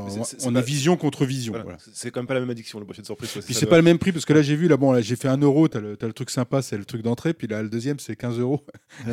on- 0.44 0.52
pas- 0.52 0.60
est 0.60 0.62
vision 0.64 0.96
contre 0.96 1.24
vision. 1.24 1.52
Voilà. 1.52 1.64
voilà. 1.64 1.78
C'est- 1.92 2.10
quand 2.10 2.20
même 2.20 2.26
pas 2.26 2.34
la 2.34 2.40
même 2.40 2.50
addiction, 2.50 2.78
le 2.80 2.84
pochette 2.86 3.06
surprise. 3.06 3.30
Puis 3.44 3.54
c'est 3.54 3.66
pas 3.66 3.76
le 3.76 3.82
même 3.82 3.98
prix 3.98 4.12
parce 4.12 4.24
que 4.24 4.32
là 4.32 4.42
j'ai 4.42 4.56
vu 4.56 4.68
là 4.68 4.76
bon 4.76 4.92
là 4.92 5.00
j'ai 5.00 5.16
fait 5.16 5.28
1 5.28 5.38
euro 5.38 5.68
t'as 5.68 5.80
le, 5.80 5.96
t'as 5.96 6.06
le 6.06 6.12
truc 6.12 6.30
sympa 6.30 6.62
c'est 6.62 6.76
le 6.76 6.84
truc 6.84 7.02
d'entrée 7.02 7.34
puis 7.34 7.46
là 7.46 7.62
le 7.62 7.68
deuxième 7.68 7.98
c'est 7.98 8.16
15 8.16 8.38
euros 8.38 8.64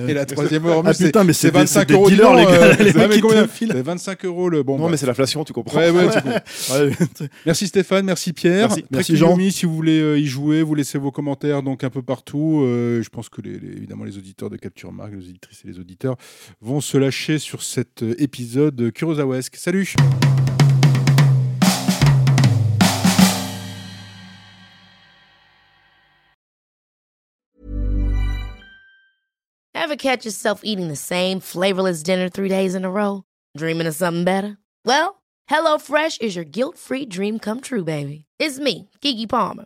et 0.08 0.14
la 0.14 0.26
troisième 0.26 0.66
euro 0.68 0.82
Ah 0.86 0.94
c'est 0.94 1.06
putain, 1.06 1.24
mais 1.24 1.34
c'est 1.34 1.48
c'est 1.48 1.52
des- 1.52 1.60
25 1.60 1.80
c'est 1.82 1.86
des 1.88 1.94
euros 1.94 2.10
dealers, 2.10 2.36
les 2.36 2.44
gars, 2.46 2.52
euh, 2.52 2.76
les 2.78 2.94
mecs 2.94 2.96
mais 2.96 3.10
qui 3.16 3.22
te 3.22 3.28
combien 3.28 3.48
filent. 3.48 3.72
C'est 3.74 3.82
25 3.82 4.26
euros 4.26 4.50
le 4.50 4.64
bon 4.64 4.78
Non, 4.78 4.86
bah. 4.86 4.92
mais 4.92 4.98
c'est 4.98 5.06
l'inflation, 5.06 5.44
tu 5.44 5.54
comprends. 5.54 5.80
Merci 7.46 7.68
Stéphane, 7.68 8.06
merci 8.06 8.34
Pierre. 8.34 8.70
Merci. 8.92 9.16
Jean. 9.16 9.38
Si 9.52 9.66
vous 9.66 9.76
voulez 9.76 10.00
euh, 10.00 10.18
y 10.20 10.26
jouer, 10.26 10.62
vous 10.64 10.76
laissez 10.76 10.98
vos 10.98 11.12
commentaires 11.12 11.51
donc 11.60 11.84
un 11.84 11.90
peu 11.90 12.02
partout. 12.02 12.62
Euh, 12.64 13.02
je 13.04 13.10
pense 13.10 13.28
que 13.28 13.42
les, 13.42 13.56
évidemment 13.56 14.06
les 14.06 14.18
auditeurs 14.18 14.50
de 14.50 14.56
Capture 14.56 14.94
Marque, 14.94 15.12
les 15.12 15.30
auditrices 15.30 15.66
et 15.66 15.68
les 15.68 15.80
auditeurs 15.80 16.16
vont 16.62 16.80
se 16.80 16.98
lâcher 16.98 17.38
sur 17.40 17.62
cet 17.62 18.04
euh, 18.04 18.16
épisode 18.18 18.92
Kurosawesque. 18.94 19.58
Salut 19.58 19.94
Ever 29.74 29.98
catch 29.98 30.24
yourself 30.24 30.62
eating 30.64 30.88
the 30.88 30.96
same 30.96 31.42
flavorless 31.42 32.02
dinner 32.02 32.30
three 32.30 32.48
days 32.48 32.76
in 32.76 32.86
a 32.86 32.90
row? 32.90 33.24
Dreaming 33.58 33.88
of 33.88 33.96
something 33.96 34.24
better? 34.24 34.58
Well, 34.86 35.22
HelloFresh 35.50 36.22
is 36.22 36.34
your 36.34 36.46
guilt 36.46 36.78
free 36.78 37.06
dream 37.06 37.40
come 37.40 37.60
true, 37.60 37.84
baby. 37.84 38.26
It's 38.40 38.58
me, 38.58 38.90
Kiki 39.02 39.28
Palmer. 39.28 39.66